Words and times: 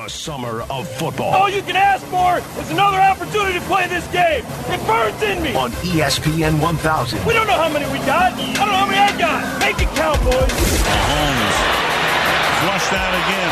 The 0.00 0.08
summer 0.08 0.64
of 0.72 0.88
football. 0.88 1.28
All 1.28 1.50
you 1.52 1.60
can 1.60 1.76
ask 1.76 2.00
for 2.08 2.40
is 2.56 2.70
another 2.72 2.96
opportunity 2.96 3.60
to 3.60 3.64
play 3.68 3.84
this 3.84 4.08
game. 4.08 4.40
It 4.72 4.80
burns 4.88 5.20
in 5.20 5.44
me. 5.44 5.52
On 5.52 5.68
ESPN 5.84 6.56
1000. 6.56 7.20
We 7.28 7.36
don't 7.36 7.44
know 7.44 7.60
how 7.60 7.68
many 7.68 7.84
we 7.92 8.00
got. 8.08 8.32
I 8.32 8.64
don't 8.64 8.72
know 8.72 8.80
how 8.80 8.88
many 8.88 8.96
I 8.96 9.12
got. 9.20 9.44
Make 9.60 9.76
it 9.76 9.92
count, 9.92 10.16
boys. 10.24 10.48
Mahomes 10.88 11.56
flushed 12.64 12.96
out 12.96 13.12
again. 13.12 13.50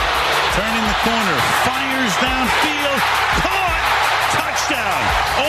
Turning 0.56 0.84
the 0.88 0.98
corner. 1.04 1.36
Fires 1.68 2.16
downfield. 2.16 3.00
Caught. 3.44 3.84
Touchdown. 4.40 5.00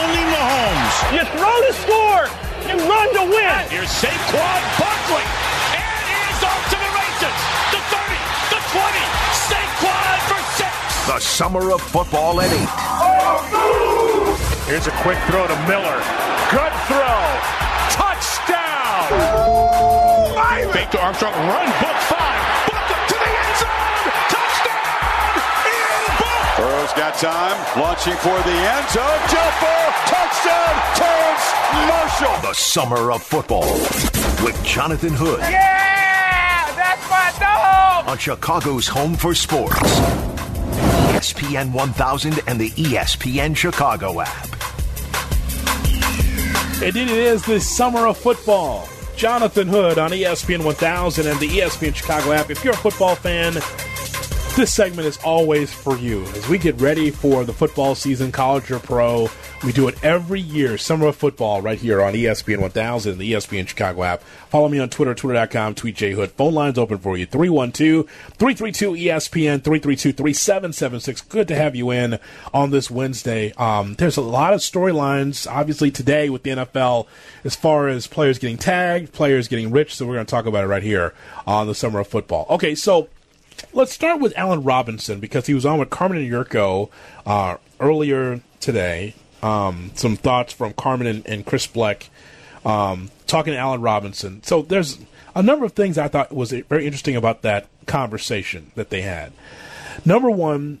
Only 0.04 0.24
Mahomes. 0.36 0.96
You 1.16 1.22
throw 1.32 1.56
to 1.64 1.72
score. 1.80 2.24
You 2.68 2.76
run 2.84 3.08
to 3.16 3.24
win. 3.24 3.60
Here's 3.72 3.88
Saquon 3.88 4.60
Barkley. 4.76 5.24
And 5.80 6.00
he's 6.12 6.44
off 6.44 6.60
to 6.60 6.76
the 6.76 6.90
races. 6.92 7.36
The 7.72 7.80
30. 7.88 8.20
The 8.52 8.60
20. 8.68 9.00
Saquon 9.48 10.16
for 10.28 10.40
six. 10.44 10.49
The 11.06 11.18
summer 11.18 11.72
of 11.72 11.80
football 11.80 12.40
at 12.40 12.50
8. 12.52 12.58
Here's 14.70 14.86
a 14.86 14.92
quick 15.02 15.18
throw 15.26 15.46
to 15.46 15.56
Miller. 15.66 15.98
Good 16.54 16.72
throw. 16.86 17.20
Touchdown. 17.90 19.10
Fake 20.72 20.90
to 20.90 21.00
Armstrong. 21.00 21.32
Run. 21.34 21.66
Book 21.82 21.98
five. 22.06 22.40
Book 22.70 22.86
to 23.10 23.14
the 23.18 23.30
end 23.42 23.56
zone. 23.58 24.06
Touchdown. 24.30 25.34
Ian 25.66 26.06
Book. 26.20 26.46
Burrow's 26.58 26.92
got 26.94 27.14
time. 27.18 27.58
Launching 27.80 28.14
for 28.22 28.38
the 28.46 28.54
end 28.54 28.86
zone. 28.94 29.20
Jump 29.32 29.54
ball. 29.58 29.90
Touchdown. 30.06 30.74
Terrace 30.94 31.48
Marshall. 31.90 32.36
The 32.48 32.54
summer 32.54 33.10
of 33.10 33.22
football 33.22 33.66
with 34.44 34.56
Jonathan 34.64 35.12
Hood 35.14 35.40
Yeah, 35.40 36.70
that's 36.76 37.10
my 37.10 37.32
dog. 37.40 38.08
on 38.08 38.16
Chicago's 38.18 38.86
Home 38.88 39.14
for 39.16 39.34
Sports. 39.34 39.80
ESPN 41.20 41.70
1000 41.72 42.40
and 42.46 42.58
the 42.58 42.70
ESPN 42.70 43.54
Chicago 43.54 44.22
app. 44.22 44.48
Indeed, 46.82 47.10
it 47.10 47.18
is 47.18 47.44
the 47.44 47.60
summer 47.60 48.06
of 48.06 48.16
football. 48.16 48.88
Jonathan 49.16 49.68
Hood 49.68 49.98
on 49.98 50.12
ESPN 50.12 50.64
1000 50.64 51.26
and 51.26 51.38
the 51.38 51.46
ESPN 51.46 51.94
Chicago 51.94 52.32
app. 52.32 52.48
If 52.48 52.64
you're 52.64 52.72
a 52.72 52.76
football 52.78 53.16
fan, 53.16 53.52
this 54.56 54.74
segment 54.74 55.06
is 55.06 55.16
always 55.18 55.72
for 55.72 55.96
you. 55.96 56.22
As 56.22 56.48
we 56.48 56.58
get 56.58 56.80
ready 56.80 57.10
for 57.10 57.44
the 57.44 57.52
football 57.52 57.94
season, 57.94 58.32
college 58.32 58.70
or 58.70 58.78
pro, 58.78 59.28
we 59.64 59.72
do 59.72 59.88
it 59.88 60.02
every 60.02 60.40
year, 60.40 60.76
summer 60.76 61.06
of 61.06 61.16
football, 61.16 61.62
right 61.62 61.78
here 61.78 62.02
on 62.02 62.14
ESPN 62.14 62.60
1000 62.60 63.18
the 63.18 63.32
ESPN 63.32 63.68
Chicago 63.68 64.02
app. 64.02 64.22
Follow 64.48 64.68
me 64.68 64.78
on 64.78 64.88
Twitter, 64.88 65.14
twitter.com, 65.14 65.74
tweet 65.74 65.96
J 65.96 66.12
Hood. 66.12 66.32
Phone 66.32 66.54
lines 66.54 66.78
open 66.78 66.98
for 66.98 67.16
you, 67.16 67.26
312-332-ESPN, 67.26 69.60
332-3776. 69.60 71.28
Good 71.28 71.48
to 71.48 71.54
have 71.54 71.76
you 71.76 71.90
in 71.90 72.18
on 72.52 72.70
this 72.70 72.90
Wednesday. 72.90 73.52
Um, 73.52 73.94
there's 73.94 74.16
a 74.16 74.22
lot 74.22 74.52
of 74.52 74.60
storylines, 74.60 75.50
obviously, 75.50 75.90
today 75.90 76.28
with 76.28 76.42
the 76.42 76.50
NFL 76.50 77.06
as 77.44 77.54
far 77.54 77.88
as 77.88 78.06
players 78.06 78.38
getting 78.38 78.58
tagged, 78.58 79.12
players 79.12 79.48
getting 79.48 79.70
rich, 79.70 79.94
so 79.94 80.06
we're 80.06 80.14
going 80.14 80.26
to 80.26 80.30
talk 80.30 80.46
about 80.46 80.64
it 80.64 80.68
right 80.68 80.82
here 80.82 81.14
on 81.46 81.66
the 81.66 81.74
summer 81.74 82.00
of 82.00 82.08
football. 82.08 82.46
Okay, 82.50 82.74
so 82.74 83.08
let's 83.72 83.92
start 83.92 84.20
with 84.20 84.32
Allen 84.36 84.62
Robinson 84.62 85.20
because 85.20 85.46
he 85.46 85.54
was 85.54 85.66
on 85.66 85.78
with 85.78 85.90
Carmen 85.90 86.18
and 86.18 86.30
Yurko 86.30 86.90
uh, 87.26 87.56
earlier 87.78 88.40
today. 88.60 89.14
Um, 89.42 89.90
some 89.94 90.16
thoughts 90.16 90.52
from 90.52 90.72
Carmen 90.74 91.06
and, 91.06 91.26
and 91.26 91.46
Chris 91.46 91.66
Bleck 91.66 92.08
um, 92.64 93.10
talking 93.26 93.52
to 93.52 93.58
Allen 93.58 93.80
Robinson. 93.80 94.42
So 94.42 94.62
there's 94.62 94.98
a 95.34 95.42
number 95.42 95.64
of 95.64 95.72
things 95.72 95.96
I 95.96 96.08
thought 96.08 96.32
was 96.32 96.52
very 96.52 96.84
interesting 96.84 97.16
about 97.16 97.42
that 97.42 97.66
conversation 97.86 98.70
that 98.74 98.90
they 98.90 99.02
had. 99.02 99.32
Number 100.04 100.30
one, 100.30 100.80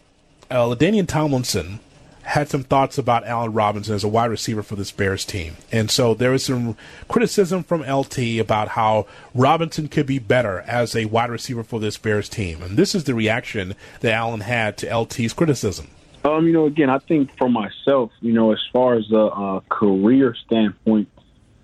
uh, 0.50 0.64
LaDainian 0.66 1.06
Tomlinson 1.06 1.80
had 2.22 2.48
some 2.48 2.62
thoughts 2.62 2.98
about 2.98 3.26
Allen 3.26 3.52
Robinson 3.52 3.94
as 3.94 4.04
a 4.04 4.08
wide 4.08 4.30
receiver 4.30 4.62
for 4.62 4.76
this 4.76 4.90
Bears 4.90 5.24
team. 5.24 5.56
And 5.72 5.90
so 5.90 6.14
there 6.14 6.30
was 6.30 6.44
some 6.44 6.76
criticism 7.08 7.62
from 7.62 7.82
LT 7.82 8.38
about 8.38 8.68
how 8.68 9.06
Robinson 9.34 9.88
could 9.88 10.06
be 10.06 10.18
better 10.18 10.60
as 10.60 10.94
a 10.94 11.06
wide 11.06 11.30
receiver 11.30 11.64
for 11.64 11.80
this 11.80 11.96
Bears 11.96 12.28
team. 12.28 12.62
And 12.62 12.76
this 12.76 12.94
is 12.94 13.04
the 13.04 13.14
reaction 13.14 13.74
that 14.00 14.12
Allen 14.12 14.40
had 14.40 14.76
to 14.78 14.88
LT's 14.88 15.32
criticism. 15.32 15.88
Um, 16.24 16.46
you 16.46 16.52
know, 16.52 16.66
again, 16.66 16.90
I 16.90 16.98
think 16.98 17.30
for 17.38 17.48
myself, 17.48 18.10
you 18.20 18.32
know, 18.32 18.52
as 18.52 18.60
far 18.72 18.94
as 18.94 19.10
a, 19.10 19.16
a 19.16 19.62
career 19.70 20.36
standpoint, 20.46 21.08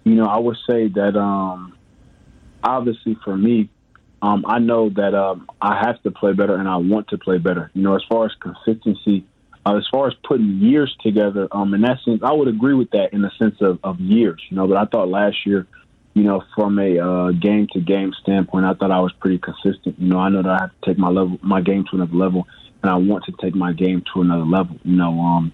you 0.05 0.15
know, 0.15 0.25
I 0.25 0.39
would 0.39 0.57
say 0.67 0.89
that 0.89 1.17
um, 1.17 1.77
obviously 2.63 3.17
for 3.23 3.37
me, 3.37 3.69
um, 4.23 4.45
I 4.49 4.59
know 4.59 4.89
that 4.89 5.15
um, 5.15 5.47
I 5.61 5.85
have 5.85 6.03
to 6.05 6.11
play 6.11 6.33
better 6.33 6.57
and 6.57 6.69
I 6.69 6.79
want 6.79 7.09
to 7.09 7.19
play 7.19 7.39
better. 7.39 7.71
You 7.75 7.83
know, 7.83 7.95
as 7.95 8.03
far 8.09 8.25
as 8.25 8.33
consistency, 8.41 9.27
uh, 9.67 9.77
as 9.77 9.87
far 9.91 10.07
as 10.07 10.15
putting 10.23 10.59
years 10.61 10.95
together, 11.03 11.49
um, 11.51 11.75
in 11.75 11.81
that 11.81 11.99
sense, 12.05 12.21
I 12.23 12.33
would 12.33 12.47
agree 12.47 12.75
with 12.75 12.91
that 12.93 13.13
in 13.13 13.23
the 13.23 13.33
sense 13.37 13.57
of, 13.61 13.81
of 13.83 13.99
years. 13.99 14.41
You 14.49 14.57
know, 14.57 14.69
but 14.69 14.77
I 14.77 14.85
thought 14.85 15.09
last 15.09 15.45
year, 15.45 15.67
you 16.15 16.23
know, 16.23 16.45
from 16.55 16.79
a 16.79 16.99
uh, 16.99 17.31
game 17.33 17.67
to 17.73 17.81
game 17.81 18.13
standpoint, 18.23 18.65
I 18.65 18.75
thought 18.75 18.93
I 18.93 19.01
was 19.01 19.13
pretty 19.19 19.39
consistent. 19.39 19.99
You 19.99 20.09
know, 20.09 20.19
I 20.19 20.29
know 20.29 20.43
that 20.43 20.51
I 20.51 20.61
have 20.61 20.71
to 20.71 20.87
take 20.87 20.99
my 20.99 21.09
level, 21.09 21.39
my 21.43 21.61
game 21.61 21.85
to 21.91 21.97
another 21.97 22.15
level, 22.15 22.47
and 22.83 22.91
I 22.91 22.95
want 22.95 23.25
to 23.25 23.33
take 23.43 23.57
my 23.57 23.73
game 23.73 24.05
to 24.15 24.21
another 24.21 24.45
level. 24.45 24.77
You 24.85 24.97
know, 24.97 25.19
um, 25.19 25.53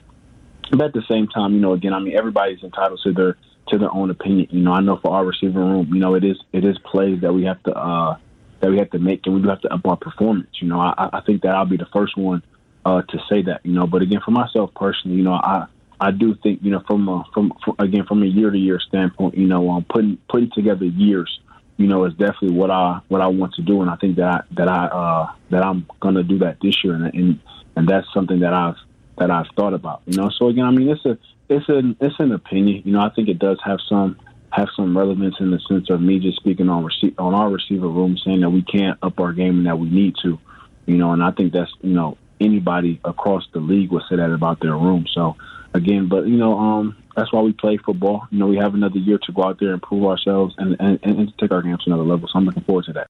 but 0.70 0.82
at 0.82 0.92
the 0.92 1.04
same 1.10 1.26
time, 1.28 1.54
you 1.54 1.60
know, 1.60 1.72
again, 1.72 1.94
I 1.94 1.98
mean, 1.98 2.14
everybody's 2.14 2.62
entitled 2.62 3.00
to 3.04 3.12
their 3.14 3.38
to 3.68 3.78
their 3.78 3.92
own 3.94 4.10
opinion. 4.10 4.48
You 4.50 4.60
know, 4.60 4.72
I 4.72 4.82
know 4.82 4.98
for 5.02 5.10
our 5.12 5.24
receiver 5.24 5.58
room, 5.58 5.88
you 5.90 6.00
know, 6.00 6.16
it 6.16 6.24
is 6.24 6.36
it 6.52 6.66
is 6.66 6.76
plays 6.84 7.22
that 7.22 7.32
we 7.32 7.44
have 7.44 7.62
to 7.62 7.72
uh, 7.72 8.16
that 8.60 8.70
we 8.70 8.76
have 8.76 8.90
to 8.90 8.98
make, 8.98 9.22
and 9.24 9.34
we 9.34 9.40
do 9.40 9.48
have 9.48 9.62
to 9.62 9.72
up 9.72 9.86
our 9.86 9.96
performance. 9.96 10.50
You 10.60 10.68
know, 10.68 10.80
I, 10.80 11.08
I 11.14 11.22
think 11.24 11.42
that 11.42 11.54
I'll 11.54 11.64
be 11.64 11.78
the 11.78 11.88
first 11.94 12.14
one 12.18 12.42
uh, 12.84 13.02
to 13.02 13.18
say 13.28 13.42
that. 13.42 13.60
You 13.64 13.72
know, 13.72 13.86
but 13.86 14.02
again, 14.02 14.20
for 14.24 14.30
myself 14.30 14.70
personally, 14.74 15.16
you 15.16 15.24
know, 15.24 15.32
I 15.32 15.66
I 16.00 16.10
do 16.10 16.34
think 16.42 16.60
you 16.62 16.70
know 16.70 16.82
from 16.86 17.08
a, 17.08 17.24
from, 17.32 17.52
from 17.64 17.76
again 17.78 18.04
from 18.06 18.22
a 18.22 18.26
year 18.26 18.50
to 18.50 18.58
year 18.58 18.80
standpoint, 18.80 19.36
you 19.36 19.46
know, 19.46 19.70
um, 19.70 19.84
putting 19.88 20.18
putting 20.28 20.50
together 20.50 20.84
years, 20.84 21.40
you 21.76 21.86
know, 21.86 22.04
is 22.04 22.12
definitely 22.14 22.56
what 22.56 22.70
I 22.70 23.00
what 23.08 23.20
I 23.20 23.28
want 23.28 23.54
to 23.54 23.62
do, 23.62 23.82
and 23.82 23.90
I 23.90 23.96
think 23.96 24.16
that 24.16 24.26
I, 24.26 24.40
that 24.54 24.68
I 24.68 24.86
uh, 24.86 25.32
that 25.50 25.62
I'm 25.62 25.86
gonna 26.00 26.24
do 26.24 26.38
that 26.38 26.58
this 26.60 26.82
year, 26.82 26.94
and, 26.94 27.04
and 27.14 27.40
and 27.76 27.88
that's 27.88 28.06
something 28.12 28.40
that 28.40 28.52
I've 28.52 28.76
that 29.18 29.30
I've 29.30 29.46
thought 29.54 29.74
about. 29.74 30.02
You 30.06 30.16
know, 30.16 30.30
so 30.36 30.48
again, 30.48 30.64
I 30.64 30.70
mean, 30.70 30.88
it's 30.88 31.06
a 31.06 31.16
it's 31.48 31.68
an 31.68 31.96
it's 32.00 32.18
an 32.18 32.32
opinion. 32.32 32.82
You 32.84 32.92
know, 32.94 33.00
I 33.00 33.10
think 33.10 33.28
it 33.28 33.38
does 33.38 33.58
have 33.64 33.78
some 33.88 34.18
have 34.50 34.68
some 34.76 34.96
relevance 34.96 35.36
in 35.40 35.50
the 35.50 35.60
sense 35.68 35.88
of 35.88 36.00
me 36.00 36.18
just 36.18 36.36
speaking 36.36 36.68
on 36.68 36.84
rece- 36.84 37.14
on 37.18 37.34
our 37.34 37.48
receiver 37.48 37.88
room, 37.88 38.18
saying 38.24 38.40
that 38.40 38.50
we 38.50 38.62
can't 38.62 38.98
up 39.02 39.20
our 39.20 39.32
game 39.32 39.58
and 39.58 39.66
that 39.66 39.78
we 39.78 39.88
need 39.88 40.16
to. 40.22 40.38
You 40.86 40.96
know, 40.96 41.12
and 41.12 41.22
I 41.22 41.30
think 41.30 41.52
that's 41.52 41.70
you 41.80 41.94
know 41.94 42.18
anybody 42.44 43.00
across 43.04 43.46
the 43.52 43.60
league 43.60 43.90
would 43.92 44.02
say 44.08 44.16
that 44.16 44.32
about 44.32 44.60
their 44.60 44.76
room. 44.76 45.06
So 45.12 45.36
again, 45.74 46.08
but 46.08 46.26
you 46.26 46.36
know, 46.36 46.58
um, 46.58 46.96
that's 47.16 47.32
why 47.32 47.40
we 47.40 47.52
play 47.52 47.76
football. 47.76 48.26
You 48.30 48.38
know, 48.38 48.46
we 48.46 48.56
have 48.56 48.74
another 48.74 48.98
year 48.98 49.18
to 49.18 49.32
go 49.32 49.44
out 49.44 49.58
there 49.60 49.72
and 49.72 49.82
prove 49.82 50.04
ourselves 50.04 50.54
and 50.58 50.76
and, 50.80 50.98
and 51.02 51.28
to 51.28 51.34
take 51.38 51.52
our 51.52 51.62
game 51.62 51.76
to 51.76 51.84
another 51.86 52.04
level. 52.04 52.28
So 52.28 52.38
I'm 52.38 52.44
looking 52.44 52.64
forward 52.64 52.84
to 52.86 52.92
that. 52.94 53.06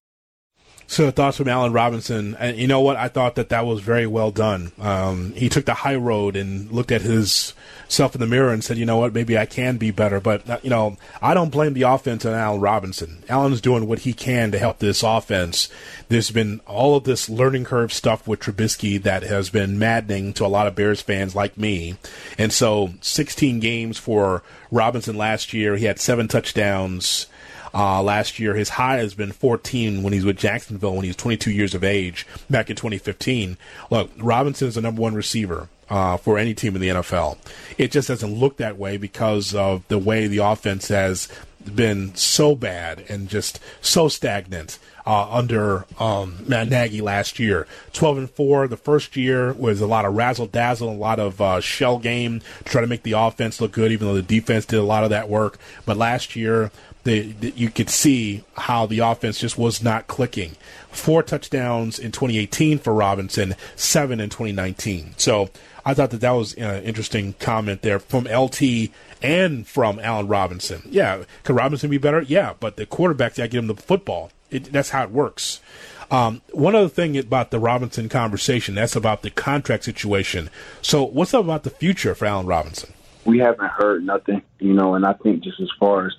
So 0.93 1.11
thoughts 1.11 1.39
from 1.39 1.49
Allen 1.49 1.73
Robinson, 1.73 2.37
and 2.39 2.59
you 2.59 2.67
know 2.67 2.83
what? 2.83 2.99
I 2.99 3.09
thought 3.09 3.37
that 3.37 3.49
that 3.49 3.65
was 3.65 3.81
very 3.81 4.07
well 4.07 4.31
done. 4.31 4.73
Um, 4.79 5.33
he 5.33 5.49
took 5.49 5.65
the 5.65 5.73
high 5.73 5.95
road 5.95 6.37
and 6.37 6.71
looked 6.71 6.93
at 6.93 7.01
his 7.01 7.55
self 7.89 8.15
in 8.15 8.21
the 8.21 8.27
mirror 8.27 8.53
and 8.53 8.63
said, 8.63 8.77
"You 8.77 8.85
know 8.85 8.99
what? 8.99 9.15
Maybe 9.15 9.39
I 9.39 9.47
can 9.47 9.79
be 9.79 9.91
better." 9.91 10.21
But 10.21 10.47
uh, 10.51 10.59
you 10.63 10.69
know, 10.69 10.99
I 11.23 11.33
don't 11.33 11.49
blame 11.49 11.73
the 11.73 11.83
offense 11.83 12.27
on 12.27 12.35
Allen 12.35 12.61
Robinson. 12.61 13.25
Allen's 13.31 13.63
doing 13.63 13.87
what 13.87 14.01
he 14.01 14.13
can 14.13 14.53
to 14.53 14.59
help 14.59 14.81
this 14.81 15.03
offense. 15.03 15.71
There's 16.11 16.31
been 16.31 16.61
all 16.67 16.95
of 16.95 17.05
this 17.05 17.31
learning 17.31 17.65
curve 17.65 17.91
stuff 17.91 18.29
with 18.29 18.41
Trubisky 18.41 19.03
that 19.03 19.23
has 19.23 19.49
been 19.49 19.79
maddening 19.79 20.35
to 20.35 20.45
a 20.45 20.49
lot 20.49 20.67
of 20.67 20.75
Bears 20.75 21.01
fans 21.01 21.35
like 21.35 21.57
me. 21.57 21.97
And 22.37 22.53
so, 22.53 22.93
16 23.01 23.61
games 23.61 23.97
for 23.97 24.43
Robinson 24.71 25.17
last 25.17 25.55
year. 25.55 25.77
He 25.77 25.87
had 25.87 25.99
seven 25.99 26.29
touchdowns. 26.29 27.29
Uh, 27.75 28.03
last 28.03 28.39
year, 28.39 28.55
his 28.55 28.71
high 28.71 28.99
has 28.99 29.15
been 29.15 29.33
14 29.33 30.03
when 30.03 30.13
he's 30.13 30.25
with 30.25 30.37
Jacksonville 30.37 30.95
when 30.95 31.05
he 31.05 31.09
was 31.09 31.17
22 31.17 31.51
years 31.51 31.75
of 31.75 31.83
age 31.83 32.27
back 32.51 32.69
in 32.69 32.77
2015. 32.77 33.57
Look, 33.91 34.11
Robinson 34.19 34.69
is 34.69 34.75
the 34.75 34.83
number 34.83 35.01
one 35.01 35.15
receiver 35.15 35.69
uh, 35.89 36.17
for 36.17 36.39
any 36.39 36.55
team 36.55 36.75
in 36.75 36.81
the 36.81 36.89
NFL. 36.89 37.39
It 37.79 37.91
just 37.91 38.09
doesn't 38.09 38.35
look 38.35 38.57
that 38.57 38.79
way 38.79 38.97
because 38.97 39.55
of 39.55 39.87
the 39.89 39.99
way 39.99 40.27
the 40.27 40.39
offense 40.39 40.89
has 40.89 41.29
been 41.63 42.15
so 42.15 42.55
bad 42.55 43.05
and 43.09 43.29
just 43.29 43.61
so 43.81 44.09
stagnant. 44.09 44.79
Uh, 45.05 45.29
under 45.33 45.85
um, 45.99 46.37
Matt 46.47 46.69
Nagy 46.69 47.01
last 47.01 47.41
year, 47.41 47.67
twelve 47.93 48.19
and 48.19 48.31
four. 48.31 48.69
The 48.69 48.77
first 48.77 49.17
year 49.17 49.53
was 49.53 49.81
a 49.81 49.87
lot 49.89 50.05
of 50.05 50.15
razzle 50.15 50.47
dazzle, 50.47 50.91
a 50.91 50.95
lot 50.95 51.19
of 51.19 51.41
uh, 51.41 51.61
shell 51.61 51.99
game 51.99 52.41
to 52.59 52.65
try 52.65 52.81
to 52.83 52.87
make 52.87 53.03
the 53.03 53.19
offense 53.19 53.61
look 53.61 53.73
good, 53.73 53.91
even 53.91 54.07
though 54.07 54.15
the 54.15 54.23
defense 54.23 54.65
did 54.65 54.79
a 54.79 54.85
lot 54.85 55.03
of 55.03 55.11
that 55.11 55.29
work. 55.29 55.59
But 55.87 55.97
last 55.97 56.37
year, 56.37 56.71
you 57.05 57.71
could 57.71 57.91
see 57.91 58.45
how 58.57 58.87
the 58.87 59.01
offense 59.01 59.39
just 59.39 59.59
was 59.59 59.83
not 59.83 60.07
clicking. 60.07 60.53
Four 60.91 61.23
touchdowns 61.23 61.99
in 61.99 62.13
2018 62.13 62.79
for 62.79 62.95
Robinson, 62.95 63.55
seven 63.77 64.21
in 64.21 64.31
2019. 64.31 65.15
So 65.17 65.51
I 65.85 65.95
thought 65.95 66.11
that 66.11 66.21
that 66.21 66.31
was 66.31 66.55
an 66.55 66.85
interesting 66.85 67.35
comment 67.41 67.83
there 67.83 67.99
from 67.99 68.25
LT 68.25 68.91
and 69.21 69.67
from 69.67 69.99
Allen 69.99 70.29
Robinson. 70.29 70.83
Yeah, 70.89 71.25
could 71.45 71.57
Robinson 71.57 71.91
be 71.91 71.99
better? 71.99 72.23
Yeah, 72.23 72.55
but 72.61 72.77
the 72.77 72.87
quarterback 72.87 73.35
to 73.35 73.49
get 73.49 73.55
him 73.55 73.67
the 73.67 73.75
football. 73.75 74.31
It, 74.51 74.65
that's 74.65 74.91
how 74.91 75.03
it 75.03 75.11
works. 75.11 75.61
Um, 76.11 76.43
one 76.53 76.75
other 76.75 76.91
thing 76.91 77.17
about 77.17 77.51
the 77.51 77.59
Robinson 77.59 78.11
conversation, 78.11 78.75
that's 78.75 78.95
about 78.95 79.23
the 79.23 79.31
contract 79.31 79.85
situation. 79.85 80.51
So, 80.83 81.03
what's 81.05 81.33
up 81.33 81.45
about 81.45 81.63
the 81.63 81.71
future 81.71 82.15
for 82.15 82.27
Allen 82.27 82.45
Robinson? 82.47 82.93
We 83.25 83.39
haven't 83.39 83.71
heard 83.71 84.05
nothing, 84.05 84.43
you 84.59 84.75
know, 84.75 84.95
and 84.95 85.07
I 85.07 85.15
think 85.15 85.43
just 85.43 85.59
as 85.59 85.71
far 85.81 86.07
as 86.07 86.13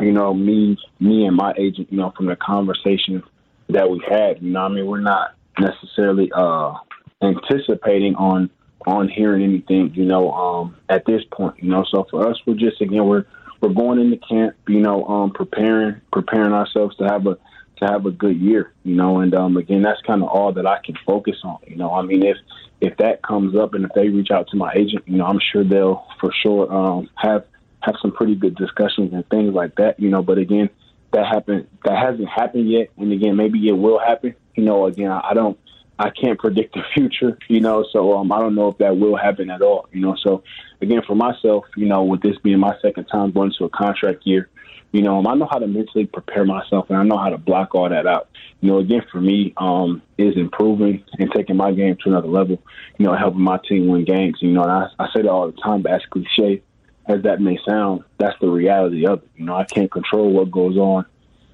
you 0.00 0.12
know, 0.12 0.32
me, 0.34 0.78
me 0.98 1.26
and 1.26 1.36
my 1.36 1.52
agent, 1.58 1.88
you 1.90 1.98
know, 1.98 2.12
from 2.16 2.26
the 2.26 2.36
conversation 2.36 3.22
that 3.68 3.88
we 3.88 4.02
had, 4.08 4.42
you 4.42 4.50
know, 4.50 4.60
I 4.60 4.68
mean, 4.68 4.86
we're 4.86 5.00
not 5.00 5.34
necessarily 5.58 6.30
uh, 6.32 6.74
anticipating 7.22 8.14
on 8.16 8.50
on 8.86 9.08
hearing 9.08 9.42
anything, 9.42 9.92
you 9.94 10.06
know, 10.06 10.32
um, 10.32 10.76
at 10.88 11.04
this 11.04 11.22
point, 11.30 11.62
you 11.62 11.70
know. 11.70 11.84
So 11.90 12.06
for 12.10 12.28
us, 12.28 12.38
we're 12.46 12.54
just 12.54 12.80
again, 12.80 13.06
we're 13.06 13.26
we're 13.60 13.74
going 13.74 13.98
into 13.98 14.16
camp, 14.16 14.56
you 14.68 14.80
know, 14.80 15.04
um, 15.04 15.32
preparing 15.32 16.00
preparing 16.12 16.52
ourselves 16.52 16.96
to 16.96 17.04
have 17.04 17.26
a 17.26 17.36
to 17.80 17.86
have 17.86 18.06
a 18.06 18.10
good 18.10 18.38
year, 18.40 18.72
you 18.84 18.94
know. 18.94 19.20
And 19.20 19.34
um, 19.34 19.56
again, 19.56 19.82
that's 19.82 20.00
kind 20.02 20.22
of 20.22 20.28
all 20.28 20.52
that 20.52 20.66
I 20.66 20.78
can 20.84 20.96
focus 21.06 21.36
on. 21.44 21.58
You 21.66 21.76
know, 21.76 21.92
I 21.92 22.02
mean, 22.02 22.24
if 22.24 22.36
if 22.80 22.96
that 22.98 23.22
comes 23.22 23.56
up 23.56 23.74
and 23.74 23.84
if 23.84 23.92
they 23.94 24.08
reach 24.08 24.30
out 24.30 24.48
to 24.48 24.56
my 24.56 24.72
agent, 24.74 25.04
you 25.06 25.18
know, 25.18 25.26
I'm 25.26 25.40
sure 25.52 25.64
they'll 25.64 26.06
for 26.20 26.32
sure 26.42 26.72
um, 26.72 27.10
have 27.16 27.44
have 27.82 27.96
some 28.00 28.12
pretty 28.12 28.34
good 28.34 28.56
discussions 28.56 29.12
and 29.12 29.28
things 29.28 29.54
like 29.54 29.76
that. 29.76 29.98
You 29.98 30.10
know, 30.10 30.22
but 30.22 30.38
again, 30.38 30.70
that 31.12 31.26
happened 31.26 31.66
that 31.84 31.96
hasn't 31.96 32.28
happened 32.28 32.70
yet, 32.70 32.88
and 32.96 33.12
again, 33.12 33.36
maybe 33.36 33.66
it 33.68 33.72
will 33.72 33.98
happen. 33.98 34.34
You 34.54 34.64
know, 34.64 34.86
again, 34.86 35.10
I 35.10 35.34
don't. 35.34 35.58
I 35.98 36.08
can't 36.08 36.38
predict 36.38 36.74
the 36.74 36.82
future, 36.94 37.38
you 37.48 37.60
know, 37.60 37.84
so 37.92 38.16
um, 38.16 38.32
I 38.32 38.38
don't 38.38 38.54
know 38.54 38.68
if 38.68 38.78
that 38.78 38.96
will 38.96 39.16
happen 39.16 39.50
at 39.50 39.60
all, 39.60 39.86
you 39.92 40.00
know. 40.00 40.16
So, 40.16 40.42
again, 40.80 41.02
for 41.06 41.14
myself, 41.14 41.66
you 41.76 41.84
know, 41.84 42.04
with 42.04 42.22
this 42.22 42.38
being 42.42 42.58
my 42.58 42.74
second 42.80 43.04
time 43.04 43.32
going 43.32 43.52
to 43.58 43.66
a 43.66 43.68
contract 43.68 44.22
year, 44.24 44.48
you 44.92 45.02
know, 45.02 45.22
I 45.24 45.34
know 45.34 45.46
how 45.50 45.58
to 45.58 45.66
mentally 45.66 46.06
prepare 46.06 46.44
myself 46.44 46.88
and 46.88 46.98
I 46.98 47.02
know 47.04 47.18
how 47.18 47.28
to 47.28 47.38
block 47.38 47.74
all 47.74 47.88
that 47.88 48.06
out. 48.06 48.28
You 48.60 48.70
know, 48.70 48.78
again, 48.78 49.02
for 49.12 49.20
me, 49.20 49.52
um, 49.56 50.02
is 50.18 50.36
improving 50.36 51.04
and 51.18 51.30
taking 51.32 51.56
my 51.56 51.72
game 51.72 51.96
to 52.02 52.08
another 52.08 52.28
level, 52.28 52.60
you 52.98 53.06
know, 53.06 53.14
helping 53.14 53.42
my 53.42 53.58
team 53.68 53.86
win 53.88 54.04
games. 54.04 54.38
You 54.40 54.52
know, 54.52 54.62
and 54.62 54.72
I, 54.72 54.88
I 54.98 55.06
say 55.12 55.22
that 55.22 55.28
all 55.28 55.50
the 55.50 55.60
time, 55.60 55.82
but 55.82 55.92
as 55.92 56.02
cliche 56.10 56.62
as 57.10 57.22
that 57.22 57.40
may 57.40 57.58
sound, 57.66 58.04
that's 58.18 58.38
the 58.40 58.48
reality 58.48 59.06
of 59.06 59.22
it. 59.22 59.28
You 59.36 59.44
know, 59.46 59.56
I 59.56 59.64
can't 59.64 59.90
control 59.90 60.32
what 60.32 60.50
goes 60.50 60.76
on 60.76 61.06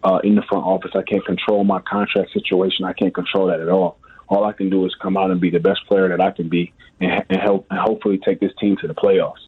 uh, 0.02 0.20
in 0.22 0.34
the 0.34 0.42
front 0.42 0.64
office. 0.64 0.92
I 0.94 1.02
can't 1.02 1.24
control 1.24 1.64
my 1.64 1.80
contract 1.80 2.32
situation. 2.32 2.84
I 2.84 2.92
can't 2.92 3.14
control 3.14 3.46
that 3.48 3.60
at 3.60 3.68
all. 3.68 3.98
All 4.28 4.44
I 4.44 4.52
can 4.52 4.70
do 4.70 4.84
is 4.86 4.94
come 5.00 5.16
out 5.16 5.30
and 5.30 5.40
be 5.40 5.50
the 5.50 5.60
best 5.60 5.86
player 5.86 6.08
that 6.08 6.20
I 6.20 6.30
can 6.30 6.48
be 6.48 6.72
and, 7.00 7.24
and 7.30 7.40
help 7.40 7.66
and 7.70 7.78
hopefully 7.78 8.18
take 8.18 8.40
this 8.40 8.52
team 8.60 8.76
to 8.80 8.88
the 8.88 8.94
playoffs. 8.94 9.45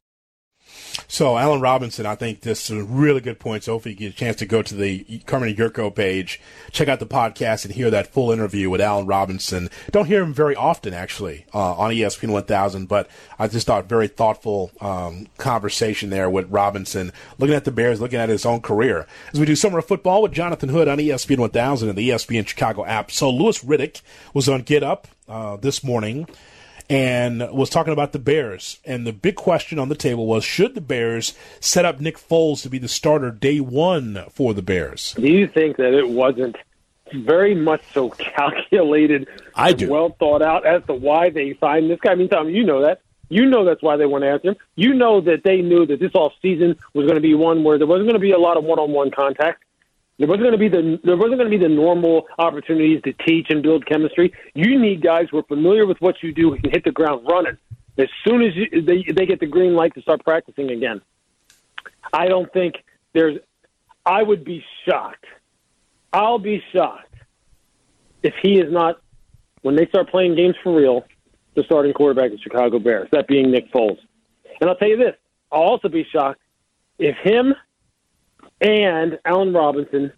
So, 1.10 1.38
Allen 1.38 1.62
Robinson, 1.62 2.04
I 2.04 2.16
think 2.16 2.42
this 2.42 2.68
is 2.68 2.76
a 2.76 2.84
really 2.84 3.22
good 3.22 3.40
points. 3.40 3.64
Hopefully, 3.64 3.94
you 3.94 3.98
get 3.98 4.12
a 4.12 4.16
chance 4.16 4.36
to 4.36 4.46
go 4.46 4.60
to 4.60 4.74
the 4.74 5.22
Carmen 5.24 5.54
Yurko 5.54 5.92
page, 5.92 6.38
check 6.70 6.86
out 6.86 7.00
the 7.00 7.06
podcast, 7.06 7.64
and 7.64 7.72
hear 7.72 7.90
that 7.90 8.12
full 8.12 8.30
interview 8.30 8.68
with 8.68 8.82
Allen 8.82 9.06
Robinson. 9.06 9.70
Don't 9.90 10.04
hear 10.04 10.22
him 10.22 10.34
very 10.34 10.54
often, 10.54 10.92
actually, 10.92 11.46
uh, 11.54 11.72
on 11.76 11.92
ESPN 11.92 12.28
1000, 12.28 12.88
but 12.88 13.08
I 13.38 13.48
just 13.48 13.66
thought 13.66 13.88
very 13.88 14.06
thoughtful 14.06 14.70
um, 14.82 15.28
conversation 15.38 16.10
there 16.10 16.28
with 16.28 16.50
Robinson, 16.50 17.10
looking 17.38 17.56
at 17.56 17.64
the 17.64 17.72
Bears, 17.72 18.02
looking 18.02 18.20
at 18.20 18.28
his 18.28 18.44
own 18.44 18.60
career. 18.60 19.06
As 19.32 19.40
we 19.40 19.46
do 19.46 19.56
summer 19.56 19.78
of 19.78 19.86
football 19.86 20.20
with 20.20 20.32
Jonathan 20.32 20.68
Hood 20.68 20.88
on 20.88 20.98
ESPN 20.98 21.38
1000 21.38 21.88
and 21.88 21.96
the 21.96 22.10
ESPN 22.10 22.46
Chicago 22.46 22.84
app. 22.84 23.10
So, 23.10 23.30
Louis 23.30 23.64
Riddick 23.64 24.02
was 24.34 24.46
on 24.46 24.60
Get 24.60 24.82
Up 24.82 25.08
uh, 25.26 25.56
this 25.56 25.82
morning 25.82 26.26
and 26.88 27.50
was 27.52 27.70
talking 27.70 27.92
about 27.92 28.12
the 28.12 28.18
Bears. 28.18 28.78
And 28.84 29.06
the 29.06 29.12
big 29.12 29.36
question 29.36 29.78
on 29.78 29.88
the 29.88 29.94
table 29.94 30.26
was 30.26 30.44
should 30.44 30.74
the 30.74 30.80
Bears 30.80 31.34
set 31.60 31.84
up 31.84 32.00
Nick 32.00 32.18
Foles 32.18 32.62
to 32.62 32.70
be 32.70 32.78
the 32.78 32.88
starter 32.88 33.30
day 33.30 33.60
one 33.60 34.24
for 34.30 34.54
the 34.54 34.62
Bears? 34.62 35.14
Do 35.14 35.28
you 35.28 35.46
think 35.46 35.76
that 35.76 35.92
it 35.92 36.08
wasn't 36.08 36.56
very 37.14 37.54
much 37.54 37.82
so 37.92 38.10
calculated, 38.10 39.28
I 39.54 39.72
do. 39.72 39.88
well 39.88 40.16
thought 40.18 40.42
out 40.42 40.66
as 40.66 40.84
to 40.86 40.94
why 40.94 41.30
they 41.30 41.56
signed 41.60 41.90
this 41.90 42.00
guy? 42.00 42.12
I 42.12 42.14
mean, 42.14 42.28
Tom, 42.28 42.50
you 42.50 42.64
know 42.64 42.82
that. 42.82 43.00
You 43.30 43.44
know 43.44 43.64
that's 43.64 43.82
why 43.82 43.96
they 43.96 44.06
want 44.06 44.22
to 44.22 44.30
answer 44.30 44.48
him. 44.48 44.56
You 44.74 44.94
know 44.94 45.20
that 45.20 45.42
they 45.44 45.60
knew 45.60 45.84
that 45.86 46.00
this 46.00 46.14
off 46.14 46.32
season 46.40 46.76
was 46.94 47.04
going 47.04 47.16
to 47.16 47.20
be 47.20 47.34
one 47.34 47.62
where 47.62 47.76
there 47.76 47.86
wasn't 47.86 48.06
going 48.06 48.14
to 48.14 48.20
be 48.20 48.32
a 48.32 48.38
lot 48.38 48.56
of 48.56 48.64
one 48.64 48.78
on 48.78 48.90
one 48.90 49.10
contact. 49.10 49.64
There 50.18 50.26
wasn't 50.26 50.44
going 50.44 50.52
to 50.52 50.58
be 50.58 50.68
the 50.68 51.00
there 51.04 51.16
wasn't 51.16 51.38
going 51.38 51.50
to 51.50 51.58
be 51.58 51.62
the 51.62 51.68
normal 51.68 52.26
opportunities 52.38 53.00
to 53.04 53.12
teach 53.24 53.46
and 53.50 53.62
build 53.62 53.86
chemistry. 53.86 54.32
You 54.54 54.78
need 54.78 55.02
guys 55.02 55.26
who 55.30 55.38
are 55.38 55.44
familiar 55.44 55.86
with 55.86 56.00
what 56.00 56.16
you 56.22 56.32
do 56.34 56.50
who 56.50 56.60
can 56.60 56.70
hit 56.70 56.84
the 56.84 56.90
ground 56.90 57.26
running 57.30 57.56
as 57.98 58.08
soon 58.26 58.42
as 58.42 58.54
you, 58.54 58.82
they 58.82 59.04
they 59.12 59.26
get 59.26 59.40
the 59.40 59.46
green 59.46 59.74
light 59.74 59.94
to 59.94 60.02
start 60.02 60.24
practicing 60.24 60.70
again. 60.70 61.02
I 62.12 62.28
don't 62.28 62.50
think 62.52 62.76
there's. 63.12 63.38
I 64.06 64.22
would 64.22 64.44
be 64.44 64.64
shocked. 64.86 65.26
I'll 66.12 66.38
be 66.38 66.62
shocked 66.72 67.14
if 68.22 68.34
he 68.42 68.58
is 68.58 68.72
not 68.72 69.00
when 69.62 69.76
they 69.76 69.86
start 69.86 70.08
playing 70.10 70.36
games 70.36 70.54
for 70.62 70.74
real. 70.74 71.04
The 71.54 71.64
starting 71.64 71.92
quarterback 71.92 72.30
of 72.30 72.38
Chicago 72.38 72.78
Bears, 72.78 73.08
that 73.10 73.26
being 73.26 73.50
Nick 73.50 73.72
Foles. 73.72 73.98
And 74.60 74.70
I'll 74.70 74.76
tell 74.76 74.88
you 74.88 74.96
this: 74.96 75.16
I'll 75.50 75.62
also 75.62 75.88
be 75.88 76.06
shocked 76.12 76.40
if 77.00 77.16
him 77.16 77.52
and 78.60 79.18
Allen 79.24 79.52
Robinson 79.52 80.12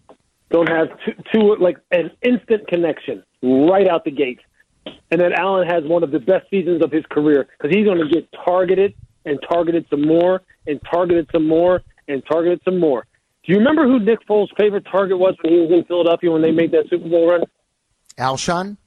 don't 0.49 0.69
have 0.69 0.87
two, 1.05 1.13
two 1.33 1.55
like 1.59 1.77
an 1.91 2.11
instant 2.21 2.67
connection 2.67 3.23
right 3.41 3.87
out 3.87 4.03
the 4.03 4.11
gate, 4.11 4.39
and 4.85 5.21
then 5.21 5.33
Allen 5.33 5.67
has 5.67 5.83
one 5.83 6.03
of 6.03 6.11
the 6.11 6.19
best 6.19 6.49
seasons 6.49 6.83
of 6.83 6.91
his 6.91 7.05
career 7.09 7.47
because 7.57 7.75
he's 7.75 7.85
going 7.85 7.99
to 7.99 8.09
get 8.09 8.27
targeted 8.45 8.93
and 9.25 9.39
targeted 9.49 9.85
some 9.89 10.05
more 10.05 10.41
and 10.67 10.79
targeted 10.91 11.29
some 11.31 11.47
more 11.47 11.81
and 12.07 12.23
targeted 12.29 12.61
some 12.65 12.79
more. 12.79 13.05
Do 13.43 13.51
you 13.51 13.57
remember 13.57 13.83
who 13.83 13.99
Nick 13.99 14.19
Foles' 14.27 14.49
favorite 14.57 14.85
target 14.91 15.17
was 15.17 15.35
when 15.41 15.53
he 15.53 15.59
was 15.59 15.71
in 15.71 15.83
Philadelphia 15.85 16.31
when 16.31 16.41
they 16.41 16.51
made 16.51 16.71
that 16.71 16.85
Super 16.89 17.09
Bowl 17.09 17.29
run? 17.29 17.41
Alshon. 18.17 18.77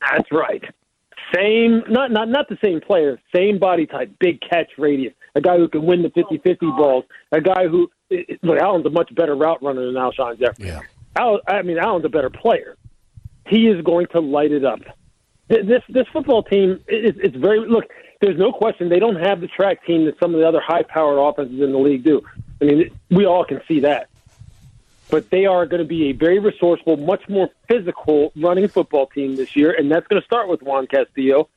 That's 0.00 0.30
right. 0.32 0.62
Same, 1.34 1.82
not 1.88 2.10
not 2.10 2.28
not 2.28 2.48
the 2.48 2.58
same 2.62 2.80
player, 2.80 3.18
same 3.34 3.58
body 3.58 3.86
type, 3.86 4.10
big 4.18 4.40
catch 4.40 4.70
radius, 4.76 5.14
a 5.34 5.40
guy 5.40 5.56
who 5.56 5.68
can 5.68 5.84
win 5.84 6.02
the 6.02 6.10
50-50 6.10 6.76
balls, 6.76 7.04
a 7.30 7.40
guy 7.40 7.68
who 7.68 7.90
look, 8.42 8.58
Allen's 8.58 8.86
a 8.86 8.90
much 8.90 9.14
better 9.14 9.34
route 9.34 9.62
runner 9.62 9.86
than 9.86 9.94
Alshon 9.94 10.38
Jeffery. 10.38 10.68
Yeah. 10.68 10.80
Al, 11.16 11.40
I 11.46 11.62
mean, 11.62 11.78
Allen's 11.78 12.04
a 12.04 12.08
better 12.08 12.30
player. 12.30 12.76
He 13.46 13.66
is 13.68 13.82
going 13.82 14.06
to 14.08 14.20
light 14.20 14.52
it 14.52 14.64
up. 14.64 14.80
This 15.48 15.82
this 15.88 16.06
football 16.12 16.42
team 16.42 16.80
is 16.88 17.16
it's 17.22 17.36
very 17.36 17.60
look. 17.60 17.84
There's 18.20 18.38
no 18.38 18.52
question 18.52 18.88
they 18.88 19.00
don't 19.00 19.16
have 19.16 19.40
the 19.40 19.48
track 19.48 19.84
team 19.84 20.06
that 20.06 20.18
some 20.18 20.32
of 20.32 20.40
the 20.40 20.46
other 20.46 20.60
high-powered 20.60 21.18
offenses 21.18 21.60
in 21.60 21.72
the 21.72 21.78
league 21.78 22.04
do. 22.04 22.22
I 22.60 22.64
mean, 22.64 22.90
we 23.10 23.26
all 23.26 23.44
can 23.44 23.60
see 23.66 23.80
that. 23.80 24.08
But 25.10 25.28
they 25.28 25.44
are 25.44 25.66
going 25.66 25.82
to 25.82 25.88
be 25.88 26.10
a 26.10 26.12
very 26.12 26.38
resourceful, 26.38 26.96
much 26.96 27.28
more 27.28 27.50
physical 27.68 28.32
running 28.36 28.68
football 28.68 29.08
team 29.08 29.36
this 29.36 29.56
year, 29.56 29.72
and 29.72 29.90
that's 29.90 30.06
going 30.06 30.22
to 30.22 30.24
start 30.24 30.48
with 30.48 30.62
Juan 30.62 30.86
Castillo. 30.86 31.48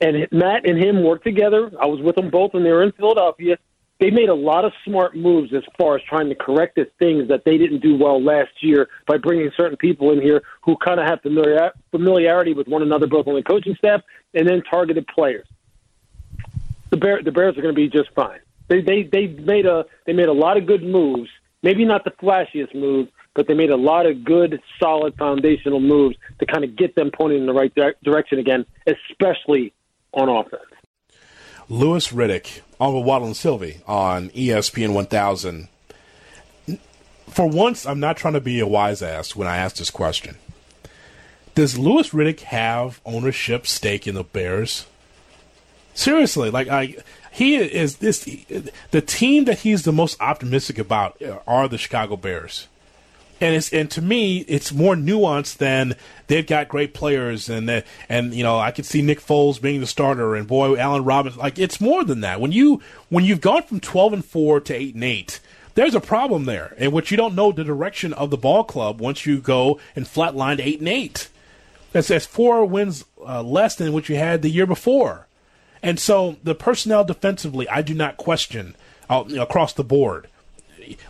And 0.00 0.26
Matt 0.32 0.66
and 0.66 0.82
him 0.82 1.04
work 1.04 1.22
together. 1.22 1.70
I 1.78 1.86
was 1.86 2.00
with 2.00 2.16
them 2.16 2.30
both 2.30 2.54
when 2.54 2.64
they 2.64 2.72
were 2.72 2.82
in 2.82 2.90
Philadelphia 2.92 3.58
they 4.02 4.10
made 4.10 4.28
a 4.28 4.34
lot 4.34 4.64
of 4.64 4.72
smart 4.84 5.14
moves 5.14 5.54
as 5.54 5.62
far 5.78 5.94
as 5.94 6.02
trying 6.02 6.28
to 6.28 6.34
correct 6.34 6.74
the 6.74 6.90
things 6.98 7.28
that 7.28 7.44
they 7.44 7.56
didn't 7.56 7.78
do 7.78 7.96
well 7.96 8.20
last 8.20 8.50
year 8.60 8.88
by 9.06 9.16
bringing 9.16 9.48
certain 9.56 9.76
people 9.76 10.10
in 10.10 10.20
here 10.20 10.42
who 10.62 10.76
kind 10.84 10.98
of 10.98 11.06
have 11.06 11.20
familiar, 11.22 11.70
familiarity 11.92 12.52
with 12.52 12.66
one 12.66 12.82
another, 12.82 13.06
both 13.06 13.28
on 13.28 13.36
the 13.36 13.44
coaching 13.44 13.76
staff 13.76 14.00
and 14.34 14.48
then 14.48 14.60
targeted 14.68 15.06
players. 15.06 15.46
The 16.90 16.96
Bear, 16.96 17.22
the 17.22 17.30
Bears 17.30 17.56
are 17.56 17.62
going 17.62 17.76
to 17.76 17.80
be 17.80 17.88
just 17.88 18.10
fine. 18.12 18.40
They 18.66 18.80
they 18.80 19.04
they 19.04 19.28
made 19.28 19.66
a 19.66 19.86
they 20.04 20.12
made 20.12 20.28
a 20.28 20.32
lot 20.32 20.56
of 20.56 20.66
good 20.66 20.82
moves. 20.82 21.30
Maybe 21.62 21.84
not 21.84 22.02
the 22.02 22.10
flashiest 22.10 22.74
moves, 22.74 23.08
but 23.34 23.46
they 23.46 23.54
made 23.54 23.70
a 23.70 23.76
lot 23.76 24.06
of 24.06 24.24
good, 24.24 24.60
solid 24.80 25.14
foundational 25.16 25.78
moves 25.78 26.16
to 26.40 26.46
kind 26.46 26.64
of 26.64 26.74
get 26.74 26.96
them 26.96 27.12
pointed 27.12 27.38
in 27.38 27.46
the 27.46 27.52
right 27.52 27.72
di- 27.72 27.94
direction 28.02 28.40
again, 28.40 28.66
especially 28.84 29.72
on 30.12 30.28
offense. 30.28 30.71
Louis 31.68 32.08
Riddick, 32.08 32.60
Uncle 32.80 33.04
Waddle 33.04 33.28
and 33.28 33.36
Silvy 33.36 33.80
on 33.86 34.30
ESPN 34.30 34.92
1000. 34.92 35.68
For 37.28 37.46
once, 37.48 37.86
I'm 37.86 38.00
not 38.00 38.16
trying 38.16 38.34
to 38.34 38.40
be 38.40 38.60
a 38.60 38.66
wise 38.66 39.02
ass 39.02 39.34
when 39.34 39.48
I 39.48 39.56
ask 39.56 39.76
this 39.76 39.90
question. 39.90 40.36
Does 41.54 41.78
Louis 41.78 42.10
Riddick 42.10 42.40
have 42.40 43.00
ownership 43.04 43.66
stake 43.66 44.06
in 44.06 44.14
the 44.14 44.24
Bears? 44.24 44.86
Seriously, 45.94 46.50
like 46.50 46.68
I, 46.68 46.96
he 47.30 47.56
is 47.56 47.96
this 47.96 48.24
the 48.90 49.02
team 49.02 49.44
that 49.44 49.60
he's 49.60 49.82
the 49.82 49.92
most 49.92 50.20
optimistic 50.20 50.78
about 50.78 51.20
are 51.46 51.68
the 51.68 51.78
Chicago 51.78 52.16
Bears 52.16 52.68
and 53.42 53.56
it's 53.56 53.72
and 53.72 53.90
to 53.90 54.00
me 54.00 54.38
it's 54.48 54.72
more 54.72 54.94
nuanced 54.94 55.58
than 55.58 55.96
they've 56.28 56.46
got 56.46 56.68
great 56.68 56.94
players 56.94 57.50
and 57.50 57.84
and 58.08 58.32
you 58.32 58.42
know 58.42 58.58
I 58.58 58.70
could 58.70 58.86
see 58.86 59.02
Nick 59.02 59.20
Foles 59.20 59.60
being 59.60 59.80
the 59.80 59.86
starter 59.86 60.34
and 60.34 60.46
boy 60.46 60.76
Allen 60.76 61.04
Robinson 61.04 61.40
like 61.40 61.58
it's 61.58 61.80
more 61.80 62.04
than 62.04 62.20
that. 62.20 62.40
When 62.40 62.52
you 62.52 62.80
when 63.08 63.24
you've 63.24 63.40
gone 63.40 63.64
from 63.64 63.80
12 63.80 64.12
and 64.12 64.24
4 64.24 64.60
to 64.60 64.74
8 64.74 64.94
and 64.94 65.04
8 65.04 65.40
there's 65.74 65.94
a 65.94 66.00
problem 66.00 66.44
there. 66.44 66.74
In 66.78 66.92
which 66.92 67.10
you 67.10 67.16
don't 67.16 67.34
know 67.34 67.50
the 67.50 67.64
direction 67.64 68.12
of 68.12 68.30
the 68.30 68.36
ball 68.36 68.62
club 68.62 69.00
once 69.00 69.26
you 69.26 69.40
go 69.40 69.80
and 69.96 70.06
flatline 70.06 70.60
8 70.60 70.78
and 70.78 70.88
8 70.88 71.28
that's, 71.92 72.08
that's 72.08 72.24
four 72.24 72.64
wins 72.64 73.04
uh, 73.26 73.42
less 73.42 73.74
than 73.74 73.92
what 73.92 74.08
you 74.08 74.16
had 74.16 74.40
the 74.40 74.48
year 74.50 74.66
before. 74.66 75.26
And 75.82 75.98
so 75.98 76.36
the 76.44 76.54
personnel 76.54 77.04
defensively 77.04 77.68
I 77.68 77.82
do 77.82 77.92
not 77.92 78.16
question 78.16 78.76
uh, 79.10 79.24
across 79.38 79.72
the 79.72 79.84
board 79.84 80.28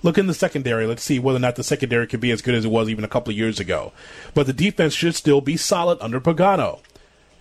look 0.03 0.19
in 0.19 0.27
the 0.27 0.35
secondary. 0.35 0.87
Let's 0.87 1.03
see 1.03 1.19
whether 1.19 1.37
or 1.37 1.41
not 1.41 1.57
the 1.57 1.65
secondary 1.65 2.07
can 2.07 2.21
be 2.21 2.31
as 2.31 2.43
good 2.43 2.55
as 2.55 2.65
it 2.65 2.71
was 2.71 2.89
even 2.89 3.05
a 3.05 3.09
couple 3.09 3.31
of 3.31 3.37
years 3.37 3.61
ago. 3.61 3.93
But 4.35 4.47
the 4.47 4.53
defense 4.53 4.95
should 4.95 5.15
still 5.15 5.41
be 5.41 5.57
solid 5.57 5.99
under 6.01 6.21
Pagano. 6.21 6.81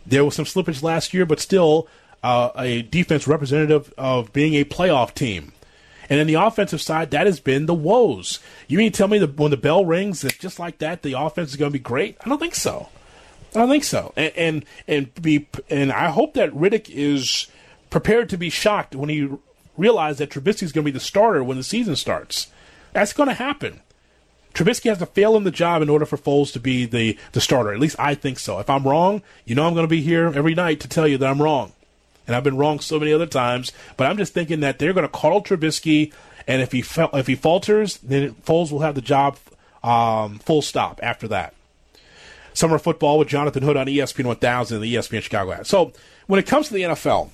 There 0.06 0.26
was 0.26 0.36
some 0.36 0.46
slippage 0.46 0.82
last 0.82 1.14
year, 1.14 1.26
but 1.26 1.40
still 1.40 1.88
uh, 2.24 2.52
a 2.58 2.82
defense 2.82 3.28
representative 3.28 3.94
of 3.98 4.34
being 4.34 4.56
a 4.56 4.66
playoff 4.66 5.14
team. 5.14 5.54
And 6.10 6.20
then 6.20 6.28
the 6.28 6.34
offensive 6.34 6.82
side, 6.82 7.12
that 7.12 7.26
has 7.26 7.40
been 7.40 7.68
the 7.68 7.74
woes. 7.74 8.40
You 8.68 8.78
mean 8.78 8.92
tell 8.92 9.08
me 9.08 9.18
that 9.20 9.38
when 9.38 9.52
the 9.52 9.58
bell 9.58 9.86
rings, 9.86 10.22
that 10.22 10.40
just 10.40 10.60
like 10.60 10.80
that, 10.80 11.04
the 11.04 11.14
offense 11.14 11.52
is 11.52 11.56
going 11.56 11.72
to 11.72 11.78
be 11.78 11.82
great? 11.82 12.18
I 12.26 12.28
don't 12.28 12.40
think 12.40 12.56
so. 12.56 12.90
I 13.56 13.60
don't 13.60 13.70
think 13.70 13.84
so. 13.84 14.14
And 14.16 14.34
and 14.36 14.66
and 14.88 15.22
be 15.22 15.48
and 15.70 15.92
I 15.92 16.10
hope 16.10 16.34
that 16.36 16.52
Riddick 16.52 16.90
is 16.90 17.48
prepared 17.90 18.30
to 18.30 18.38
be 18.38 18.50
shocked 18.50 18.96
when 18.96 19.10
he 19.10 19.30
realizes 19.78 20.20
that 20.20 20.30
Trubisky 20.30 20.64
is 20.64 20.72
going 20.72 20.84
to 20.86 20.92
be 20.92 20.98
the 20.98 21.00
starter 21.00 21.44
when 21.44 21.58
the 21.58 21.64
season 21.64 21.96
starts. 21.96 22.48
That's 22.94 23.14
going 23.14 23.30
to 23.30 23.36
happen. 23.36 23.82
Trubisky 24.54 24.90
has 24.90 24.98
to 25.00 25.06
fail 25.06 25.38
in 25.38 25.44
the 25.44 25.52
job 25.52 25.82
in 25.82 25.90
order 25.90 26.06
for 26.06 26.18
Foles 26.18 26.52
to 26.54 26.60
be 26.60 26.86
the, 26.86 27.18
the 27.32 27.42
starter. 27.42 27.74
At 27.74 27.80
least 27.80 27.96
I 27.98 28.16
think 28.16 28.38
so. 28.38 28.60
If 28.60 28.70
I'm 28.70 28.84
wrong, 28.84 29.22
you 29.46 29.56
know 29.56 29.66
I'm 29.66 29.74
going 29.74 29.86
to 29.86 29.90
be 29.90 30.02
here 30.02 30.28
every 30.28 30.56
night 30.56 30.80
to 30.82 30.90
tell 30.90 31.08
you 31.08 31.18
that 31.18 31.30
I'm 31.30 31.42
wrong. 31.42 31.72
And 32.28 32.36
I've 32.36 32.44
been 32.44 32.58
wrong 32.58 32.80
so 32.80 33.00
many 33.00 33.14
other 33.14 33.26
times. 33.26 33.72
But 33.98 34.08
I'm 34.08 34.18
just 34.18 34.34
thinking 34.34 34.60
that 34.60 34.78
they're 34.78 34.94
going 34.94 35.08
to 35.08 35.10
call 35.10 35.42
Trubisky, 35.42 36.14
and 36.48 36.62
if 36.62 36.72
he 36.72 36.84
if 37.14 37.28
he 37.28 37.36
falters, 37.36 37.98
then 37.98 38.36
Foles 38.36 38.72
will 38.72 38.80
have 38.80 38.96
the 38.96 39.02
job 39.02 39.38
um, 39.84 40.40
full 40.40 40.62
stop 40.62 41.00
after 41.02 41.28
that. 41.30 41.54
Summer 42.54 42.78
football 42.78 43.18
with 43.18 43.30
Jonathan 43.30 43.64
Hood 43.64 43.78
on 43.78 43.88
ESPN 43.88 44.26
1000 44.26 44.76
and 44.76 44.84
the 44.84 44.96
ESPN 44.96 45.22
Chicago 45.22 45.54
app. 45.54 45.66
So 45.66 45.94
when 46.28 46.40
it 46.40 46.46
comes 46.46 46.68
to 46.68 46.74
the 46.74 46.82
NFL, 46.82 47.30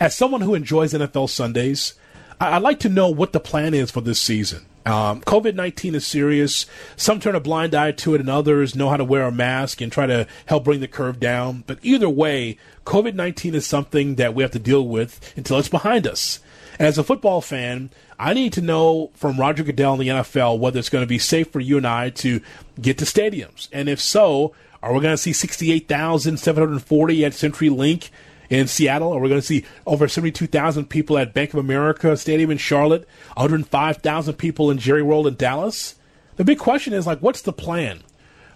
as 0.00 0.16
someone 0.16 0.40
who 0.40 0.54
enjoys 0.54 0.92
NFL 0.92 1.28
Sundays, 1.28 1.94
I- 2.40 2.54
would 2.54 2.62
like 2.62 2.80
to 2.80 2.88
know 2.88 3.08
what 3.08 3.32
the 3.32 3.40
plan 3.40 3.74
is 3.74 3.90
for 3.90 4.00
this 4.00 4.20
season. 4.20 4.66
Um, 4.86 5.22
COVID 5.22 5.54
19 5.54 5.94
is 5.94 6.06
serious. 6.06 6.66
Some 6.96 7.18
turn 7.18 7.34
a 7.34 7.40
blind 7.40 7.74
eye 7.74 7.92
to 7.92 8.14
it, 8.14 8.20
and 8.20 8.28
others 8.28 8.74
know 8.74 8.90
how 8.90 8.98
to 8.98 9.04
wear 9.04 9.22
a 9.24 9.32
mask 9.32 9.80
and 9.80 9.90
try 9.90 10.06
to 10.06 10.26
help 10.46 10.64
bring 10.64 10.80
the 10.80 10.88
curve 10.88 11.18
down. 11.18 11.64
But 11.66 11.78
either 11.82 12.08
way, 12.08 12.58
COVID 12.84 13.14
19 13.14 13.54
is 13.54 13.66
something 13.66 14.16
that 14.16 14.34
we 14.34 14.42
have 14.42 14.52
to 14.52 14.58
deal 14.58 14.86
with 14.86 15.32
until 15.36 15.58
it's 15.58 15.68
behind 15.70 16.06
us. 16.06 16.40
And 16.78 16.86
as 16.86 16.98
a 16.98 17.04
football 17.04 17.40
fan, 17.40 17.90
I 18.18 18.34
need 18.34 18.52
to 18.54 18.60
know 18.60 19.10
from 19.14 19.40
Roger 19.40 19.62
Goodell 19.62 19.94
in 19.94 20.00
the 20.00 20.08
NFL 20.08 20.58
whether 20.58 20.78
it's 20.78 20.90
going 20.90 21.02
to 21.02 21.08
be 21.08 21.18
safe 21.18 21.50
for 21.50 21.60
you 21.60 21.78
and 21.78 21.86
I 21.86 22.10
to 22.10 22.40
get 22.80 22.98
to 22.98 23.04
stadiums. 23.04 23.68
And 23.72 23.88
if 23.88 24.00
so, 24.00 24.54
are 24.82 24.92
we 24.92 25.00
going 25.00 25.14
to 25.14 25.18
see 25.18 25.32
68,740 25.32 27.24
at 27.24 27.32
CenturyLink 27.32 28.10
in 28.50 28.66
Seattle? 28.66 29.12
Are 29.12 29.20
we 29.20 29.28
going 29.28 29.40
to 29.40 29.46
see 29.46 29.64
over 29.86 30.08
72,000 30.08 30.86
people 30.86 31.18
at 31.18 31.34
Bank 31.34 31.52
of 31.52 31.58
America 31.58 32.16
Stadium 32.16 32.50
in 32.50 32.58
Charlotte? 32.58 33.08
105,000 33.34 34.34
people 34.34 34.70
in 34.70 34.78
Jerry 34.78 35.02
World 35.02 35.26
in 35.26 35.34
Dallas? 35.34 35.96
The 36.36 36.44
big 36.44 36.58
question 36.58 36.92
is 36.92 37.06
like, 37.06 37.20
what's 37.20 37.42
the 37.42 37.52
plan? 37.52 38.02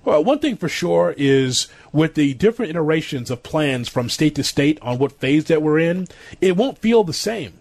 Well, 0.05 0.25
one 0.25 0.39
thing 0.39 0.57
for 0.57 0.69
sure 0.69 1.15
is 1.17 1.69
with 1.93 2.15
the 2.15 2.35
different 2.35 2.71
iterations 2.71 3.31
of 3.31 3.43
plans 3.43 3.89
from 3.89 4.09
state 4.09 4.35
to 4.37 4.45
state 4.45 4.79
on 4.81 4.99
what 4.99 5.13
phase 5.13 5.47
that 5.47 5.63
we're 5.63 5.79
in, 5.79 6.07
it 6.41 6.57
won't 6.57 6.79
feel 6.79 7.05
the 7.05 7.13
same. 7.13 7.61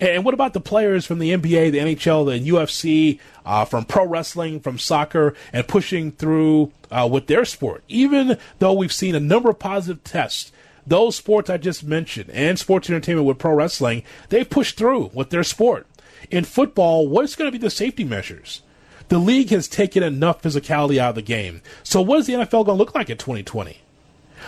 And 0.00 0.24
what 0.24 0.34
about 0.34 0.52
the 0.52 0.60
players 0.60 1.06
from 1.06 1.18
the 1.18 1.30
NBA, 1.30 1.70
the 1.70 1.78
NHL, 1.78 2.26
the 2.26 2.50
UFC, 2.50 3.20
uh, 3.44 3.64
from 3.64 3.84
pro 3.84 4.04
wrestling, 4.04 4.58
from 4.60 4.78
soccer, 4.78 5.34
and 5.52 5.68
pushing 5.68 6.12
through 6.12 6.72
uh, 6.90 7.08
with 7.10 7.26
their 7.26 7.44
sport? 7.44 7.84
Even 7.88 8.38
though 8.58 8.72
we've 8.72 8.92
seen 8.92 9.14
a 9.14 9.20
number 9.20 9.50
of 9.50 9.58
positive 9.58 10.02
tests 10.02 10.50
those 10.86 11.16
sports 11.16 11.50
I 11.50 11.58
just 11.58 11.84
mentioned 11.84 12.30
and 12.30 12.58
sports 12.58 12.90
entertainment 12.90 13.26
with 13.26 13.38
pro 13.38 13.54
wrestling, 13.54 14.02
they've 14.28 14.48
pushed 14.48 14.76
through 14.76 15.10
with 15.14 15.30
their 15.30 15.44
sport. 15.44 15.86
In 16.30 16.44
football, 16.44 17.08
what's 17.08 17.36
going 17.36 17.48
to 17.48 17.56
be 17.56 17.62
the 17.62 17.70
safety 17.70 18.04
measures? 18.04 18.62
The 19.08 19.18
league 19.18 19.50
has 19.50 19.68
taken 19.68 20.02
enough 20.02 20.42
physicality 20.42 20.98
out 20.98 21.10
of 21.10 21.14
the 21.16 21.22
game. 21.22 21.60
So, 21.82 22.00
what 22.00 22.20
is 22.20 22.26
the 22.26 22.34
NFL 22.34 22.64
going 22.64 22.66
to 22.66 22.72
look 22.74 22.94
like 22.94 23.10
in 23.10 23.18
2020? 23.18 23.78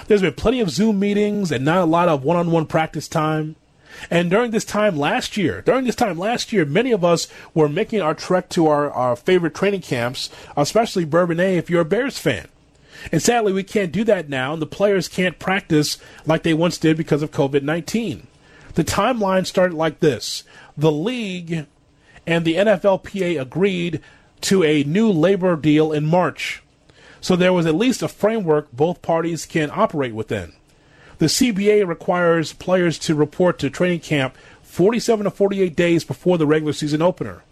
There's 0.07 0.23
been 0.23 0.35
plenty 0.35 0.61
of 0.61 0.71
Zoom 0.71 0.99
meetings 0.99 1.53
and 1.53 1.64
not 1.64 1.83
a 1.83 1.85
lot 1.85 2.09
of 2.09 2.25
one 2.25 2.37
on 2.37 2.50
one 2.50 2.67
practice 2.67 3.09
time. 3.09 3.57
And 4.11 4.31
during 4.31 4.50
this 4.50 4.64
time 4.64 4.97
last 4.97 5.37
year, 5.37 5.61
during 5.62 5.85
this 5.85 5.95
time 5.95 6.19
last 6.19 6.53
year, 6.53 6.64
many 6.64 6.91
of 6.93 7.05
us 7.05 7.29
were 7.53 7.69
making 7.69 8.00
our 8.00 8.14
trek 8.14 8.49
to 8.50 8.67
our, 8.67 8.91
our 8.91 9.17
favorite 9.17 9.55
training 9.55 9.83
camps, 9.83 10.31
especially 10.57 11.07
Bourbonnais 11.07 11.59
if 11.59 11.71
you're 11.71 11.83
a 11.83 11.85
Bears 11.85 12.19
fan. 12.19 12.49
And 13.13 13.23
sadly, 13.23 13.53
we 13.53 13.63
can't 13.63 13.93
do 13.93 14.05
that 14.05 14.29
now, 14.29 14.53
and 14.53 14.63
the 14.63 14.67
players 14.67 15.09
can't 15.09 15.39
practice 15.39 15.99
like 16.27 16.43
they 16.43 16.55
once 16.55 16.79
did 16.79 16.97
because 16.97 17.23
of 17.23 17.31
COVID 17.31 17.63
19. 17.63 18.27
The 18.75 18.85
timeline 18.85 19.47
started 19.47 19.77
like 19.77 20.01
this 20.01 20.45
the 20.77 20.93
league 20.93 21.67
and 22.27 22.45
the 22.45 22.55
NFLPA 22.55 23.41
agreed 23.41 24.01
to 24.43 24.63
a 24.65 24.85
new 24.85 25.11
labor 25.11 25.57
deal 25.57 25.93
in 25.93 26.07
March. 26.07 26.63
So 27.21 27.37
there 27.37 27.53
was 27.53 27.67
at 27.67 27.75
least 27.75 28.03
a 28.03 28.09
framework 28.09 28.71
both 28.73 29.03
parties 29.03 29.47
can 29.47 29.71
operate 29.73 30.15
within. 30.15 30.53
The 31.19 31.27
CBA 31.27 31.87
requires 31.87 32.53
players 32.53 32.99
to 33.01 33.15
report 33.15 33.59
to 33.61 33.71
training 33.71 34.01
camp 34.01 34.37
47 34.63 35.25
to 35.25 35.31
48 35.31 35.77
days 35.77 36.05
before 36.05 36.37
the 36.37 36.47
regular 36.47 36.73
season 36.73 37.01
opener. 37.01 37.43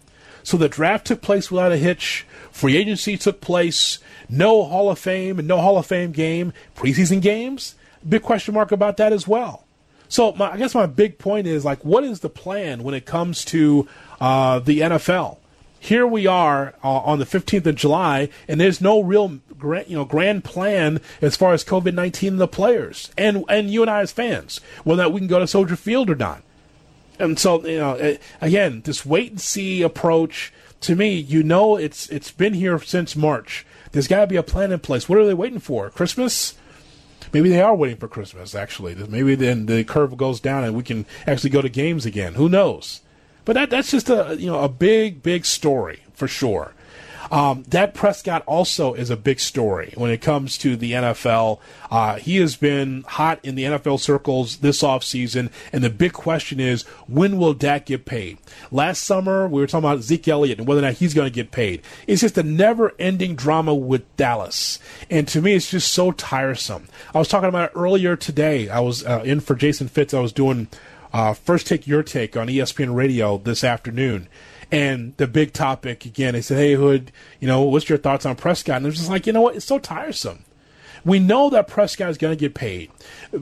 So 0.42 0.56
the 0.56 0.68
draft 0.68 1.06
took 1.06 1.22
place 1.22 1.50
without 1.50 1.72
a 1.72 1.76
hitch. 1.76 2.26
Free 2.50 2.76
agency 2.76 3.16
took 3.16 3.40
place. 3.40 3.98
No 4.28 4.64
Hall 4.64 4.90
of 4.90 4.98
Fame 4.98 5.38
and 5.38 5.48
no 5.48 5.60
Hall 5.60 5.78
of 5.78 5.86
Fame 5.86 6.12
game. 6.12 6.52
Preseason 6.76 7.20
games. 7.20 7.74
Big 8.06 8.22
question 8.22 8.54
mark 8.54 8.72
about 8.72 8.96
that 8.96 9.12
as 9.12 9.28
well. 9.28 9.64
So 10.08 10.32
my, 10.32 10.52
I 10.52 10.56
guess 10.58 10.74
my 10.74 10.86
big 10.86 11.18
point 11.18 11.46
is 11.46 11.64
like, 11.64 11.84
what 11.84 12.04
is 12.04 12.20
the 12.20 12.28
plan 12.28 12.82
when 12.82 12.94
it 12.94 13.06
comes 13.06 13.44
to 13.46 13.88
uh, 14.20 14.58
the 14.58 14.80
NFL? 14.80 15.38
Here 15.80 16.06
we 16.06 16.26
are 16.26 16.74
uh, 16.84 16.88
on 16.88 17.18
the 17.18 17.24
15th 17.24 17.66
of 17.66 17.74
July, 17.74 18.28
and 18.46 18.60
there's 18.60 18.80
no 18.80 19.00
real 19.00 19.40
grand, 19.58 19.88
you 19.88 19.96
know, 19.96 20.04
grand 20.04 20.44
plan 20.44 21.00
as 21.20 21.34
far 21.34 21.54
as 21.54 21.64
COVID 21.64 21.94
19 21.94 22.34
and 22.34 22.40
the 22.40 22.46
players, 22.46 23.10
and 23.18 23.44
and 23.48 23.68
you 23.68 23.82
and 23.82 23.90
I 23.90 24.00
as 24.00 24.12
fans, 24.12 24.60
whether 24.84 25.08
we 25.08 25.18
can 25.18 25.26
go 25.26 25.40
to 25.40 25.46
Soldier 25.46 25.74
Field 25.74 26.08
or 26.08 26.14
not. 26.14 26.42
And 27.22 27.38
so, 27.38 27.64
you 27.64 27.78
know, 27.78 28.16
again, 28.40 28.82
this 28.84 29.06
wait 29.06 29.30
and 29.30 29.40
see 29.40 29.82
approach. 29.82 30.52
To 30.82 30.96
me, 30.96 31.14
you 31.14 31.44
know, 31.44 31.76
it's 31.76 32.08
it's 32.08 32.32
been 32.32 32.54
here 32.54 32.80
since 32.80 33.14
March. 33.14 33.64
There's 33.92 34.08
got 34.08 34.22
to 34.22 34.26
be 34.26 34.36
a 34.36 34.42
plan 34.42 34.72
in 34.72 34.80
place. 34.80 35.08
What 35.08 35.18
are 35.18 35.26
they 35.26 35.34
waiting 35.34 35.60
for? 35.60 35.88
Christmas? 35.90 36.54
Maybe 37.32 37.48
they 37.48 37.62
are 37.62 37.74
waiting 37.74 37.98
for 37.98 38.08
Christmas. 38.08 38.56
Actually, 38.56 38.96
maybe 38.96 39.36
then 39.36 39.66
the 39.66 39.84
curve 39.84 40.16
goes 40.16 40.40
down 40.40 40.64
and 40.64 40.74
we 40.74 40.82
can 40.82 41.06
actually 41.26 41.50
go 41.50 41.62
to 41.62 41.68
games 41.68 42.04
again. 42.04 42.34
Who 42.34 42.48
knows? 42.48 43.00
But 43.44 43.54
that 43.54 43.70
that's 43.70 43.92
just 43.92 44.10
a 44.10 44.36
you 44.36 44.50
know 44.50 44.60
a 44.60 44.68
big 44.68 45.22
big 45.22 45.44
story 45.44 46.02
for 46.12 46.26
sure. 46.26 46.74
Um, 47.30 47.62
Dak 47.62 47.94
Prescott 47.94 48.42
also 48.46 48.94
is 48.94 49.10
a 49.10 49.16
big 49.16 49.40
story 49.40 49.92
when 49.96 50.10
it 50.10 50.20
comes 50.20 50.58
to 50.58 50.76
the 50.76 50.92
NFL. 50.92 51.60
Uh, 51.90 52.16
he 52.16 52.36
has 52.38 52.56
been 52.56 53.04
hot 53.06 53.40
in 53.42 53.54
the 53.54 53.64
NFL 53.64 54.00
circles 54.00 54.58
this 54.58 54.82
offseason, 54.82 55.50
and 55.72 55.84
the 55.84 55.90
big 55.90 56.12
question 56.12 56.60
is 56.60 56.82
when 57.06 57.38
will 57.38 57.54
Dak 57.54 57.86
get 57.86 58.04
paid? 58.04 58.38
Last 58.70 59.04
summer, 59.04 59.46
we 59.46 59.60
were 59.60 59.66
talking 59.66 59.88
about 59.88 60.02
Zeke 60.02 60.28
Elliott 60.28 60.58
and 60.58 60.66
whether 60.66 60.80
or 60.80 60.84
not 60.84 60.94
he's 60.94 61.14
going 61.14 61.30
to 61.30 61.34
get 61.34 61.50
paid. 61.50 61.82
It's 62.06 62.20
just 62.20 62.38
a 62.38 62.42
never 62.42 62.92
ending 62.98 63.36
drama 63.36 63.74
with 63.74 64.16
Dallas. 64.16 64.78
And 65.10 65.28
to 65.28 65.40
me, 65.40 65.54
it's 65.54 65.70
just 65.70 65.92
so 65.92 66.12
tiresome. 66.12 66.88
I 67.14 67.18
was 67.18 67.28
talking 67.28 67.48
about 67.48 67.70
it 67.70 67.76
earlier 67.76 68.16
today. 68.16 68.68
I 68.68 68.80
was 68.80 69.04
uh, 69.04 69.22
in 69.24 69.40
for 69.40 69.54
Jason 69.54 69.88
Fitz. 69.88 70.14
I 70.14 70.20
was 70.20 70.32
doing 70.32 70.68
uh, 71.12 71.34
First 71.34 71.66
Take 71.66 71.86
Your 71.86 72.02
Take 72.02 72.36
on 72.36 72.48
ESPN 72.48 72.94
Radio 72.94 73.38
this 73.38 73.64
afternoon. 73.64 74.28
And 74.72 75.14
the 75.18 75.26
big 75.26 75.52
topic 75.52 76.06
again, 76.06 76.32
they 76.32 76.40
said, 76.40 76.56
"Hey 76.56 76.74
Hood, 76.74 77.12
you 77.38 77.46
know, 77.46 77.62
what's 77.62 77.90
your 77.90 77.98
thoughts 77.98 78.24
on 78.24 78.36
Prescott?" 78.36 78.78
And 78.78 78.86
it 78.86 78.88
was 78.88 78.96
just 78.96 79.10
like, 79.10 79.26
you 79.26 79.32
know 79.32 79.42
what? 79.42 79.54
It's 79.54 79.66
so 79.66 79.78
tiresome. 79.78 80.44
We 81.04 81.18
know 81.18 81.50
that 81.50 81.68
Prescott 81.68 82.10
is 82.10 82.18
going 82.18 82.32
to 82.32 82.40
get 82.40 82.54
paid 82.54 82.90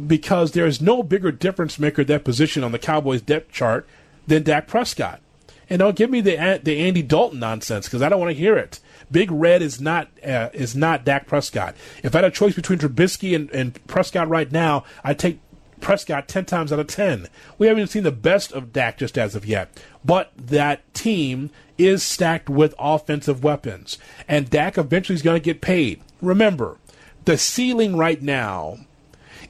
because 0.07 0.53
there 0.53 0.67
is 0.67 0.81
no 0.81 1.03
bigger 1.03 1.31
difference 1.31 1.79
maker 1.79 2.03
that 2.05 2.25
position 2.25 2.65
on 2.65 2.73
the 2.73 2.79
Cowboys 2.79 3.23
depth 3.23 3.53
chart 3.53 3.87
than 4.27 4.43
Dak 4.43 4.67
Prescott. 4.67 5.21
And 5.69 5.79
don't 5.79 5.95
give 5.95 6.11
me 6.11 6.21
the 6.21 6.61
the 6.63 6.81
Andy 6.81 7.03
Dalton 7.03 7.39
nonsense 7.39 7.87
because 7.87 8.03
I 8.03 8.09
don't 8.09 8.19
want 8.19 8.31
to 8.31 8.39
hear 8.39 8.57
it. 8.57 8.81
Big 9.09 9.31
Red 9.31 9.63
is 9.63 9.81
not 9.81 10.09
uh, 10.27 10.49
is 10.53 10.75
not 10.75 11.05
Dak 11.05 11.29
Prescott. 11.29 11.77
If 12.03 12.13
I 12.15 12.19
had 12.19 12.25
a 12.25 12.31
choice 12.31 12.57
between 12.57 12.81
Trubisky 12.81 13.37
and, 13.37 13.49
and 13.53 13.87
Prescott 13.87 14.29
right 14.29 14.51
now, 14.51 14.85
I'd 15.05 15.21
take 15.21 15.39
Prescott 15.81 16.29
10 16.29 16.45
times 16.45 16.73
out 16.73 16.79
of 16.79 16.87
10. 16.87 17.29
We 17.59 17.67
haven't 17.67 17.81
even 17.81 17.91
seen 17.91 18.03
the 18.03 18.13
best 18.13 18.53
of 18.53 18.73
Dak 18.73 18.99
just 18.99 19.19
as 19.19 19.35
of 19.35 19.47
yet, 19.47 19.83
but 20.05 20.33
that 20.37 20.93
team 20.95 21.51
is 21.79 22.03
stacked 22.03 22.49
with 22.49 22.75
offensive 22.79 23.43
weapons, 23.43 23.99
and 24.29 24.51
Dak 24.51 24.77
eventually 24.77 25.15
is 25.15 25.23
going 25.23 25.41
to 25.41 25.45
get 25.45 25.61
paid. 25.61 26.01
Remember, 26.21 26.79
the 27.25 27.39
ceiling 27.39 27.97
right 27.97 28.21
now 28.21 28.79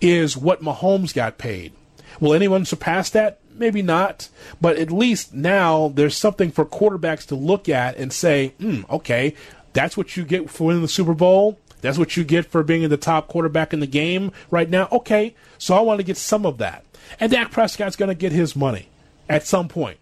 is 0.01 0.37
what 0.37 0.63
Mahomes 0.63 1.15
got 1.15 1.39
paid. 1.39 1.73
Will 2.21 2.35
anyone 2.35 2.65
surpass 2.65 3.11
that? 3.11 3.39
Maybe 3.53 3.83
not, 3.83 4.29
but 4.61 4.79
at 4.79 4.91
least 4.91 5.35
now 5.35 5.89
there's 5.89 6.17
something 6.17 6.51
for 6.51 6.65
quarterbacks 6.65 7.27
to 7.27 7.35
look 7.35 7.69
at 7.69 7.97
and 7.97 8.13
say, 8.13 8.55
hmm, 8.59 8.83
okay, 8.89 9.35
that's 9.73 9.97
what 9.97 10.17
you 10.17 10.25
get 10.25 10.49
for 10.49 10.69
winning 10.69 10.83
the 10.83 10.89
Super 10.89 11.15
Bowl. 11.15 11.59
That's 11.81 11.99
what 11.99 12.17
you 12.17 12.25
get 12.25 12.47
for 12.47 12.63
being 12.63 12.89
the 12.89 12.97
top 12.97 13.29
quarterback 13.29 13.73
in 13.73 13.81
the 13.81 13.87
game 13.87 14.33
right 14.51 14.69
now. 14.69 14.89
Okay, 14.93 15.35
so 15.59 15.75
I 15.75 15.81
want 15.81 15.99
to 15.99 16.05
get 16.05 16.17
some 16.17 16.47
of 16.47 16.59
that. 16.59 16.85
And 17.19 17.33
Dak 17.33 17.51
Prescott's 17.51 17.97
going 17.97 18.09
to 18.09 18.15
get 18.15 18.33
his 18.33 18.55
money 18.55 18.89
at 19.29 19.47
some 19.47 19.69
point. 19.69 19.99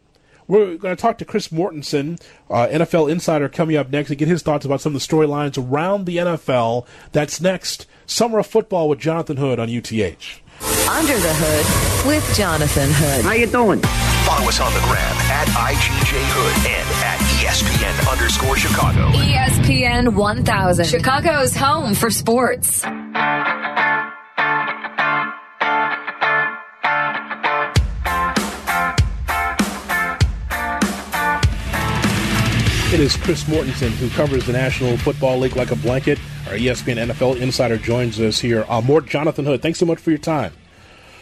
We're 0.48 0.76
going 0.76 0.96
to 0.96 1.00
talk 1.00 1.18
to 1.18 1.24
Chris 1.26 1.48
Mortensen, 1.48 2.20
uh, 2.50 2.66
NFL 2.68 3.10
insider, 3.10 3.48
coming 3.50 3.76
up 3.76 3.90
next 3.90 4.08
to 4.08 4.16
get 4.16 4.28
his 4.28 4.42
thoughts 4.42 4.64
about 4.64 4.80
some 4.80 4.94
of 4.94 5.00
the 5.00 5.06
storylines 5.06 5.62
around 5.62 6.06
the 6.06 6.16
NFL. 6.16 6.86
That's 7.12 7.40
next. 7.40 7.86
Summer 8.06 8.38
of 8.38 8.46
Football 8.46 8.88
with 8.88 8.98
Jonathan 8.98 9.36
Hood 9.36 9.58
on 9.58 9.68
UTH. 9.68 10.40
Under 10.88 11.12
the 11.12 11.34
Hood 11.36 12.06
with 12.08 12.34
Jonathan 12.34 12.88
Hood. 12.90 13.24
How 13.26 13.32
you 13.32 13.46
doing? 13.46 13.80
Follow 14.24 14.48
us 14.48 14.58
on 14.60 14.72
the 14.72 14.80
gram 14.80 15.16
at 15.30 15.46
IGJ 15.48 16.16
Hood 16.32 16.56
and 16.66 16.88
at 17.04 17.18
ESPN 17.36 18.10
underscore 18.10 18.56
Chicago. 18.56 19.08
ESPN 19.12 20.14
1000, 20.14 20.84
Chicago's 20.86 21.54
home 21.54 21.94
for 21.94 22.10
sports. 22.10 22.82
It 32.90 33.00
is 33.00 33.18
Chris 33.18 33.44
Mortensen 33.44 33.90
who 33.90 34.08
covers 34.08 34.46
the 34.46 34.54
National 34.54 34.96
Football 34.96 35.40
League 35.40 35.56
like 35.56 35.70
a 35.70 35.76
blanket. 35.76 36.18
Our 36.46 36.54
ESPN 36.54 37.12
NFL 37.12 37.38
insider 37.38 37.76
joins 37.76 38.18
us 38.18 38.38
here. 38.38 38.64
Uh, 38.66 38.80
Mort 38.80 39.04
Jonathan 39.04 39.44
Hood, 39.44 39.60
thanks 39.60 39.78
so 39.78 39.84
much 39.84 39.98
for 39.98 40.08
your 40.08 40.18
time. 40.18 40.54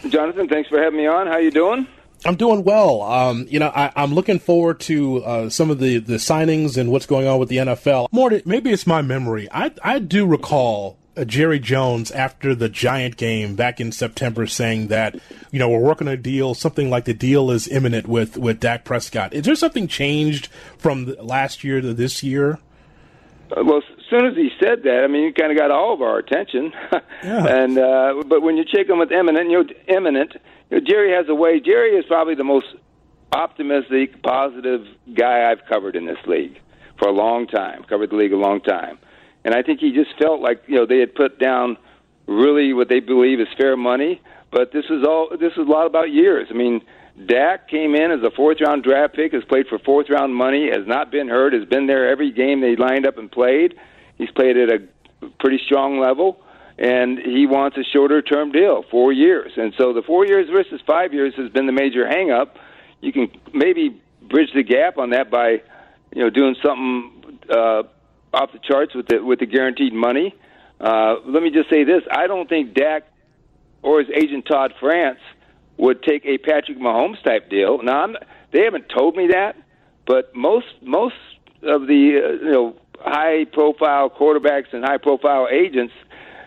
Jonathan, 0.08 0.48
thanks 0.48 0.68
for 0.68 0.80
having 0.80 0.96
me 0.96 1.08
on. 1.08 1.26
How 1.26 1.32
are 1.32 1.40
you 1.40 1.50
doing? 1.50 1.88
I'm 2.24 2.36
doing 2.36 2.62
well. 2.62 3.02
Um, 3.02 3.48
you 3.50 3.58
know, 3.58 3.72
I, 3.74 3.90
am 3.96 4.14
looking 4.14 4.38
forward 4.38 4.78
to 4.82 5.24
uh, 5.24 5.50
some 5.50 5.72
of 5.72 5.80
the, 5.80 5.98
the 5.98 6.14
signings 6.14 6.76
and 6.76 6.92
what's 6.92 7.04
going 7.04 7.26
on 7.26 7.40
with 7.40 7.48
the 7.48 7.56
NFL. 7.56 8.12
Mort, 8.12 8.46
maybe 8.46 8.70
it's 8.70 8.86
my 8.86 9.02
memory. 9.02 9.48
I 9.50 9.72
I 9.82 9.98
do 9.98 10.24
recall 10.24 10.96
Jerry 11.24 11.58
Jones 11.58 12.10
after 12.10 12.54
the 12.54 12.68
Giant 12.68 13.16
game 13.16 13.54
back 13.54 13.80
in 13.80 13.92
September 13.92 14.46
saying 14.46 14.88
that 14.88 15.18
you 15.50 15.58
know 15.58 15.68
we're 15.68 15.80
working 15.80 16.08
a 16.08 16.16
deal, 16.16 16.54
something 16.54 16.90
like 16.90 17.04
the 17.04 17.14
deal 17.14 17.50
is 17.50 17.68
imminent 17.68 18.06
with 18.06 18.36
with 18.36 18.60
Dak 18.60 18.84
Prescott. 18.84 19.32
Is 19.32 19.44
there 19.44 19.54
something 19.54 19.88
changed 19.88 20.48
from 20.76 21.14
last 21.20 21.64
year 21.64 21.80
to 21.80 21.94
this 21.94 22.22
year? 22.22 22.58
Uh, 23.50 23.62
well, 23.64 23.78
as 23.78 24.04
soon 24.10 24.26
as 24.26 24.34
he 24.34 24.50
said 24.60 24.82
that, 24.82 25.02
I 25.04 25.06
mean, 25.06 25.26
he 25.26 25.32
kind 25.32 25.52
of 25.52 25.58
got 25.58 25.70
all 25.70 25.94
of 25.94 26.02
our 26.02 26.18
attention. 26.18 26.72
yeah. 27.22 27.46
And 27.46 27.78
uh, 27.78 28.22
but 28.26 28.42
when 28.42 28.56
you 28.56 28.64
check 28.64 28.88
him 28.88 28.98
with 28.98 29.12
imminent, 29.12 29.50
you 29.50 29.62
know, 29.62 29.68
imminent, 29.88 30.34
you 30.70 30.78
know, 30.78 30.86
Jerry 30.86 31.12
has 31.12 31.26
a 31.28 31.34
way. 31.34 31.60
Jerry 31.60 31.96
is 31.96 32.04
probably 32.06 32.34
the 32.34 32.44
most 32.44 32.66
optimistic, 33.32 34.22
positive 34.22 34.86
guy 35.14 35.50
I've 35.50 35.64
covered 35.66 35.96
in 35.96 36.06
this 36.06 36.18
league 36.26 36.60
for 36.98 37.08
a 37.08 37.12
long 37.12 37.46
time. 37.46 37.84
Covered 37.84 38.10
the 38.10 38.16
league 38.16 38.32
a 38.32 38.36
long 38.36 38.60
time 38.60 38.98
and 39.46 39.54
I 39.54 39.62
think 39.62 39.78
he 39.78 39.92
just 39.92 40.10
felt 40.18 40.40
like 40.40 40.64
you 40.66 40.74
know 40.74 40.86
they 40.86 40.98
had 40.98 41.14
put 41.14 41.38
down 41.38 41.78
really 42.26 42.72
what 42.72 42.88
they 42.88 42.98
believe 42.98 43.38
is 43.38 43.46
fair 43.56 43.76
money. 43.76 44.20
But 44.50 44.72
this 44.72 44.84
is 44.90 45.04
all 45.06 45.28
this 45.30 45.52
is 45.52 45.58
a 45.58 45.70
lot 45.70 45.86
about 45.86 46.10
years. 46.10 46.48
I 46.50 46.54
mean, 46.54 46.82
Dak 47.26 47.68
came 47.68 47.94
in 47.94 48.10
as 48.10 48.20
a 48.24 48.32
fourth 48.32 48.58
round 48.60 48.82
draft 48.82 49.14
pick, 49.14 49.32
has 49.32 49.44
played 49.44 49.68
for 49.68 49.78
fourth 49.78 50.10
round 50.10 50.34
money, 50.34 50.68
has 50.70 50.84
not 50.86 51.12
been 51.12 51.28
hurt, 51.28 51.52
has 51.52 51.64
been 51.64 51.86
there 51.86 52.10
every 52.10 52.32
game 52.32 52.60
they 52.60 52.74
lined 52.74 53.06
up 53.06 53.18
and 53.18 53.30
played. 53.30 53.76
He's 54.18 54.30
played 54.32 54.56
at 54.56 54.68
a 54.68 54.82
pretty 55.38 55.60
strong 55.64 56.00
level, 56.00 56.40
and 56.76 57.16
he 57.16 57.46
wants 57.46 57.76
a 57.76 57.84
shorter 57.84 58.22
term 58.22 58.50
deal, 58.50 58.84
four 58.90 59.12
years. 59.12 59.52
And 59.56 59.72
so 59.78 59.92
the 59.92 60.02
four 60.02 60.26
years 60.26 60.50
versus 60.50 60.80
five 60.84 61.14
years 61.14 61.34
has 61.36 61.50
been 61.52 61.66
the 61.66 61.72
major 61.72 62.04
hang 62.08 62.32
up. 62.32 62.56
You 63.00 63.12
can 63.12 63.30
maybe 63.54 64.02
bridge 64.22 64.50
the 64.56 64.64
gap 64.64 64.98
on 64.98 65.10
that 65.10 65.30
by, 65.30 65.62
you 66.12 66.22
know, 66.22 66.30
doing 66.30 66.56
something 66.60 67.38
uh, 67.48 67.84
off 68.32 68.52
the 68.52 68.58
charts 68.58 68.94
with 68.94 69.06
the 69.08 69.22
with 69.24 69.40
the 69.40 69.46
guaranteed 69.46 69.92
money. 69.92 70.34
Uh, 70.80 71.16
let 71.26 71.42
me 71.42 71.50
just 71.50 71.70
say 71.70 71.84
this: 71.84 72.02
I 72.10 72.26
don't 72.26 72.48
think 72.48 72.74
Dak 72.74 73.04
or 73.82 74.00
his 74.00 74.10
agent 74.10 74.46
Todd 74.46 74.74
France 74.80 75.20
would 75.76 76.02
take 76.02 76.24
a 76.24 76.38
Patrick 76.38 76.78
Mahomes 76.78 77.22
type 77.22 77.50
deal. 77.50 77.82
Now, 77.82 78.02
I'm, 78.02 78.16
they 78.52 78.64
haven't 78.64 78.88
told 78.88 79.16
me 79.16 79.28
that, 79.28 79.56
but 80.06 80.34
most 80.34 80.66
most 80.82 81.14
of 81.62 81.86
the 81.86 82.20
uh, 82.22 82.44
you 82.44 82.52
know 82.52 82.76
high 83.00 83.44
profile 83.44 84.10
quarterbacks 84.10 84.72
and 84.72 84.84
high 84.84 84.98
profile 84.98 85.48
agents, 85.50 85.92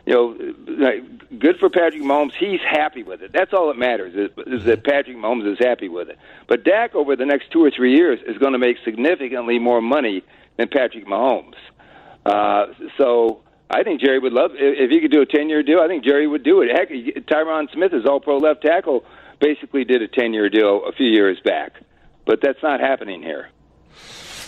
you 0.05 0.13
know, 0.13 1.01
good 1.38 1.57
for 1.59 1.69
Patrick 1.69 2.01
Mahomes. 2.01 2.31
He's 2.38 2.59
happy 2.62 3.03
with 3.03 3.21
it. 3.21 3.31
That's 3.33 3.53
all 3.53 3.67
that 3.67 3.77
matters 3.77 4.15
is, 4.15 4.31
is 4.48 4.65
that 4.65 4.83
Patrick 4.83 5.17
Mahomes 5.17 5.51
is 5.51 5.59
happy 5.59 5.89
with 5.89 6.09
it. 6.09 6.17
But 6.48 6.63
Dak 6.63 6.95
over 6.95 7.15
the 7.15 7.25
next 7.25 7.51
two 7.51 7.63
or 7.63 7.71
three 7.71 7.95
years 7.95 8.19
is 8.27 8.38
going 8.38 8.53
to 8.53 8.60
make 8.60 8.77
significantly 8.84 9.60
more 9.60 9.82
money 9.82 10.23
than 10.58 10.67
Patrick 10.67 11.06
Mahomes. 11.06 11.56
Uh, 12.25 12.67
so 12.97 13.41
I 13.69 13.84
think 13.84 14.01
Jerry 14.01 14.19
would 14.19 14.34
love 14.34 14.51
if 14.53 14.89
he 14.89 14.99
could 14.99 15.12
do 15.12 15.21
a 15.21 15.25
ten 15.25 15.49
year 15.49 15.63
deal. 15.63 15.79
I 15.79 15.88
think 15.88 16.03
Jerry 16.03 16.27
would 16.27 16.43
do 16.43 16.62
it. 16.62 16.69
Heck, 16.71 16.89
Tyron 17.27 17.71
Smith 17.73 17.93
is 17.93 18.05
All 18.05 18.19
Pro 18.19 18.38
left 18.38 18.62
tackle. 18.62 19.05
Basically, 19.39 19.86
did 19.86 20.01
a 20.01 20.08
ten 20.08 20.34
year 20.34 20.49
deal 20.49 20.84
a 20.86 20.91
few 20.91 21.08
years 21.08 21.39
back, 21.43 21.73
but 22.25 22.39
that's 22.41 22.62
not 22.62 22.79
happening 22.79 23.21
here. 23.21 23.49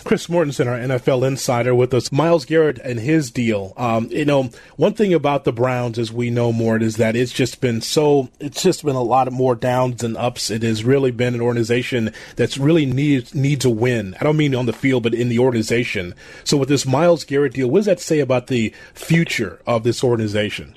Chris 0.03 0.27
Mortensen, 0.27 0.67
our 0.67 0.77
NFL 0.77 1.27
insider, 1.27 1.75
with 1.75 1.93
us. 1.93 2.11
Myles 2.11 2.45
Garrett 2.45 2.79
and 2.79 2.99
his 2.99 3.31
deal. 3.31 3.73
Um, 3.77 4.07
you 4.09 4.25
know, 4.25 4.49
one 4.75 4.93
thing 4.93 5.13
about 5.13 5.43
the 5.43 5.51
Browns, 5.51 5.99
as 5.99 6.11
we 6.11 6.29
know 6.29 6.51
more, 6.51 6.77
is 6.77 6.97
that 6.97 7.15
it's 7.15 7.31
just 7.31 7.61
been 7.61 7.81
so. 7.81 8.29
It's 8.39 8.63
just 8.63 8.83
been 8.83 8.95
a 8.95 9.03
lot 9.03 9.27
of 9.27 9.33
more 9.33 9.55
downs 9.55 10.03
and 10.03 10.17
ups. 10.17 10.49
It 10.49 10.63
has 10.63 10.83
really 10.83 11.11
been 11.11 11.35
an 11.35 11.41
organization 11.41 12.13
that's 12.35 12.57
really 12.57 12.85
needs 12.85 13.35
needs 13.35 13.65
a 13.65 13.69
win. 13.69 14.15
I 14.19 14.23
don't 14.23 14.37
mean 14.37 14.55
on 14.55 14.65
the 14.65 14.73
field, 14.73 15.03
but 15.03 15.13
in 15.13 15.29
the 15.29 15.39
organization. 15.39 16.15
So 16.43 16.57
with 16.57 16.69
this 16.69 16.85
Myles 16.85 17.23
Garrett 17.23 17.53
deal, 17.53 17.69
what 17.69 17.79
does 17.79 17.85
that 17.85 17.99
say 17.99 18.19
about 18.19 18.47
the 18.47 18.73
future 18.93 19.61
of 19.67 19.83
this 19.83 20.03
organization? 20.03 20.75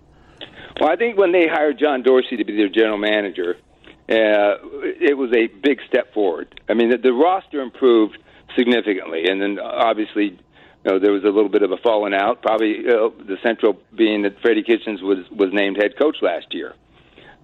Well, 0.80 0.90
I 0.90 0.96
think 0.96 1.16
when 1.16 1.32
they 1.32 1.46
hired 1.46 1.78
John 1.78 2.02
Dorsey 2.02 2.36
to 2.36 2.44
be 2.44 2.56
their 2.56 2.68
general 2.68 2.98
manager, 2.98 3.56
uh, 4.08 4.58
it 5.00 5.16
was 5.16 5.32
a 5.32 5.46
big 5.46 5.80
step 5.88 6.12
forward. 6.12 6.60
I 6.68 6.74
mean, 6.74 6.90
the, 6.90 6.98
the 6.98 7.12
roster 7.12 7.60
improved 7.60 8.18
significantly. 8.56 9.26
And 9.28 9.40
then 9.40 9.58
obviously, 9.58 10.38
you 10.84 10.90
know, 10.90 10.98
there 10.98 11.12
was 11.12 11.24
a 11.24 11.30
little 11.30 11.48
bit 11.48 11.62
of 11.62 11.72
a 11.72 11.76
falling 11.78 12.14
out. 12.14 12.42
Probably 12.42 12.80
uh, 12.80 13.10
the 13.26 13.36
central 13.42 13.78
being 13.94 14.22
that 14.22 14.40
Freddie 14.40 14.62
Kitchens 14.62 15.02
was 15.02 15.18
was 15.30 15.52
named 15.52 15.76
head 15.76 15.96
coach 15.98 16.16
last 16.22 16.52
year 16.52 16.74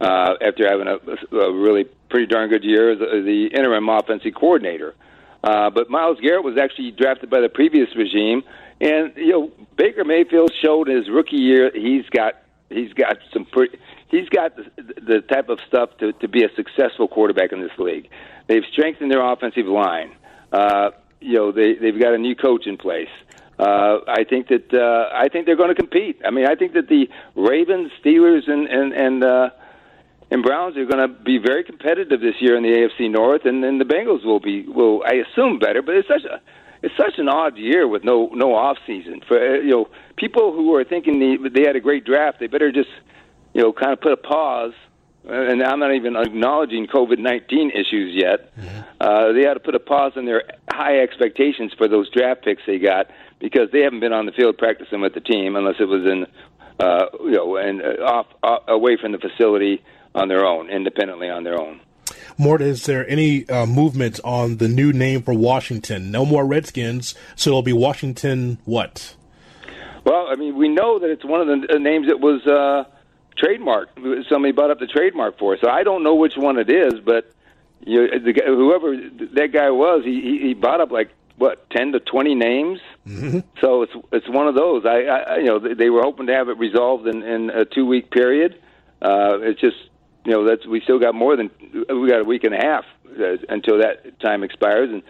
uh, 0.00 0.34
after 0.40 0.68
having 0.68 0.88
a, 0.88 1.36
a 1.36 1.52
really 1.52 1.84
pretty 2.08 2.26
darn 2.26 2.48
good 2.48 2.64
year 2.64 2.92
as 2.92 2.98
the 2.98 3.50
interim 3.54 3.88
offensive 3.88 4.34
coordinator. 4.34 4.94
Uh, 5.42 5.70
but 5.70 5.88
Myles 5.88 6.18
Garrett 6.20 6.44
was 6.44 6.58
actually 6.58 6.90
drafted 6.90 7.30
by 7.30 7.40
the 7.40 7.48
previous 7.48 7.88
regime, 7.96 8.42
and 8.80 9.12
you 9.16 9.32
know 9.32 9.52
Baker 9.76 10.04
Mayfield 10.04 10.52
showed 10.62 10.88
his 10.88 11.08
rookie 11.08 11.36
year 11.36 11.70
he's 11.74 12.06
got 12.10 12.34
he's 12.68 12.92
got 12.92 13.16
some 13.32 13.46
pretty 13.46 13.78
he's 14.08 14.28
got 14.28 14.56
the, 14.56 14.64
the 15.00 15.20
type 15.22 15.48
of 15.48 15.60
stuff 15.66 15.96
to 15.98 16.12
to 16.12 16.28
be 16.28 16.44
a 16.44 16.48
successful 16.54 17.08
quarterback 17.08 17.52
in 17.52 17.60
this 17.60 17.76
league. 17.78 18.08
They've 18.48 18.64
strengthened 18.72 19.10
their 19.10 19.24
offensive 19.24 19.66
line. 19.66 20.12
Uh, 20.52 20.90
you 21.20 21.34
know 21.34 21.52
they 21.52 21.74
they've 21.74 22.00
got 22.00 22.14
a 22.14 22.18
new 22.18 22.34
coach 22.34 22.66
in 22.66 22.76
place. 22.76 23.08
Uh, 23.58 24.00
I 24.08 24.24
think 24.24 24.48
that 24.48 24.72
uh, 24.72 25.14
I 25.14 25.28
think 25.28 25.46
they're 25.46 25.56
going 25.56 25.68
to 25.68 25.74
compete. 25.74 26.20
I 26.24 26.30
mean, 26.30 26.46
I 26.46 26.54
think 26.54 26.72
that 26.72 26.88
the 26.88 27.08
Ravens, 27.36 27.90
Steelers, 28.02 28.48
and 28.48 28.66
and 28.66 28.92
and 28.92 29.22
uh, 29.22 29.50
and 30.30 30.42
Browns 30.42 30.76
are 30.76 30.86
going 30.86 31.06
to 31.06 31.08
be 31.08 31.38
very 31.38 31.62
competitive 31.62 32.20
this 32.20 32.36
year 32.40 32.56
in 32.56 32.62
the 32.62 32.70
AFC 32.70 33.10
North, 33.10 33.44
and 33.44 33.62
then 33.62 33.78
the 33.78 33.84
Bengals 33.84 34.24
will 34.24 34.40
be 34.40 34.66
will 34.66 35.02
I 35.04 35.14
assume 35.14 35.58
better. 35.58 35.82
But 35.82 35.96
it's 35.96 36.08
such 36.08 36.24
a 36.24 36.40
it's 36.82 36.96
such 36.96 37.18
an 37.18 37.28
odd 37.28 37.58
year 37.58 37.86
with 37.86 38.02
no 38.02 38.30
no 38.32 38.54
off 38.54 38.78
season 38.86 39.20
for 39.28 39.38
uh, 39.38 39.58
you 39.60 39.70
know 39.70 39.88
people 40.16 40.52
who 40.52 40.74
are 40.74 40.84
thinking 40.84 41.20
they, 41.20 41.48
they 41.50 41.66
had 41.66 41.76
a 41.76 41.80
great 41.80 42.04
draft. 42.04 42.40
They 42.40 42.46
better 42.46 42.72
just 42.72 42.90
you 43.52 43.62
know 43.62 43.72
kind 43.72 43.92
of 43.92 44.00
put 44.00 44.12
a 44.12 44.16
pause 44.16 44.72
and 45.28 45.62
I'm 45.62 45.78
not 45.78 45.94
even 45.94 46.16
acknowledging 46.16 46.86
COVID 46.86 47.18
19 47.18 47.70
issues 47.70 48.14
yet. 48.14 48.56
Mm-hmm. 48.56 48.80
Uh, 49.00 49.32
they 49.32 49.42
had 49.42 49.54
to 49.54 49.60
put 49.60 49.74
a 49.74 49.80
pause 49.80 50.12
on 50.16 50.24
their 50.24 50.44
high 50.70 51.00
expectations 51.00 51.72
for 51.76 51.88
those 51.88 52.10
draft 52.10 52.44
picks 52.44 52.62
they 52.66 52.78
got 52.78 53.10
because 53.38 53.70
they 53.72 53.80
haven't 53.80 54.00
been 54.00 54.12
on 54.12 54.26
the 54.26 54.32
field 54.32 54.58
practicing 54.58 55.00
with 55.00 55.14
the 55.14 55.20
team 55.20 55.56
unless 55.56 55.76
it 55.78 55.84
was 55.84 56.04
in, 56.04 56.26
uh, 56.78 57.06
you 57.24 57.32
know, 57.32 57.56
and 57.56 57.82
uh, 57.82 58.02
off, 58.04 58.26
off 58.42 58.62
away 58.68 58.96
from 59.00 59.12
the 59.12 59.18
facility 59.18 59.82
on 60.14 60.28
their 60.28 60.44
own, 60.44 60.70
independently 60.70 61.28
on 61.28 61.44
their 61.44 61.60
own. 61.60 61.80
Mort, 62.38 62.62
is 62.62 62.86
there 62.86 63.08
any 63.08 63.48
uh, 63.48 63.66
movement 63.66 64.18
on 64.24 64.56
the 64.56 64.68
new 64.68 64.92
name 64.92 65.22
for 65.22 65.34
Washington? 65.34 66.10
No 66.10 66.24
more 66.24 66.46
Redskins, 66.46 67.14
so 67.36 67.50
it'll 67.50 67.62
be 67.62 67.72
Washington 67.72 68.58
what? 68.64 69.14
Well, 70.04 70.26
I 70.28 70.36
mean, 70.36 70.56
we 70.56 70.68
know 70.68 70.98
that 70.98 71.10
it's 71.10 71.24
one 71.24 71.46
of 71.46 71.68
the 71.68 71.78
names 71.78 72.08
that 72.08 72.20
was. 72.20 72.46
Uh, 72.46 72.84
trademark. 73.40 73.88
Somebody 74.28 74.52
bought 74.52 74.70
up 74.70 74.78
the 74.78 74.86
trademark 74.86 75.38
for 75.38 75.54
us. 75.54 75.60
So 75.62 75.68
I 75.68 75.82
don't 75.82 76.02
know 76.02 76.14
which 76.14 76.36
one 76.36 76.58
it 76.58 76.70
is, 76.70 76.94
but 77.04 77.32
you 77.84 77.98
know, 77.98 78.18
the, 78.18 78.42
whoever 78.46 78.96
that 79.34 79.52
guy 79.52 79.70
was, 79.70 80.04
he, 80.04 80.38
he 80.40 80.54
bought 80.54 80.80
up 80.80 80.90
like 80.90 81.10
what 81.36 81.68
ten 81.70 81.92
to 81.92 82.00
twenty 82.00 82.34
names. 82.34 82.80
Mm-hmm. 83.06 83.40
So 83.60 83.82
it's 83.82 83.92
it's 84.12 84.28
one 84.28 84.46
of 84.46 84.54
those. 84.54 84.84
I, 84.84 85.02
I 85.02 85.36
you 85.38 85.46
know 85.46 85.58
they 85.58 85.90
were 85.90 86.02
hoping 86.02 86.26
to 86.26 86.34
have 86.34 86.48
it 86.48 86.58
resolved 86.58 87.06
in, 87.06 87.22
in 87.22 87.50
a 87.50 87.64
two 87.64 87.86
week 87.86 88.10
period. 88.10 88.60
Uh, 89.00 89.38
it's 89.40 89.60
just 89.60 89.76
you 90.24 90.32
know 90.32 90.44
that's 90.44 90.66
we 90.66 90.80
still 90.82 90.98
got 90.98 91.14
more 91.14 91.36
than 91.36 91.50
we 91.88 92.08
got 92.08 92.20
a 92.20 92.24
week 92.24 92.44
and 92.44 92.54
a 92.54 92.58
half 92.58 92.84
uh, 93.18 93.36
until 93.48 93.78
that 93.78 94.20
time 94.20 94.42
expires, 94.42 94.90
and 94.90 95.02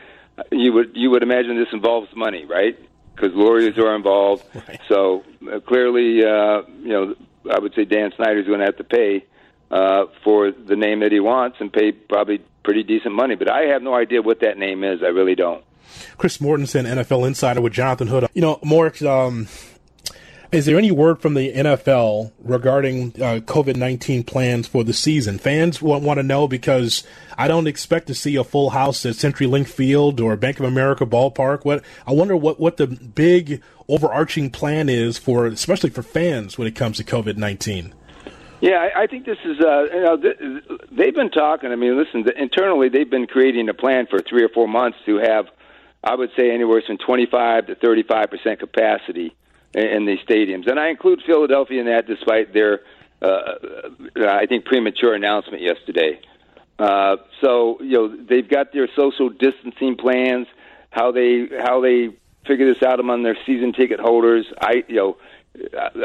you 0.52 0.72
would 0.72 0.92
you 0.94 1.10
would 1.10 1.24
imagine 1.24 1.56
this 1.56 1.72
involves 1.72 2.08
money, 2.14 2.44
right? 2.44 2.78
Because 3.14 3.34
lawyers 3.34 3.76
are 3.78 3.94
involved. 3.96 4.44
Right. 4.54 4.80
So 4.88 5.24
uh, 5.50 5.60
clearly, 5.60 6.24
uh, 6.24 6.62
you 6.82 6.92
know 6.92 7.14
I 7.50 7.58
would 7.58 7.74
say 7.74 7.84
Dan 7.84 8.12
Snyder's 8.16 8.46
going 8.46 8.60
to 8.60 8.66
have 8.66 8.76
to 8.76 8.84
pay 8.84 9.24
uh, 9.70 10.06
for 10.24 10.50
the 10.50 10.76
name 10.76 11.00
that 11.00 11.12
he 11.12 11.20
wants 11.20 11.58
and 11.60 11.72
pay 11.72 11.92
probably 11.92 12.42
pretty 12.64 12.82
decent 12.82 13.14
money. 13.14 13.34
But 13.34 13.50
I 13.50 13.62
have 13.72 13.82
no 13.82 13.94
idea 13.94 14.22
what 14.22 14.40
that 14.40 14.58
name 14.58 14.84
is. 14.84 15.02
I 15.02 15.08
really 15.08 15.34
don't. 15.34 15.64
Chris 16.16 16.38
Mortensen, 16.38 16.84
NFL 16.86 17.26
insider 17.26 17.60
with 17.60 17.72
Jonathan 17.72 18.08
Hood. 18.08 18.28
You 18.34 18.42
know, 18.42 18.58
Mort, 18.64 19.02
um, 19.02 19.48
is 20.52 20.66
there 20.66 20.76
any 20.76 20.90
word 20.90 21.20
from 21.20 21.34
the 21.34 21.52
NFL 21.52 22.32
regarding 22.42 23.08
uh, 23.16 23.40
COVID 23.40 23.76
19 23.76 24.24
plans 24.24 24.66
for 24.66 24.82
the 24.82 24.92
season? 24.92 25.38
Fans 25.38 25.80
want, 25.80 26.02
want 26.02 26.18
to 26.18 26.22
know 26.22 26.48
because 26.48 27.04
I 27.38 27.46
don't 27.46 27.68
expect 27.68 28.08
to 28.08 28.14
see 28.14 28.36
a 28.36 28.42
full 28.42 28.70
house 28.70 29.06
at 29.06 29.14
CenturyLink 29.14 29.68
Field 29.68 30.20
or 30.20 30.36
Bank 30.36 30.58
of 30.58 30.66
America 30.66 31.06
Ballpark. 31.06 31.64
What 31.64 31.84
I 32.06 32.12
wonder 32.12 32.36
what, 32.36 32.58
what 32.58 32.78
the 32.78 32.88
big 32.88 33.62
overarching 33.88 34.50
plan 34.50 34.88
is 34.88 35.18
for, 35.18 35.46
especially 35.46 35.90
for 35.90 36.02
fans, 36.02 36.58
when 36.58 36.66
it 36.66 36.74
comes 36.74 36.96
to 36.96 37.04
COVID 37.04 37.36
19. 37.36 37.94
Yeah, 38.60 38.88
I, 38.94 39.02
I 39.02 39.06
think 39.06 39.26
this 39.26 39.38
is. 39.44 39.60
Uh, 39.60 39.84
you 39.84 40.02
know, 40.02 40.16
th- 40.16 40.38
they've 40.90 41.14
been 41.14 41.30
talking. 41.30 41.70
I 41.70 41.76
mean, 41.76 41.96
listen, 41.96 42.24
the, 42.24 42.36
internally 42.36 42.88
they've 42.88 43.08
been 43.08 43.28
creating 43.28 43.68
a 43.68 43.74
plan 43.74 44.06
for 44.10 44.18
three 44.18 44.42
or 44.42 44.48
four 44.48 44.66
months 44.66 44.98
to 45.06 45.18
have, 45.18 45.46
I 46.02 46.16
would 46.16 46.30
say, 46.36 46.50
anywhere 46.50 46.82
from 46.84 46.98
25 46.98 47.68
to 47.68 47.74
35 47.76 48.30
percent 48.30 48.58
capacity 48.58 49.36
in 49.74 50.06
these 50.06 50.18
stadiums, 50.28 50.68
and 50.68 50.80
I 50.80 50.88
include 50.88 51.22
Philadelphia 51.24 51.80
in 51.80 51.86
that, 51.86 52.06
despite 52.06 52.52
their, 52.52 52.80
uh, 53.22 53.26
uh, 53.26 54.26
I 54.26 54.46
think, 54.46 54.64
premature 54.64 55.14
announcement 55.14 55.62
yesterday. 55.62 56.20
Uh, 56.78 57.16
so 57.42 57.78
you 57.82 57.92
know 57.92 58.16
they've 58.28 58.48
got 58.48 58.72
their 58.72 58.88
social 58.96 59.28
distancing 59.28 59.96
plans, 59.96 60.46
how 60.90 61.12
they 61.12 61.46
how 61.62 61.80
they 61.82 62.08
figure 62.46 62.72
this 62.72 62.82
out 62.82 63.00
among 63.00 63.22
their 63.22 63.36
season 63.44 63.72
ticket 63.72 64.00
holders. 64.00 64.46
I 64.60 64.84
you 64.88 64.96
know 64.96 65.16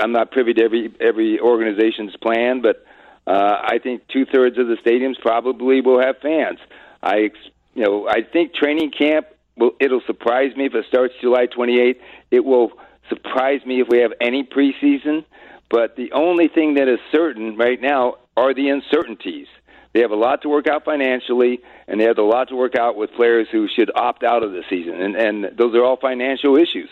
I'm 0.02 0.12
not 0.12 0.32
privy 0.32 0.54
to 0.54 0.64
every 0.64 0.94
every 1.00 1.40
organization's 1.40 2.16
plan, 2.18 2.62
but 2.62 2.86
uh, 3.26 3.62
I 3.64 3.80
think 3.82 4.08
two 4.10 4.26
thirds 4.26 4.58
of 4.58 4.68
the 4.68 4.76
stadiums 4.76 5.20
probably 5.20 5.80
will 5.80 6.02
have 6.02 6.18
fans. 6.22 6.60
I 7.02 7.32
you 7.74 7.84
know 7.84 8.08
I 8.08 8.22
think 8.22 8.54
training 8.54 8.92
camp 8.92 9.28
will 9.58 9.72
it'll 9.80 10.02
surprise 10.06 10.56
me 10.58 10.66
if 10.66 10.76
it 10.76 10.86
starts 10.90 11.14
July 11.22 11.48
28th. 11.48 12.00
It 12.32 12.44
will 12.44 12.74
surprise 13.10 13.66
me 13.66 13.82
if 13.82 13.88
we 13.90 14.00
have 14.00 14.14
any 14.22 14.44
preseason. 14.44 15.26
But 15.70 15.96
the 15.96 16.12
only 16.12 16.48
thing 16.48 16.76
that 16.76 16.88
is 16.88 17.00
certain 17.12 17.58
right 17.58 17.82
now 17.82 18.18
are 18.38 18.54
the 18.54 18.70
uncertainties. 18.70 19.48
They 19.94 20.02
have 20.02 20.12
a 20.12 20.16
lot 20.16 20.42
to 20.42 20.50
work 20.50 20.68
out 20.68 20.84
financially, 20.84 21.62
and 21.88 22.00
they 22.00 22.04
have 22.06 22.18
a 22.18 22.24
lot 22.24 22.50
to 22.50 22.56
work 22.56 22.76
out 22.76 22.98
with 22.98 23.12
players 23.14 23.48
who 23.52 23.68
should 23.74 23.90
opt 23.96 24.24
out 24.24 24.44
of 24.44 24.52
the 24.52 24.64
season, 24.70 25.02
and, 25.02 25.16
and 25.16 25.58
those 25.58 25.74
are 25.74 25.84
all 25.84 25.96
financial 25.96 26.58
issues, 26.58 26.90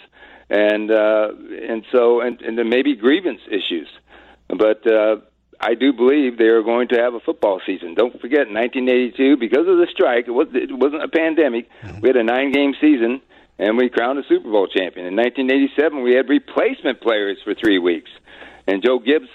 and 0.50 0.90
uh, 0.90 1.34
and 1.70 1.84
so 1.92 2.22
and, 2.22 2.42
and 2.42 2.58
then 2.58 2.70
maybe 2.70 2.96
grievance 2.96 3.42
issues, 3.52 3.90
but 4.48 4.90
uh, 4.90 5.18
I 5.60 5.74
do 5.74 5.92
believe 5.92 6.38
they 6.38 6.46
are 6.46 6.64
going 6.64 6.88
to 6.90 6.96
have 6.96 7.14
a 7.14 7.20
football 7.20 7.60
season. 7.66 7.94
Don't 7.94 8.20
forget, 8.22 8.48
in 8.48 8.54
1982, 8.54 9.36
because 9.36 9.68
of 9.68 9.78
the 9.78 9.88
strike, 9.92 10.28
it 10.28 10.32
was 10.32 10.48
it 10.54 10.72
wasn't 10.72 11.04
a 11.04 11.10
pandemic. 11.10 11.70
We 12.02 12.08
had 12.08 12.16
a 12.16 12.24
nine-game 12.24 12.76
season 12.80 13.22
and 13.60 13.78
we 13.78 13.90
crowned 13.90 14.20
a 14.20 14.28
Super 14.28 14.50
Bowl 14.50 14.68
champion. 14.68 15.06
In 15.06 15.16
1987, 15.16 16.02
we 16.02 16.14
had 16.14 16.30
replacement 16.30 17.02
players 17.02 17.38
for 17.44 17.54
three 17.54 17.80
weeks, 17.80 18.10
and 18.68 18.84
Joe 18.84 19.00
Gibbs 19.00 19.30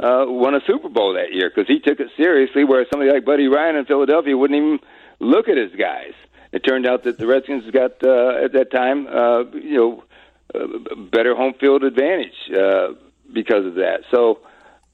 uh, 0.00 0.24
won 0.26 0.54
a 0.54 0.60
Super 0.66 0.88
Bowl 0.88 1.14
that 1.14 1.32
year 1.32 1.50
because 1.54 1.68
he 1.68 1.78
took 1.78 2.00
it 2.00 2.08
seriously, 2.16 2.64
where 2.64 2.84
somebody 2.90 3.12
like 3.12 3.24
Buddy 3.24 3.48
Ryan 3.48 3.76
in 3.76 3.84
Philadelphia 3.84 4.36
wouldn't 4.36 4.56
even 4.56 4.78
look 5.18 5.48
at 5.48 5.56
his 5.56 5.72
guys. 5.72 6.12
It 6.52 6.60
turned 6.60 6.86
out 6.86 7.04
that 7.04 7.18
the 7.18 7.26
Redskins 7.26 7.70
got 7.70 8.02
uh, 8.02 8.44
at 8.44 8.52
that 8.52 8.72
time, 8.72 9.06
uh, 9.06 9.44
you 9.52 9.76
know, 9.76 10.04
uh, 10.52 10.94
better 11.12 11.36
home 11.36 11.54
field 11.60 11.84
advantage 11.84 12.34
uh, 12.50 12.94
because 13.32 13.66
of 13.66 13.76
that. 13.76 14.00
So 14.10 14.40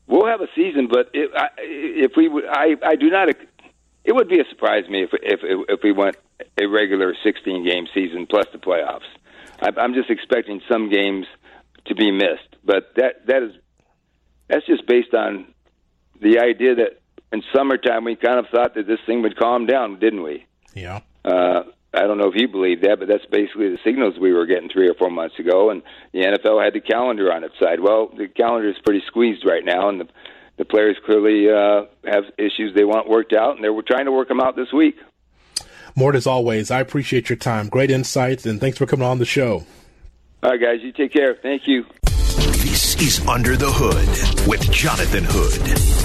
we'll 0.06 0.26
have 0.26 0.42
a 0.42 0.48
season, 0.54 0.88
but 0.88 1.10
if, 1.14 1.30
I, 1.34 1.48
if 1.56 2.12
we, 2.16 2.28
I, 2.46 2.76
I 2.84 2.96
do 2.96 3.08
not. 3.08 3.28
It 4.04 4.14
would 4.14 4.28
be 4.28 4.38
a 4.38 4.44
surprise 4.48 4.84
to 4.84 4.90
me 4.90 5.02
if 5.02 5.10
if 5.14 5.40
if 5.42 5.80
we 5.82 5.90
went 5.90 6.16
a 6.60 6.66
regular 6.66 7.14
16 7.24 7.64
game 7.64 7.86
season 7.94 8.26
plus 8.26 8.46
the 8.52 8.58
playoffs. 8.58 9.08
I'm 9.60 9.94
just 9.94 10.10
expecting 10.10 10.60
some 10.70 10.90
games 10.90 11.26
to 11.86 11.94
be 11.94 12.10
missed, 12.10 12.56
but 12.64 12.92
that 12.96 13.26
that 13.26 13.42
is 13.42 13.52
that's 14.48 14.66
just 14.66 14.86
based 14.86 15.14
on 15.14 15.46
the 16.20 16.40
idea 16.40 16.74
that 16.74 17.00
in 17.32 17.42
summertime 17.54 18.04
we 18.04 18.16
kind 18.16 18.38
of 18.38 18.46
thought 18.50 18.74
that 18.74 18.86
this 18.86 18.98
thing 19.06 19.22
would 19.22 19.36
calm 19.36 19.66
down, 19.66 19.98
didn't 19.98 20.22
we? 20.22 20.46
Yeah. 20.74 21.00
Uh, 21.24 21.62
I 21.94 22.00
don't 22.06 22.18
know 22.18 22.28
if 22.28 22.34
you 22.36 22.48
believe 22.48 22.82
that, 22.82 22.98
but 22.98 23.08
that's 23.08 23.24
basically 23.26 23.70
the 23.70 23.78
signals 23.82 24.18
we 24.18 24.32
were 24.32 24.44
getting 24.44 24.68
three 24.68 24.88
or 24.88 24.94
four 24.94 25.10
months 25.10 25.38
ago, 25.38 25.70
and 25.70 25.82
the 26.12 26.20
NFL 26.20 26.62
had 26.62 26.74
the 26.74 26.80
calendar 26.80 27.32
on 27.32 27.42
its 27.42 27.54
side. 27.58 27.80
Well, 27.80 28.10
the 28.14 28.28
calendar 28.28 28.68
is 28.68 28.76
pretty 28.84 29.02
squeezed 29.06 29.46
right 29.46 29.64
now, 29.64 29.88
and 29.88 30.00
the 30.00 30.08
the 30.58 30.64
players 30.64 30.96
clearly 31.04 31.50
uh, 31.50 31.82
have 32.10 32.24
issues 32.38 32.74
they 32.74 32.84
want 32.84 33.08
worked 33.08 33.34
out, 33.34 33.56
and 33.56 33.64
they 33.64 33.68
were 33.68 33.82
trying 33.82 34.06
to 34.06 34.12
work 34.12 34.28
them 34.28 34.40
out 34.40 34.56
this 34.56 34.72
week. 34.72 34.96
Mort, 35.98 36.14
as 36.14 36.26
always, 36.26 36.70
I 36.70 36.80
appreciate 36.80 37.30
your 37.30 37.38
time. 37.38 37.68
Great 37.70 37.90
insights, 37.90 38.44
and 38.44 38.60
thanks 38.60 38.76
for 38.76 38.84
coming 38.84 39.06
on 39.06 39.18
the 39.18 39.24
show. 39.24 39.64
All 40.42 40.50
right, 40.50 40.60
guys, 40.60 40.82
you 40.82 40.92
take 40.92 41.10
care. 41.10 41.34
Thank 41.34 41.66
you. 41.66 41.86
This 42.04 42.96
is 42.96 43.26
Under 43.26 43.56
the 43.56 43.70
Hood 43.70 44.46
with 44.46 44.70
Jonathan 44.70 45.24
Hood 45.26 45.58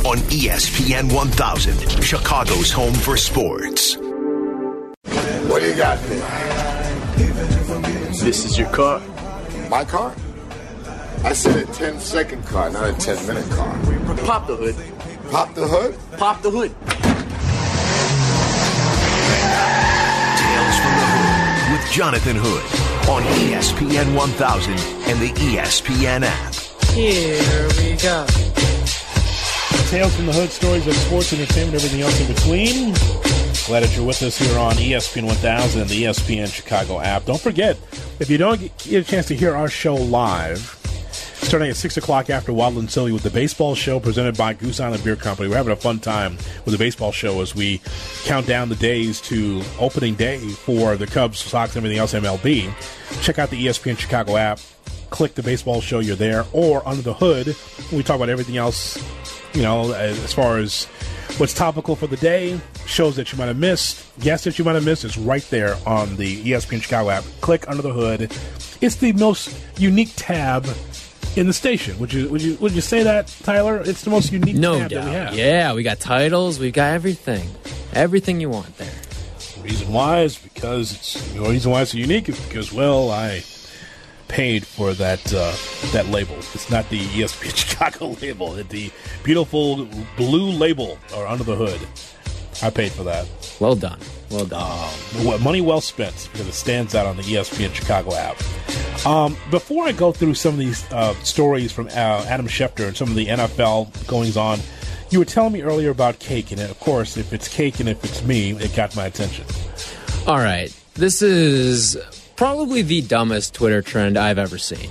on 0.06 0.18
ESPN 0.30 1.14
1000, 1.14 2.02
Chicago's 2.02 2.72
home 2.72 2.94
for 2.94 3.18
sports. 3.18 3.98
What 5.50 5.62
do 5.62 5.68
you 5.68 5.76
got 5.76 6.00
there? 6.04 6.20
This 8.24 8.46
is 8.46 8.58
your 8.58 8.70
car. 8.70 9.02
My 9.70 9.84
car? 9.84 10.16
I 11.26 11.34
said 11.34 11.68
a 11.68 11.74
10 11.74 12.00
second 12.00 12.46
car, 12.46 12.70
not 12.70 12.90
a 12.90 12.94
10 12.94 13.28
minute 13.28 13.50
car. 13.52 13.74
Pop 14.26 14.48
the 14.48 14.56
hood. 14.56 14.76
Pop 15.30 15.54
the 15.54 15.68
hood? 15.68 15.98
Pop 16.18 16.42
the 16.42 16.50
hood. 16.50 16.74
Jonathan 21.92 22.38
Hood 22.40 22.64
on 23.10 23.22
ESPN 23.22 24.16
1000 24.16 24.74
and 25.10 25.20
the 25.20 25.30
ESPN 25.34 26.24
app. 26.24 26.56
Here 26.94 27.68
we 27.78 27.98
go. 27.98 28.26
Tales 29.90 30.16
from 30.16 30.26
the 30.26 30.32
Hood, 30.32 30.52
stories 30.52 30.88
of 30.88 30.94
sports, 30.94 31.34
entertainment, 31.34 31.76
everything 31.76 32.00
else 32.00 32.18
in 32.22 32.28
between. 32.28 32.94
Glad 33.68 33.84
that 33.84 33.94
you're 33.94 34.06
with 34.06 34.24
us 34.24 34.38
here 34.38 34.58
on 34.58 34.76
ESPN 34.76 35.26
1000 35.26 35.82
and 35.82 35.90
the 35.90 36.04
ESPN 36.04 36.48
Chicago 36.48 37.02
app. 37.02 37.26
Don't 37.26 37.42
forget, 37.42 37.78
if 38.22 38.30
you 38.30 38.38
don't 38.38 38.62
get 38.62 38.94
a 38.94 39.04
chance 39.04 39.28
to 39.28 39.36
hear 39.36 39.54
our 39.54 39.68
show 39.68 39.96
live, 39.96 40.81
starting 41.52 41.70
at 41.70 41.76
6 41.76 41.98
o'clock 41.98 42.30
after 42.30 42.54
Waddle 42.54 42.80
and 42.80 42.90
Silvy 42.90 43.12
with 43.12 43.24
the 43.24 43.30
baseball 43.30 43.76
show 43.76 44.00
presented 44.00 44.38
by 44.38 44.54
Goose 44.54 44.80
Island 44.80 45.04
Beer 45.04 45.18
Company. 45.18 45.50
We're 45.50 45.58
having 45.58 45.74
a 45.74 45.76
fun 45.76 46.00
time 46.00 46.38
with 46.64 46.72
the 46.72 46.78
baseball 46.78 47.12
show 47.12 47.42
as 47.42 47.54
we 47.54 47.82
count 48.24 48.48
down 48.48 48.70
the 48.70 48.78
days 48.78 49.20
to 49.24 49.62
opening 49.78 50.16
day 50.16 50.38
for 50.38 50.96
the 50.96 51.06
Cubs, 51.06 51.40
Sox, 51.40 51.76
and 51.76 51.84
everything 51.84 52.00
else 52.00 52.14
MLB. 52.14 52.74
Check 53.22 53.38
out 53.38 53.50
the 53.50 53.66
ESPN 53.66 54.00
Chicago 54.00 54.38
app. 54.38 54.62
Click 55.10 55.36
the 55.36 55.44
baseball 55.44 55.82
show, 55.82 56.00
you're 56.00 56.16
there. 56.16 56.46
Or 56.54 56.88
Under 56.88 57.02
the 57.02 57.14
Hood, 57.14 57.54
we 57.92 58.02
talk 58.02 58.16
about 58.16 58.30
everything 58.30 58.56
else, 58.56 58.98
you 59.54 59.62
know, 59.62 59.92
as 59.92 60.34
far 60.34 60.58
as 60.58 60.86
what's 61.36 61.54
topical 61.54 61.98
for 61.98 62.08
the 62.08 62.16
day, 62.16 62.62
shows 62.86 63.18
that 63.18 63.34
you 63.34 63.38
might 63.38 63.48
have 63.48 63.60
missed, 63.60 64.18
guests 64.22 64.46
that 64.46 64.58
you 64.58 64.64
might 64.64 64.76
have 64.76 64.86
missed 64.86 65.04
is 65.04 65.18
right 65.18 65.46
there 65.50 65.76
on 65.86 66.16
the 66.16 66.46
ESPN 66.46 66.82
Chicago 66.82 67.10
app. 67.10 67.26
Click 67.42 67.68
Under 67.68 67.82
the 67.82 67.92
Hood. 67.92 68.32
It's 68.80 68.96
the 68.96 69.12
most 69.14 69.54
unique 69.78 70.14
tab 70.16 70.66
in 71.36 71.48
the 71.48 71.54
station. 71.54 71.98
Would 72.00 72.14
you 72.14 72.30
would 72.30 72.42
you 72.42 72.56
would 72.58 72.74
you 72.74 72.82
say 72.82 73.04
that, 73.04 73.28
Tyler? 73.44 73.82
It's 73.84 74.04
the 74.04 74.10
most 74.10 74.32
unique 74.32 74.56
no 74.56 74.80
doubt. 74.80 74.90
that 74.92 75.06
we 75.06 75.12
have. 75.12 75.36
Yeah, 75.36 75.74
we 75.74 75.84
got 75.84 76.00
titles, 76.00 76.60
we 76.60 76.72
got 76.72 76.94
everything, 76.94 77.50
everything 77.94 78.42
you 78.42 78.50
want 78.50 78.78
there. 78.78 78.92
Reason 79.64 79.92
why 79.92 80.22
is 80.22 80.38
because 80.38 80.94
it's 80.94 81.34
the 81.34 81.42
reason 81.42 81.72
why 81.72 81.82
it's 81.82 81.94
unique 81.94 82.28
is 82.30 82.40
because 82.48 82.74
well 82.74 83.12
I 83.12 83.44
paid 84.28 84.66
for 84.66 84.94
that 84.94 85.34
uh, 85.34 85.54
that 85.92 86.08
label. 86.08 86.36
It's 86.54 86.70
not 86.70 86.90
the 86.90 87.00
ESPN 87.00 87.56
Chicago 87.70 88.16
label. 88.22 88.56
It's 88.56 88.70
the 88.70 88.92
beautiful 89.24 89.88
blue 90.18 90.52
label 90.52 90.98
or 91.16 91.28
under 91.28 91.44
the 91.44 91.56
hood. 91.56 91.80
I 92.64 92.70
paid 92.70 92.92
for 92.92 93.04
that. 93.04 93.28
Well 93.60 93.76
done. 93.76 94.00
Well 94.30 94.46
done. 94.46 94.90
Um, 95.26 95.44
money 95.44 95.62
well 95.62 95.82
spent 95.82 96.30
because 96.32 96.48
it 96.48 96.54
stands 96.54 96.96
out 96.96 97.06
on 97.06 97.18
the 97.18 97.24
ESPN 97.24 97.74
Chicago 97.74 98.14
app. 98.16 98.38
Um, 99.06 99.36
before 99.50 99.86
I 99.86 99.92
go 99.92 100.12
through 100.12 100.36
some 100.36 100.54
of 100.54 100.60
these 100.60 100.90
uh, 100.92 101.14
stories 101.24 101.72
from 101.72 101.88
uh, 101.88 101.90
Adam 102.28 102.48
Schefter 102.48 102.88
and 102.88 102.96
some 102.96 103.10
of 103.10 103.16
the 103.16 103.28
NFL 103.28 104.08
goings 104.08 104.38
on, 104.38 104.60
you 105.10 105.20
were 105.20 105.26
telling 105.26 105.54
me 105.54 105.62
earlier 105.62 105.90
about 105.90 106.20
cake, 106.20 106.52
and 106.52 106.62
of 106.62 106.80
course, 106.80 107.18
if 107.18 107.34
it's 107.34 107.48
cake 107.48 107.80
and 107.80 107.90
if 107.90 108.04
it's 108.04 108.24
me, 108.24 108.52
it 108.52 108.74
got 108.76 108.96
my 108.96 109.06
attention. 109.06 109.46
All 110.28 110.38
right. 110.38 110.74
This 110.94 111.22
is 111.22 111.98
probably 112.36 112.82
the 112.82 113.02
dumbest 113.02 113.54
Twitter 113.54 113.82
trend 113.82 114.18
I've 114.18 114.38
ever 114.38 114.58
seen. 114.58 114.90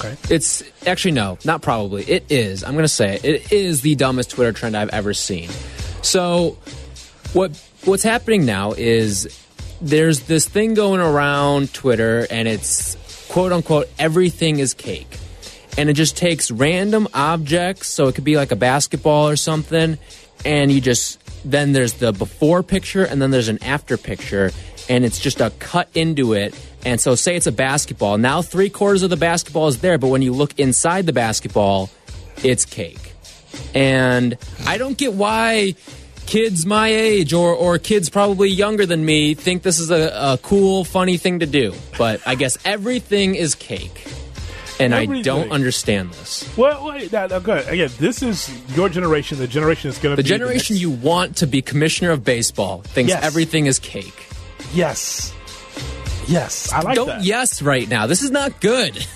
Okay. 0.00 0.16
It's 0.28 0.62
actually 0.86 1.12
no, 1.12 1.38
not 1.44 1.62
probably. 1.62 2.02
It 2.04 2.24
is. 2.30 2.64
I'm 2.64 2.72
going 2.72 2.84
to 2.84 2.88
say 2.88 3.14
it. 3.14 3.24
It 3.24 3.52
is 3.52 3.82
the 3.82 3.94
dumbest 3.94 4.30
Twitter 4.30 4.52
trend 4.52 4.76
I've 4.76 4.90
ever 4.90 5.14
seen. 5.14 5.48
So, 6.02 6.58
what 7.32 7.50
what's 7.84 8.02
happening 8.02 8.44
now 8.44 8.72
is 8.72 9.38
there's 9.80 10.20
this 10.20 10.48
thing 10.48 10.74
going 10.74 11.00
around 11.00 11.72
Twitter, 11.72 12.26
and 12.30 12.46
it's 12.46 12.96
quote 13.28 13.52
unquote 13.52 13.88
everything 13.98 14.58
is 14.58 14.74
cake, 14.74 15.18
and 15.76 15.88
it 15.88 15.94
just 15.94 16.16
takes 16.16 16.50
random 16.50 17.08
objects. 17.14 17.88
So 17.88 18.08
it 18.08 18.14
could 18.14 18.24
be 18.24 18.36
like 18.36 18.52
a 18.52 18.56
basketball 18.56 19.28
or 19.28 19.36
something, 19.36 19.98
and 20.44 20.70
you 20.70 20.80
just 20.80 21.18
then 21.44 21.72
there's 21.72 21.94
the 21.94 22.12
before 22.12 22.62
picture, 22.62 23.04
and 23.04 23.20
then 23.20 23.30
there's 23.30 23.48
an 23.48 23.62
after 23.62 23.96
picture, 23.96 24.50
and 24.88 25.04
it's 25.04 25.18
just 25.18 25.40
a 25.40 25.50
cut 25.58 25.88
into 25.94 26.34
it. 26.34 26.54
And 26.84 27.00
so, 27.00 27.14
say 27.14 27.36
it's 27.36 27.46
a 27.46 27.52
basketball. 27.52 28.18
Now, 28.18 28.42
three 28.42 28.68
quarters 28.68 29.02
of 29.02 29.10
the 29.10 29.16
basketball 29.16 29.68
is 29.68 29.80
there, 29.80 29.98
but 29.98 30.08
when 30.08 30.22
you 30.22 30.32
look 30.32 30.58
inside 30.58 31.06
the 31.06 31.12
basketball, 31.12 31.90
it's 32.42 32.64
cake. 32.64 33.12
And 33.74 34.36
I 34.66 34.78
don't 34.78 34.98
get 34.98 35.12
why 35.12 35.74
kids 36.32 36.64
my 36.64 36.88
age 36.88 37.34
or, 37.34 37.52
or 37.52 37.78
kids 37.78 38.08
probably 38.08 38.48
younger 38.48 38.86
than 38.86 39.04
me 39.04 39.34
think 39.34 39.62
this 39.62 39.78
is 39.78 39.90
a, 39.90 40.08
a 40.14 40.38
cool, 40.38 40.82
funny 40.82 41.18
thing 41.18 41.40
to 41.40 41.46
do. 41.46 41.74
But 41.98 42.26
I 42.26 42.36
guess 42.36 42.56
everything 42.64 43.34
is 43.34 43.54
cake. 43.54 44.06
And 44.80 44.94
I 44.94 45.04
don't 45.20 45.52
understand 45.52 46.10
this. 46.14 46.50
Well, 46.56 46.86
wait, 46.86 47.10
go 47.10 47.26
ahead. 47.26 47.68
Again, 47.68 47.90
this 47.98 48.22
is 48.22 48.50
your 48.74 48.88
generation. 48.88 49.36
The 49.38 49.46
generation 49.46 49.90
is 49.90 49.98
going 49.98 50.16
to 50.16 50.22
be. 50.22 50.26
The 50.26 50.28
generation 50.28 50.76
you 50.76 50.90
want 50.90 51.36
to 51.36 51.46
be 51.46 51.60
commissioner 51.60 52.12
of 52.12 52.24
baseball 52.24 52.80
thinks 52.80 53.10
Yes. 53.10 53.22
everything 53.22 53.66
is 53.66 53.78
cake. 53.78 54.26
Yes. 54.72 55.34
Yes, 56.26 56.72
I 56.72 56.80
like 56.80 56.96
don't 56.96 57.08
that. 57.08 57.24
yes 57.24 57.60
right 57.60 57.86
now. 57.86 58.06
This 58.06 58.22
is 58.22 58.30
not 58.30 58.58
good. 58.60 59.06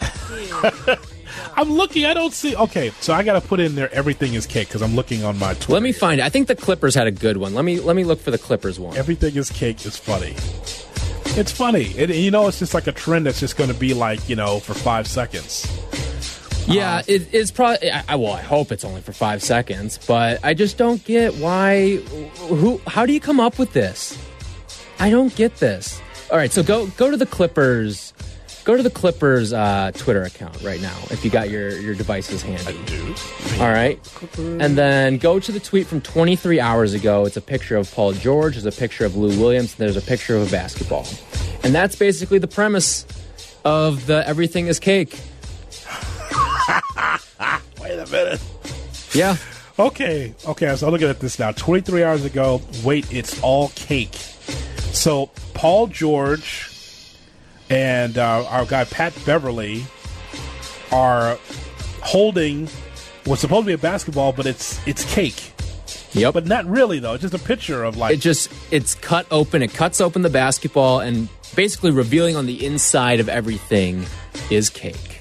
I'm 1.56 1.72
looking. 1.72 2.04
I 2.06 2.14
don't 2.14 2.32
see. 2.32 2.56
Okay, 2.56 2.90
so 3.00 3.12
I 3.12 3.22
got 3.22 3.40
to 3.40 3.46
put 3.46 3.60
in 3.60 3.74
there. 3.74 3.92
Everything 3.92 4.34
is 4.34 4.46
cake 4.46 4.68
because 4.68 4.82
I'm 4.82 4.94
looking 4.94 5.24
on 5.24 5.38
my 5.38 5.54
Twitter. 5.54 5.72
Let 5.74 5.82
me 5.82 5.92
find 5.92 6.20
it. 6.20 6.24
I 6.24 6.28
think 6.28 6.48
the 6.48 6.56
Clippers 6.56 6.94
had 6.94 7.06
a 7.06 7.10
good 7.10 7.36
one. 7.36 7.54
Let 7.54 7.64
me 7.64 7.80
let 7.80 7.96
me 7.96 8.04
look 8.04 8.20
for 8.20 8.30
the 8.30 8.38
Clippers 8.38 8.78
one. 8.80 8.96
Everything 8.96 9.36
is 9.36 9.50
cake 9.50 9.84
is 9.86 9.96
funny. 9.96 10.34
It's 11.34 11.52
funny. 11.52 11.84
It, 11.96 12.10
you 12.10 12.30
know, 12.30 12.46
it's 12.48 12.58
just 12.58 12.74
like 12.74 12.86
a 12.86 12.92
trend 12.92 13.26
that's 13.26 13.40
just 13.40 13.56
going 13.56 13.70
to 13.72 13.78
be 13.78 13.94
like 13.94 14.28
you 14.28 14.36
know 14.36 14.60
for 14.60 14.74
five 14.74 15.06
seconds. 15.06 15.66
Yeah, 16.68 16.98
Uh, 16.98 17.02
it, 17.08 17.28
it's 17.34 17.50
probably. 17.50 17.90
I, 17.90 18.04
I- 18.08 18.16
well, 18.16 18.32
I 18.32 18.40
hope 18.42 18.70
it's 18.72 18.84
only 18.84 19.00
for 19.00 19.12
five 19.12 19.42
seconds, 19.42 19.98
but 20.06 20.38
I 20.44 20.54
just 20.54 20.76
don't 20.78 21.04
get 21.04 21.34
why. 21.34 21.96
Who? 22.48 22.80
How 22.86 23.04
do 23.06 23.12
you 23.12 23.20
come 23.20 23.40
up 23.40 23.58
with 23.58 23.72
this? 23.72 24.16
I 25.00 25.10
don't 25.10 25.34
get 25.34 25.56
this. 25.56 26.00
All 26.30 26.36
right, 26.38 26.52
so 26.52 26.62
go 26.62 26.86
go 26.96 27.10
to 27.10 27.16
the 27.16 27.26
Clippers. 27.26 28.12
Go 28.64 28.76
to 28.76 28.82
the 28.82 28.90
Clippers 28.90 29.52
uh, 29.52 29.90
Twitter 29.94 30.22
account 30.22 30.62
right 30.62 30.80
now 30.80 30.96
if 31.10 31.24
you 31.24 31.30
got 31.30 31.50
your 31.50 31.76
your 31.78 31.94
devices 31.94 32.42
handy. 32.42 32.78
I 32.78 32.84
do. 32.84 33.14
All 33.60 33.70
right, 33.70 33.98
and 34.38 34.78
then 34.78 35.18
go 35.18 35.40
to 35.40 35.50
the 35.50 35.58
tweet 35.58 35.88
from 35.88 36.00
23 36.00 36.60
hours 36.60 36.94
ago. 36.94 37.24
It's 37.24 37.36
a 37.36 37.40
picture 37.40 37.76
of 37.76 37.92
Paul 37.92 38.12
George. 38.12 38.54
There's 38.54 38.66
a 38.66 38.78
picture 38.78 39.04
of 39.04 39.16
Lou 39.16 39.36
Williams. 39.40 39.72
And 39.72 39.78
there's 39.78 39.96
a 39.96 40.06
picture 40.06 40.36
of 40.36 40.46
a 40.46 40.50
basketball, 40.50 41.06
and 41.64 41.74
that's 41.74 41.96
basically 41.96 42.38
the 42.38 42.46
premise 42.46 43.04
of 43.64 44.06
the 44.06 44.26
everything 44.28 44.68
is 44.68 44.78
cake. 44.78 45.10
Wait 47.80 47.98
a 47.98 48.06
minute. 48.10 48.40
Yeah. 49.12 49.36
Okay. 49.78 50.34
Okay. 50.46 50.76
So 50.76 50.86
I'm 50.86 50.92
looking 50.92 51.08
at 51.08 51.18
this 51.18 51.38
now. 51.38 51.50
23 51.52 52.04
hours 52.04 52.24
ago. 52.24 52.60
Wait, 52.84 53.12
it's 53.12 53.42
all 53.42 53.70
cake. 53.70 54.14
So 54.14 55.30
Paul 55.54 55.88
George 55.88 56.71
and 57.72 58.18
uh, 58.18 58.44
our 58.48 58.64
guy 58.66 58.84
Pat 58.84 59.14
Beverley 59.24 59.84
are 60.90 61.38
holding 62.02 62.68
what's 63.24 63.40
supposed 63.40 63.62
to 63.62 63.66
be 63.68 63.72
a 63.72 63.78
basketball, 63.78 64.32
but 64.32 64.46
it's 64.46 64.84
it's 64.86 65.04
cake. 65.14 65.52
Yep. 66.12 66.34
But 66.34 66.46
not 66.46 66.66
really 66.66 66.98
though. 66.98 67.14
It's 67.14 67.22
just 67.22 67.34
a 67.34 67.38
picture 67.38 67.82
of 67.84 67.96
like 67.96 68.14
It 68.14 68.20
just 68.20 68.52
it's 68.70 68.94
cut 68.94 69.26
open. 69.30 69.62
It 69.62 69.72
cuts 69.72 70.00
open 70.00 70.20
the 70.22 70.28
basketball 70.30 71.00
and 71.00 71.28
basically 71.56 71.90
revealing 71.90 72.36
on 72.36 72.44
the 72.46 72.64
inside 72.66 73.18
of 73.20 73.28
everything 73.30 74.04
is 74.50 74.68
cake. 74.68 75.20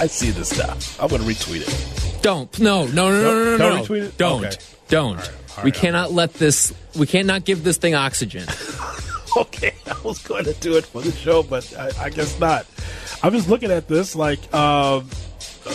I 0.00 0.08
see 0.08 0.30
this 0.30 0.50
stuff. 0.50 1.00
I'm 1.00 1.08
gonna 1.08 1.22
retweet 1.22 1.62
it. 1.62 2.22
Don't 2.22 2.58
no 2.58 2.86
no 2.86 3.10
no 3.10 3.22
no 3.22 3.34
no 3.44 3.44
no, 3.44 3.58
Don't 3.58 3.76
no. 3.76 3.82
retweet 3.84 4.02
it? 4.02 4.18
Don't 4.18 4.44
Okay. 4.46 4.56
don't. 4.88 5.30
we 5.62 5.70
cannot 5.70 6.10
let 6.10 6.34
this. 6.34 6.74
We 6.96 7.06
cannot 7.06 7.44
give 7.44 7.62
this 7.62 7.76
thing 7.76 7.94
oxygen. 7.94 8.48
okay, 9.36 9.73
was 10.08 10.18
going 10.22 10.44
to 10.44 10.54
do 10.54 10.76
it 10.76 10.84
for 10.84 11.00
the 11.00 11.12
show, 11.12 11.42
but 11.42 11.74
I, 11.76 11.90
I 12.04 12.10
guess 12.10 12.38
not. 12.38 12.66
I'm 13.22 13.32
just 13.32 13.48
looking 13.48 13.70
at 13.70 13.88
this 13.88 14.14
like, 14.14 14.52
um, 14.54 15.08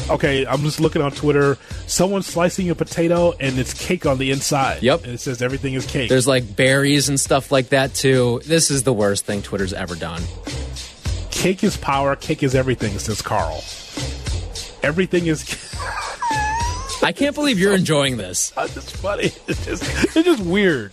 okay, 0.10 0.46
I'm 0.46 0.62
just 0.62 0.80
looking 0.80 1.02
on 1.02 1.12
Twitter. 1.12 1.58
Someone's 1.88 2.28
slicing 2.28 2.70
a 2.70 2.76
potato 2.76 3.34
and 3.40 3.58
it's 3.58 3.74
cake 3.74 4.06
on 4.06 4.18
the 4.20 4.32
inside. 4.32 4.84
Yep. 4.84 5.04
And 5.04 5.14
it 5.14 5.20
says 5.20 5.42
everything 5.42 5.74
is 5.74 5.86
cake. 5.86 6.10
There's 6.10 6.28
like 6.28 6.56
berries 6.56 7.10
and 7.10 7.20
stuff 7.20 7.52
like 7.52 7.70
that 7.70 7.94
too. 7.96 8.42
This 8.46 8.70
is 8.70 8.84
the 8.84 8.94
worst 8.94 9.26
thing 9.26 9.42
Twitter's 9.42 9.74
ever 9.74 9.96
done. 9.96 10.22
cake 11.32 11.64
is 11.64 11.76
power, 11.78 12.16
cake 12.16 12.44
is 12.44 12.54
everything, 12.54 12.98
says 13.00 13.22
Carl. 13.22 13.64
Everything 14.84 15.26
is. 15.28 15.44
I 17.02 17.14
can't 17.14 17.34
believe 17.34 17.58
you're 17.58 17.76
enjoying 17.76 18.18
this. 18.18 18.54
It's 18.60 18.92
funny. 18.92 19.32
It's 19.48 19.66
just, 19.66 19.84
it's 20.16 20.26
just 20.26 20.44
weird. 20.44 20.92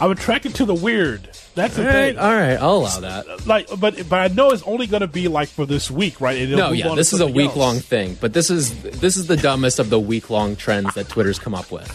I'm 0.00 0.10
attracted 0.10 0.54
to 0.56 0.64
the 0.64 0.74
weird. 0.74 1.30
That's 1.54 1.74
the 1.76 1.82
All 1.82 1.88
right, 1.88 2.14
thing. 2.14 2.18
all 2.18 2.32
right, 2.32 2.54
I'll 2.56 2.76
allow 2.76 3.00
that. 3.00 3.46
Like, 3.46 3.68
but 3.78 4.08
but 4.08 4.18
I 4.30 4.32
know 4.34 4.50
it's 4.52 4.62
only 4.62 4.86
going 4.86 5.00
to 5.00 5.08
be 5.08 5.26
like 5.28 5.48
for 5.48 5.66
this 5.66 5.90
week, 5.90 6.20
right? 6.20 6.38
And 6.40 6.52
No, 6.52 6.70
yeah, 6.72 6.94
this 6.94 7.12
is 7.12 7.20
a 7.20 7.26
week 7.26 7.48
else. 7.48 7.56
long 7.56 7.78
thing, 7.80 8.16
but 8.20 8.32
this 8.32 8.50
is 8.50 8.80
this 8.82 9.16
is 9.16 9.26
the 9.26 9.36
dumbest 9.36 9.78
of 9.80 9.90
the 9.90 9.98
week 9.98 10.30
long 10.30 10.54
trends 10.56 10.94
that 10.94 11.08
Twitter's 11.08 11.38
come 11.40 11.54
up 11.54 11.70
with. 11.72 11.88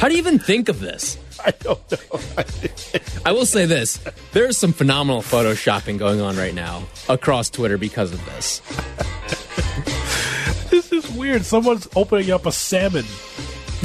How 0.00 0.08
do 0.08 0.14
you 0.14 0.18
even 0.18 0.38
think 0.38 0.68
of 0.68 0.80
this? 0.80 1.16
I 1.46 1.50
don't 1.52 1.80
know. 1.90 2.20
I 3.24 3.32
will 3.32 3.46
say 3.46 3.64
this: 3.66 3.98
there 4.32 4.44
is 4.46 4.58
some 4.58 4.72
phenomenal 4.74 5.22
photoshopping 5.22 5.98
going 5.98 6.20
on 6.20 6.36
right 6.36 6.54
now 6.54 6.84
across 7.08 7.48
Twitter 7.50 7.78
because 7.78 8.12
of 8.12 8.24
this. 8.26 8.60
This 10.70 10.90
is 10.92 11.08
weird. 11.12 11.44
Someone's 11.44 11.86
opening 11.94 12.32
up 12.32 12.46
a 12.46 12.52
salmon, 12.52 13.04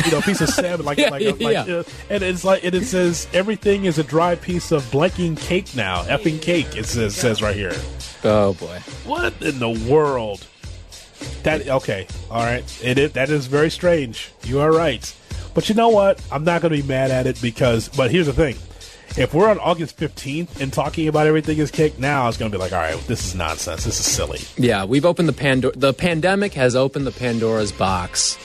you 0.05 0.11
know, 0.11 0.21
piece 0.21 0.41
of 0.41 0.49
salmon, 0.49 0.85
like, 0.85 0.97
Yeah, 0.99 1.09
like, 1.09 1.21
a, 1.21 1.31
like 1.31 1.67
yeah. 1.67 1.75
uh, 1.75 1.83
and 2.09 2.23
it's 2.23 2.43
like, 2.43 2.63
and 2.63 2.75
it 2.75 2.85
says 2.85 3.27
everything 3.33 3.85
is 3.85 3.97
a 3.97 4.03
dry 4.03 4.35
piece 4.35 4.71
of 4.71 4.83
blanking 4.85 5.37
cake 5.37 5.75
now, 5.75 6.03
effing 6.03 6.41
cake. 6.41 6.75
It 6.75 6.85
says 6.85 7.15
says 7.15 7.41
right 7.41 7.55
here. 7.55 7.73
Oh 8.23 8.53
boy, 8.53 8.79
What 9.05 9.41
in 9.41 9.59
the 9.59 9.69
world? 9.89 10.45
That 11.43 11.67
okay? 11.67 12.07
All 12.31 12.43
right. 12.43 12.63
It 12.83 12.97
is 12.97 13.11
that 13.13 13.29
is 13.29 13.47
very 13.47 13.69
strange. 13.69 14.31
You 14.43 14.59
are 14.61 14.71
right, 14.71 15.13
but 15.53 15.67
you 15.69 15.75
know 15.75 15.89
what? 15.89 16.21
I'm 16.31 16.43
not 16.43 16.61
going 16.61 16.73
to 16.73 16.81
be 16.81 16.87
mad 16.87 17.11
at 17.11 17.27
it 17.27 17.41
because. 17.41 17.89
But 17.89 18.09
here's 18.11 18.25
the 18.27 18.33
thing: 18.33 18.55
if 19.17 19.33
we're 19.33 19.49
on 19.49 19.59
August 19.59 19.97
15th 19.97 20.61
and 20.61 20.71
talking 20.71 21.07
about 21.09 21.27
everything 21.27 21.57
is 21.57 21.71
cake, 21.71 21.99
now 21.99 22.27
it's 22.29 22.37
going 22.37 22.51
to 22.51 22.57
be 22.57 22.61
like, 22.61 22.71
all 22.71 22.79
right, 22.79 22.97
this 23.07 23.25
is 23.25 23.35
nonsense. 23.35 23.83
This 23.83 23.99
is 23.99 24.05
silly. 24.05 24.39
yeah, 24.57 24.85
we've 24.85 25.05
opened 25.05 25.27
the 25.27 25.33
Pandora. 25.33 25.75
The 25.75 25.93
pandemic 25.93 26.53
has 26.53 26.73
opened 26.75 27.05
the 27.05 27.11
Pandora's 27.11 27.71
box 27.73 28.37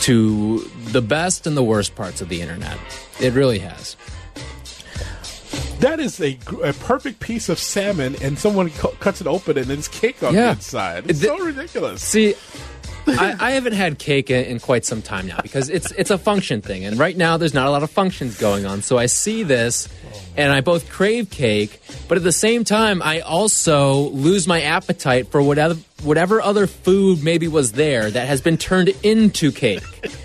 to 0.00 0.70
the 0.94 1.02
best 1.02 1.46
and 1.46 1.54
the 1.56 1.62
worst 1.62 1.94
parts 1.94 2.22
of 2.22 2.30
the 2.30 2.40
internet. 2.40 2.78
It 3.20 3.34
really 3.34 3.58
has. 3.58 3.96
That 5.80 6.00
is 6.00 6.20
a, 6.20 6.38
a 6.62 6.72
perfect 6.72 7.20
piece 7.20 7.48
of 7.50 7.58
salmon, 7.58 8.16
and 8.22 8.38
someone 8.38 8.70
cu- 8.70 8.92
cuts 9.00 9.20
it 9.20 9.26
open, 9.26 9.58
and 9.58 9.70
it's 9.70 9.88
cake 9.88 10.22
on 10.22 10.32
the 10.34 10.40
Yeah. 10.40 10.52
inside. 10.52 11.10
It's 11.10 11.20
Th- 11.20 11.36
so 11.36 11.44
ridiculous. 11.44 12.00
See, 12.02 12.34
I, 13.06 13.36
I 13.38 13.50
haven't 13.50 13.74
had 13.74 13.98
cake 13.98 14.30
in, 14.30 14.44
in 14.46 14.60
quite 14.60 14.86
some 14.86 15.02
time 15.02 15.26
now 15.26 15.38
because 15.42 15.68
it's 15.68 15.90
it's 15.92 16.10
a 16.10 16.16
function 16.16 16.62
thing, 16.62 16.86
and 16.86 16.98
right 16.98 17.14
now 17.16 17.36
there's 17.36 17.52
not 17.52 17.66
a 17.66 17.70
lot 17.70 17.82
of 17.82 17.90
functions 17.90 18.38
going 18.38 18.64
on. 18.64 18.80
So 18.80 18.96
I 18.96 19.06
see 19.06 19.42
this, 19.42 19.88
and 20.38 20.50
I 20.52 20.62
both 20.62 20.88
crave 20.88 21.28
cake, 21.28 21.80
but 22.08 22.16
at 22.16 22.24
the 22.24 22.32
same 22.32 22.64
time, 22.64 23.02
I 23.02 23.20
also 23.20 24.08
lose 24.10 24.46
my 24.48 24.62
appetite 24.62 25.28
for 25.28 25.42
whatever 25.42 25.74
whatever 26.02 26.40
other 26.40 26.66
food 26.66 27.22
maybe 27.22 27.46
was 27.46 27.72
there 27.72 28.10
that 28.10 28.26
has 28.26 28.40
been 28.40 28.56
turned 28.56 28.88
into 29.02 29.52
cake. 29.52 29.82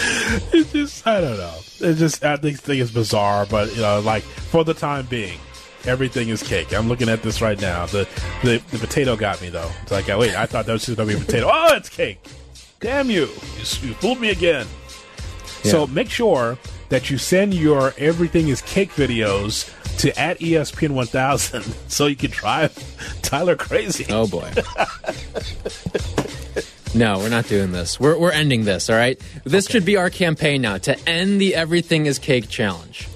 It's 0.52 0.72
just 0.72 1.06
I 1.06 1.20
don't 1.20 1.36
know. 1.36 1.54
It's 1.80 1.98
just 1.98 2.24
I 2.24 2.36
think 2.36 2.60
thing 2.60 2.78
is 2.78 2.90
bizarre, 2.90 3.46
but 3.46 3.74
you 3.74 3.82
know, 3.82 4.00
like 4.00 4.22
for 4.22 4.64
the 4.64 4.74
time 4.74 5.06
being, 5.06 5.38
everything 5.84 6.28
is 6.28 6.42
cake. 6.42 6.74
I'm 6.74 6.88
looking 6.88 7.08
at 7.08 7.22
this 7.22 7.40
right 7.42 7.60
now. 7.60 7.86
The 7.86 8.08
the, 8.42 8.62
the 8.70 8.78
potato 8.78 9.16
got 9.16 9.40
me 9.42 9.48
though. 9.48 9.70
It's 9.82 9.90
like 9.90 10.08
wait, 10.08 10.34
I 10.34 10.46
thought 10.46 10.66
that 10.66 10.72
was 10.72 10.86
just 10.86 10.96
gonna 10.96 11.08
be 11.08 11.14
a 11.14 11.18
potato. 11.24 11.50
Oh, 11.52 11.74
it's 11.74 11.88
cake. 11.88 12.20
Damn 12.80 13.10
you! 13.10 13.26
You, 13.26 13.58
you 13.58 13.94
fooled 13.94 14.20
me 14.20 14.30
again. 14.30 14.66
So 15.62 15.86
make 15.86 16.08
sure 16.08 16.56
that 16.88 17.10
you 17.10 17.18
send 17.18 17.54
your 17.54 17.94
everything 17.98 18.48
is 18.48 18.62
cake 18.62 18.90
videos 18.92 19.70
to 19.98 20.18
at 20.18 20.38
ESPN 20.38 20.90
1000 20.92 21.62
so 21.88 22.06
you 22.06 22.16
can 22.16 22.30
drive 22.30 22.74
Tyler 23.22 23.56
crazy. 23.56 24.06
Oh 24.10 24.26
boy. 24.26 24.50
No, 26.94 27.18
we're 27.18 27.28
not 27.28 27.46
doing 27.46 27.70
this. 27.72 28.00
We're, 28.00 28.18
we're 28.18 28.32
ending 28.32 28.64
this, 28.64 28.90
all 28.90 28.96
right? 28.96 29.20
This 29.44 29.66
should 29.68 29.84
be 29.84 29.96
our 29.96 30.10
campaign 30.10 30.62
now 30.62 30.78
to 30.78 30.98
end 31.08 31.40
the 31.40 31.54
Everything 31.54 32.06
is 32.06 32.18
Cake 32.18 32.48
challenge. 32.48 33.06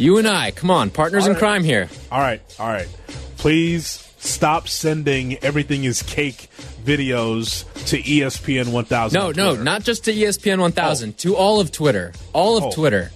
you 0.00 0.18
and 0.18 0.26
I, 0.26 0.50
come 0.50 0.70
on, 0.70 0.90
partners 0.90 1.24
All 1.24 1.30
in 1.30 1.36
crime 1.36 1.62
here. 1.64 1.88
All 2.10 2.20
right, 2.20 2.40
all 2.58 2.68
right. 2.68 2.88
Please 3.36 4.08
stop 4.18 4.68
sending 4.68 5.36
everything 5.38 5.84
is 5.84 6.02
cake 6.02 6.48
videos 6.84 7.64
to 7.86 7.98
ESPN 8.02 8.72
1000. 8.72 9.16
No, 9.18 9.28
on 9.28 9.36
no, 9.36 9.54
not 9.62 9.84
just 9.84 10.04
to 10.06 10.12
ESPN 10.12 10.58
1000, 10.60 11.18
to 11.18 11.36
all 11.36 11.60
of 11.60 11.70
Twitter. 11.70 12.12
All 12.32 12.56
of 12.56 12.64
Oh. 12.64 12.72
Twitter. 12.72 13.10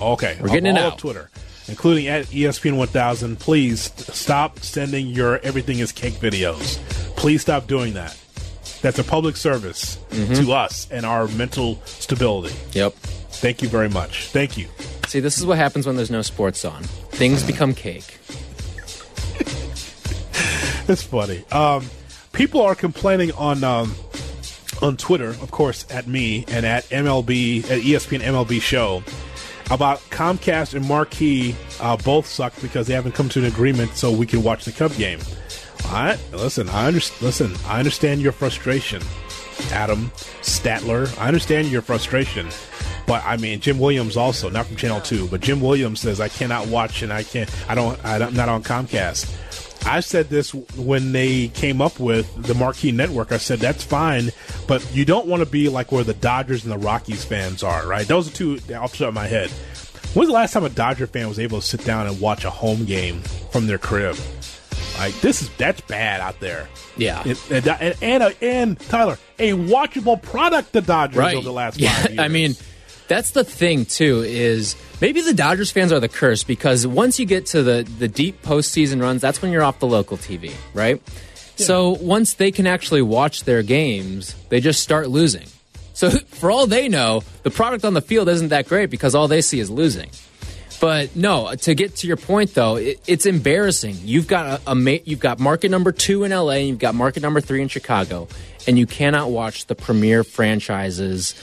Okay, 0.00 0.36
We're 0.40 0.48
getting 0.48 0.72
all 0.72 0.76
it 0.76 0.86
of 0.86 0.92
out. 0.94 0.98
Twitter, 0.98 1.30
including 1.68 2.08
at 2.08 2.26
ESPN 2.26 2.76
1000. 2.76 3.38
Please 3.38 3.92
stop 3.96 4.58
sending 4.60 5.06
your 5.06 5.38
everything 5.40 5.78
is 5.78 5.92
cake 5.92 6.14
videos. 6.14 6.78
Please 7.22 7.40
stop 7.42 7.68
doing 7.68 7.94
that. 7.94 8.18
That's 8.82 8.98
a 8.98 9.04
public 9.04 9.36
service 9.36 9.96
Mm-hmm. 10.10 10.44
to 10.44 10.52
us 10.52 10.88
and 10.90 11.06
our 11.06 11.26
mental 11.28 11.80
stability. 11.86 12.54
Yep. 12.72 12.92
Thank 12.94 13.62
you 13.62 13.68
very 13.68 13.88
much. 13.88 14.26
Thank 14.26 14.58
you. 14.58 14.66
See, 15.06 15.20
this 15.20 15.38
is 15.38 15.46
what 15.46 15.56
happens 15.56 15.86
when 15.86 15.94
there's 15.96 16.10
no 16.10 16.20
sports 16.22 16.64
on. 16.64 16.82
Things 17.12 17.42
become 17.44 17.74
cake. 17.74 18.18
It's 20.88 21.02
funny. 21.04 21.44
Um, 21.52 21.86
people 22.32 22.60
are 22.60 22.74
complaining 22.74 23.30
on 23.32 23.62
um, 23.62 23.94
on 24.82 24.96
Twitter, 24.96 25.28
of 25.28 25.50
course, 25.52 25.86
at 25.90 26.08
me 26.08 26.44
and 26.48 26.66
at 26.66 26.84
MLB 26.86 27.62
at 27.70 27.82
ESPN 27.82 28.18
MLB 28.20 28.60
show 28.60 29.02
about 29.70 30.00
Comcast 30.10 30.74
and 30.74 30.84
Marquee 30.86 31.54
uh, 31.80 31.96
both 31.98 32.26
suck 32.26 32.52
because 32.60 32.88
they 32.88 32.94
haven't 32.94 33.12
come 33.14 33.28
to 33.30 33.38
an 33.38 33.44
agreement 33.44 33.96
so 33.96 34.10
we 34.10 34.26
can 34.26 34.42
watch 34.42 34.64
the 34.64 34.72
Cub 34.72 34.92
game. 34.96 35.20
Right, 35.90 36.18
listen, 36.32 36.68
I 36.70 36.86
under- 36.86 37.00
listen. 37.20 37.54
I 37.66 37.78
understand 37.78 38.22
your 38.22 38.32
frustration, 38.32 39.02
Adam 39.70 40.10
Statler. 40.40 41.16
I 41.18 41.28
understand 41.28 41.68
your 41.68 41.82
frustration. 41.82 42.48
But 43.06 43.22
I 43.26 43.36
mean, 43.36 43.60
Jim 43.60 43.78
Williams 43.78 44.16
also 44.16 44.48
not 44.48 44.66
from 44.66 44.76
Channel 44.76 45.00
Two, 45.02 45.28
but 45.28 45.42
Jim 45.42 45.60
Williams 45.60 46.00
says 46.00 46.18
I 46.20 46.28
cannot 46.28 46.68
watch 46.68 47.02
and 47.02 47.12
I 47.12 47.24
can't. 47.24 47.50
I 47.68 47.74
don't. 47.74 48.02
I 48.04 48.18
don't 48.18 48.28
I'm 48.28 48.34
not 48.36 48.48
on 48.48 48.62
Comcast. 48.62 49.38
I 49.86 50.00
said 50.00 50.28
this 50.30 50.54
when 50.54 51.12
they 51.12 51.48
came 51.48 51.82
up 51.82 51.98
with 51.98 52.32
the 52.42 52.54
Marquee 52.54 52.92
Network. 52.92 53.32
I 53.32 53.36
said 53.38 53.58
that's 53.58 53.82
fine, 53.84 54.30
but 54.66 54.94
you 54.94 55.04
don't 55.04 55.26
want 55.26 55.40
to 55.42 55.46
be 55.46 55.68
like 55.68 55.92
where 55.92 56.04
the 56.04 56.14
Dodgers 56.14 56.62
and 56.64 56.72
the 56.72 56.78
Rockies 56.78 57.24
fans 57.24 57.62
are, 57.62 57.86
right? 57.86 58.06
Those 58.06 58.28
are 58.28 58.34
two 58.34 58.54
off 58.74 58.92
the 58.92 58.98
top 58.98 59.08
of 59.08 59.14
my 59.14 59.26
head. 59.26 59.50
When's 60.14 60.28
the 60.28 60.34
last 60.34 60.52
time 60.52 60.64
a 60.64 60.68
Dodger 60.68 61.06
fan 61.06 61.28
was 61.28 61.38
able 61.38 61.60
to 61.60 61.66
sit 61.66 61.84
down 61.84 62.06
and 62.06 62.20
watch 62.20 62.44
a 62.44 62.50
home 62.50 62.84
game 62.84 63.20
from 63.50 63.66
their 63.66 63.78
crib? 63.78 64.16
Like 65.02 65.20
this 65.20 65.42
is 65.42 65.48
that's 65.56 65.80
bad 65.82 66.20
out 66.20 66.38
there. 66.40 66.68
Yeah. 66.96 67.22
And 67.50 67.66
and 67.66 67.96
and, 68.02 68.36
and 68.40 68.80
Tyler, 68.80 69.18
a 69.38 69.50
watchable 69.52 70.20
product 70.22 70.72
the 70.72 70.80
Dodgers 70.80 71.16
Right. 71.16 71.34
over 71.36 71.44
the 71.44 71.52
last 71.52 71.78
Yeah, 71.80 71.90
five 71.92 72.10
years. 72.10 72.18
I 72.24 72.28
mean, 72.28 72.54
that's 73.08 73.32
the 73.32 73.42
thing 73.42 73.84
too. 73.84 74.22
Is 74.22 74.76
maybe 75.00 75.20
the 75.20 75.34
Dodgers 75.34 75.72
fans 75.72 75.92
are 75.92 75.98
the 76.00 76.08
curse 76.08 76.44
because 76.44 76.86
once 76.86 77.18
you 77.18 77.26
get 77.26 77.46
to 77.46 77.62
the 77.64 77.82
the 77.98 78.06
deep 78.06 78.42
postseason 78.42 79.02
runs, 79.02 79.20
that's 79.20 79.42
when 79.42 79.50
you're 79.50 79.64
off 79.64 79.80
the 79.80 79.88
local 79.88 80.16
TV, 80.16 80.52
right? 80.72 81.02
So 81.56 81.90
once 82.00 82.34
they 82.34 82.50
can 82.52 82.66
actually 82.66 83.02
watch 83.02 83.44
their 83.44 83.62
games, 83.62 84.34
they 84.48 84.60
just 84.60 84.82
start 84.82 85.08
losing. 85.08 85.46
So 85.94 86.10
for 86.40 86.50
all 86.50 86.66
they 86.66 86.88
know, 86.88 87.22
the 87.42 87.50
product 87.50 87.84
on 87.84 87.94
the 87.94 88.00
field 88.00 88.28
isn't 88.28 88.48
that 88.48 88.68
great 88.68 88.88
because 88.90 89.14
all 89.14 89.26
they 89.28 89.40
see 89.42 89.58
is 89.60 89.68
losing. 89.70 90.10
But 90.82 91.14
no, 91.14 91.54
to 91.54 91.74
get 91.76 91.94
to 91.98 92.08
your 92.08 92.16
point 92.16 92.54
though, 92.54 92.74
it, 92.74 93.00
it's 93.06 93.24
embarrassing. 93.24 93.98
You've 94.02 94.26
got 94.26 94.60
a, 94.66 94.72
a 94.72 95.00
you've 95.04 95.20
got 95.20 95.38
market 95.38 95.70
number 95.70 95.92
two 95.92 96.24
in 96.24 96.32
LA, 96.32 96.54
and 96.54 96.68
you've 96.70 96.80
got 96.80 96.96
market 96.96 97.22
number 97.22 97.40
three 97.40 97.62
in 97.62 97.68
Chicago, 97.68 98.26
and 98.66 98.76
you 98.76 98.84
cannot 98.84 99.30
watch 99.30 99.66
the 99.66 99.76
premier 99.76 100.24
franchises 100.24 101.36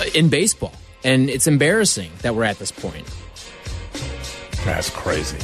uh, 0.00 0.06
in 0.12 0.28
baseball. 0.28 0.72
And 1.04 1.30
it's 1.30 1.46
embarrassing 1.46 2.10
that 2.22 2.34
we're 2.34 2.42
at 2.42 2.58
this 2.58 2.72
point. 2.72 3.06
That's 4.64 4.90
crazy. 4.90 5.38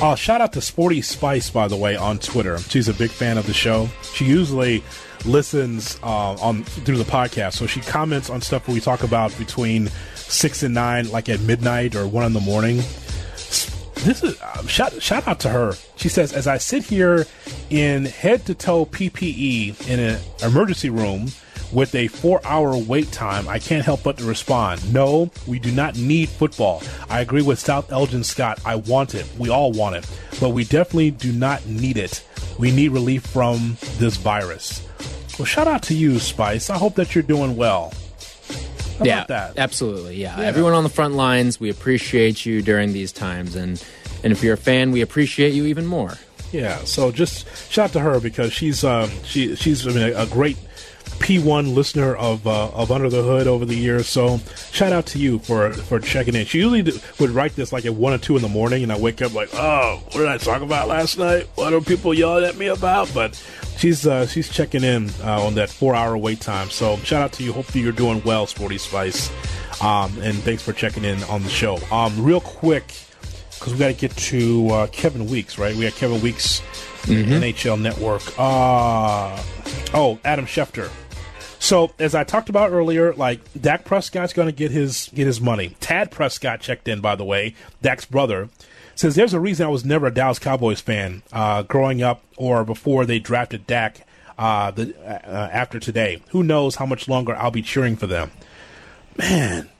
Uh, 0.00 0.14
shout 0.14 0.40
out 0.40 0.54
to 0.54 0.62
Sporty 0.62 1.02
Spice, 1.02 1.50
by 1.50 1.68
the 1.68 1.76
way, 1.76 1.94
on 1.94 2.18
Twitter. 2.18 2.58
She's 2.58 2.88
a 2.88 2.94
big 2.94 3.10
fan 3.10 3.36
of 3.36 3.46
the 3.46 3.52
show. 3.52 3.86
She 4.14 4.24
usually 4.24 4.82
listens 5.26 5.98
uh, 6.02 6.36
on 6.40 6.64
through 6.64 6.96
the 6.96 7.04
podcast, 7.04 7.52
so 7.52 7.66
she 7.66 7.80
comments 7.80 8.30
on 8.30 8.40
stuff 8.40 8.66
we 8.66 8.80
talk 8.80 9.02
about 9.02 9.36
between 9.36 9.90
six 10.30 10.62
and 10.62 10.74
nine, 10.74 11.10
like 11.10 11.28
at 11.28 11.40
midnight 11.40 11.94
or 11.94 12.06
one 12.06 12.24
in 12.24 12.32
the 12.32 12.40
morning. 12.40 12.76
This 14.02 14.22
is 14.22 14.40
uh, 14.40 14.66
shout 14.66 15.02
shout 15.02 15.28
out 15.28 15.40
to 15.40 15.50
her. 15.50 15.74
She 15.96 16.08
says, 16.08 16.32
as 16.32 16.46
I 16.46 16.56
sit 16.56 16.84
here 16.84 17.26
in 17.68 18.06
head 18.06 18.46
to 18.46 18.54
toe 18.54 18.86
PPE 18.86 19.88
in 19.88 20.00
an 20.00 20.20
emergency 20.42 20.88
room 20.88 21.28
with 21.72 21.94
a 21.94 22.08
four 22.08 22.40
hour 22.44 22.76
wait 22.78 23.12
time, 23.12 23.46
I 23.46 23.58
can't 23.58 23.84
help 23.84 24.02
but 24.02 24.16
to 24.16 24.24
respond. 24.24 24.92
No, 24.92 25.30
we 25.46 25.58
do 25.58 25.70
not 25.70 25.96
need 25.96 26.30
football. 26.30 26.82
I 27.10 27.20
agree 27.20 27.42
with 27.42 27.58
South 27.58 27.92
Elgin 27.92 28.24
Scott. 28.24 28.58
I 28.64 28.76
want 28.76 29.14
it. 29.14 29.26
We 29.38 29.50
all 29.50 29.70
want 29.72 29.96
it. 29.96 30.06
But 30.40 30.50
we 30.50 30.64
definitely 30.64 31.10
do 31.10 31.32
not 31.32 31.66
need 31.66 31.98
it. 31.98 32.24
We 32.58 32.70
need 32.70 32.92
relief 32.92 33.26
from 33.26 33.76
this 33.98 34.16
virus. 34.16 34.86
Well, 35.38 35.46
shout 35.46 35.68
out 35.68 35.82
to 35.84 35.94
you, 35.94 36.18
Spice. 36.18 36.70
I 36.70 36.78
hope 36.78 36.94
that 36.94 37.14
you're 37.14 37.22
doing 37.22 37.56
well. 37.56 37.92
How 39.00 39.06
yeah, 39.06 39.24
that? 39.24 39.58
absolutely. 39.58 40.16
Yeah. 40.16 40.38
Yeah. 40.38 40.46
everyone 40.46 40.74
on 40.74 40.84
the 40.84 40.90
front 40.90 41.14
lines, 41.14 41.58
we 41.58 41.70
appreciate 41.70 42.44
you 42.44 42.62
during 42.62 42.92
these 42.92 43.12
times, 43.12 43.56
and 43.56 43.82
and 44.22 44.32
if 44.32 44.42
you're 44.42 44.54
a 44.54 44.58
fan, 44.58 44.92
we 44.92 45.00
appreciate 45.00 45.54
you 45.54 45.64
even 45.64 45.86
more. 45.86 46.18
Yeah, 46.52 46.78
so 46.84 47.10
just 47.12 47.46
shout 47.70 47.86
out 47.86 47.92
to 47.92 48.00
her 48.00 48.20
because 48.20 48.52
she's 48.52 48.84
um, 48.84 49.10
she 49.24 49.56
she's 49.56 49.86
I 49.86 49.90
mean, 49.90 50.12
a, 50.12 50.22
a 50.22 50.26
great 50.26 50.58
P1 51.20 51.74
listener 51.74 52.14
of 52.16 52.46
uh, 52.46 52.70
of 52.70 52.90
Under 52.90 53.08
the 53.08 53.22
Hood 53.22 53.46
over 53.46 53.64
the 53.64 53.74
years. 53.74 54.08
So 54.08 54.38
shout 54.72 54.92
out 54.92 55.06
to 55.06 55.18
you 55.18 55.38
for 55.38 55.72
for 55.72 56.00
checking 56.00 56.34
in. 56.34 56.46
She 56.46 56.58
usually 56.58 56.82
do, 56.82 56.98
would 57.20 57.30
write 57.30 57.56
this 57.56 57.72
like 57.72 57.84
at 57.86 57.94
one 57.94 58.12
or 58.12 58.18
two 58.18 58.36
in 58.36 58.42
the 58.42 58.48
morning, 58.48 58.82
and 58.82 58.92
I 58.92 58.98
wake 58.98 59.22
up 59.22 59.32
like, 59.34 59.50
oh, 59.54 60.02
what 60.06 60.18
did 60.18 60.28
I 60.28 60.38
talk 60.38 60.62
about 60.62 60.88
last 60.88 61.18
night? 61.18 61.46
What 61.54 61.72
are 61.72 61.80
people 61.80 62.12
yelling 62.12 62.44
at 62.44 62.56
me 62.56 62.66
about? 62.66 63.12
But 63.14 63.40
she's 63.80 64.06
uh, 64.06 64.26
she's 64.26 64.48
checking 64.48 64.84
in 64.84 65.10
uh, 65.24 65.44
on 65.44 65.54
that 65.54 65.70
four 65.70 65.94
hour 65.94 66.16
wait 66.16 66.40
time. 66.40 66.70
So 66.70 66.96
shout 66.98 67.22
out 67.22 67.32
to 67.32 67.42
you. 67.42 67.52
Hopefully 67.52 67.82
you're 67.82 67.92
doing 67.92 68.22
well, 68.24 68.46
Sporty 68.46 68.78
Spice. 68.78 69.30
Um, 69.82 70.16
and 70.20 70.36
thanks 70.38 70.62
for 70.62 70.72
checking 70.72 71.04
in 71.04 71.22
on 71.24 71.42
the 71.42 71.48
show. 71.48 71.78
Um, 71.90 72.22
real 72.22 72.40
quick 72.40 72.92
because 73.54 73.72
we 73.72 73.78
got 73.78 73.88
to 73.88 73.94
get 73.94 74.16
to 74.16 74.68
uh, 74.68 74.86
Kevin 74.88 75.26
Weeks, 75.26 75.58
right? 75.58 75.74
We 75.74 75.82
got 75.82 75.94
Kevin 75.94 76.20
Weeks, 76.22 76.60
NHL 77.02 77.80
Network. 77.80 78.22
Uh, 78.38 79.42
oh, 79.92 80.18
Adam 80.24 80.46
Schefter. 80.46 80.90
So 81.58 81.92
as 81.98 82.14
I 82.14 82.24
talked 82.24 82.48
about 82.48 82.72
earlier, 82.72 83.12
like 83.14 83.40
Dak 83.60 83.84
Prescott's 83.84 84.32
going 84.32 84.48
to 84.48 84.52
get 84.52 84.70
his 84.70 85.10
get 85.14 85.26
his 85.26 85.40
money. 85.40 85.76
Tad 85.80 86.10
Prescott 86.10 86.60
checked 86.60 86.88
in, 86.88 87.00
by 87.00 87.16
the 87.16 87.24
way, 87.24 87.54
Dak's 87.82 88.06
brother. 88.06 88.48
Says 89.00 89.14
there's 89.14 89.32
a 89.32 89.40
reason 89.40 89.64
I 89.64 89.70
was 89.70 89.82
never 89.82 90.08
a 90.08 90.10
Dallas 90.12 90.38
Cowboys 90.38 90.82
fan 90.82 91.22
uh, 91.32 91.62
growing 91.62 92.02
up 92.02 92.22
or 92.36 92.66
before 92.66 93.06
they 93.06 93.18
drafted 93.18 93.66
Dak. 93.66 94.06
Uh, 94.36 94.72
the, 94.72 94.94
uh, 95.02 95.48
after 95.50 95.80
today, 95.80 96.22
who 96.32 96.42
knows 96.42 96.74
how 96.76 96.84
much 96.84 97.08
longer 97.08 97.34
I'll 97.34 97.50
be 97.50 97.62
cheering 97.62 97.96
for 97.96 98.06
them? 98.06 98.30
Man, 99.16 99.70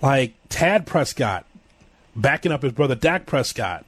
like 0.00 0.34
Tad 0.48 0.86
Prescott 0.86 1.46
backing 2.14 2.52
up 2.52 2.62
his 2.62 2.70
brother 2.70 2.94
Dak 2.94 3.26
Prescott, 3.26 3.84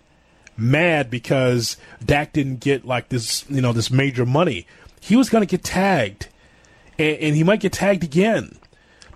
mad 0.56 1.10
because 1.10 1.76
Dak 2.04 2.32
didn't 2.32 2.58
get 2.58 2.84
like 2.84 3.08
this, 3.08 3.48
you 3.48 3.60
know, 3.60 3.72
this 3.72 3.88
major 3.88 4.26
money. 4.26 4.66
He 5.00 5.14
was 5.14 5.28
going 5.28 5.42
to 5.42 5.50
get 5.50 5.62
tagged, 5.62 6.26
and, 6.98 7.16
and 7.18 7.36
he 7.36 7.44
might 7.44 7.60
get 7.60 7.72
tagged 7.72 8.02
again 8.02 8.58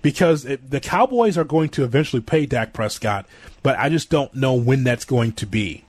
because 0.05 0.45
it, 0.45 0.69
the 0.69 0.79
Cowboys 0.79 1.35
are 1.35 1.43
going 1.43 1.67
to 1.67 1.83
eventually 1.83 2.21
pay 2.21 2.45
Dak 2.45 2.73
Prescott, 2.73 3.25
but 3.63 3.75
I 3.79 3.89
just 3.89 4.11
don't 4.11 4.35
know 4.35 4.53
when 4.53 4.83
that's 4.83 5.03
going 5.03 5.31
to 5.31 5.47
be. 5.47 5.83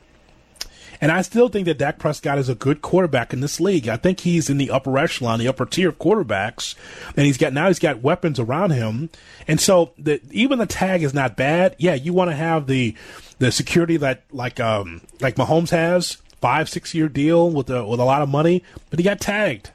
And 1.02 1.12
I 1.12 1.20
still 1.20 1.50
think 1.50 1.66
that 1.66 1.76
Dak 1.76 1.98
Prescott 1.98 2.38
is 2.38 2.48
a 2.48 2.54
good 2.54 2.80
quarterback 2.80 3.34
in 3.34 3.40
this 3.40 3.60
league. 3.60 3.88
I 3.88 3.98
think 3.98 4.20
he's 4.20 4.48
in 4.48 4.56
the 4.56 4.70
upper 4.70 4.96
echelon, 4.96 5.38
the 5.38 5.48
upper 5.48 5.66
tier 5.66 5.90
of 5.90 5.98
quarterbacks, 5.98 6.76
and 7.14 7.26
he's 7.26 7.36
got 7.36 7.52
now 7.52 7.66
he's 7.66 7.78
got 7.78 8.00
weapons 8.00 8.40
around 8.40 8.70
him. 8.70 9.10
And 9.46 9.60
so 9.60 9.92
the, 9.98 10.18
even 10.30 10.58
the 10.58 10.64
tag 10.64 11.02
is 11.02 11.12
not 11.12 11.36
bad. 11.36 11.76
Yeah, 11.78 11.92
you 11.92 12.14
want 12.14 12.30
to 12.30 12.36
have 12.36 12.68
the 12.68 12.94
the 13.38 13.52
security 13.52 13.98
that 13.98 14.22
like 14.32 14.58
um 14.58 15.02
like 15.20 15.34
Mahomes 15.34 15.68
has 15.72 16.16
five 16.40 16.70
six 16.70 16.94
year 16.94 17.10
deal 17.10 17.50
with 17.50 17.68
a 17.68 17.84
with 17.84 18.00
a 18.00 18.04
lot 18.04 18.22
of 18.22 18.30
money, 18.30 18.64
but 18.88 18.98
he 18.98 19.02
got 19.02 19.20
tagged. 19.20 19.72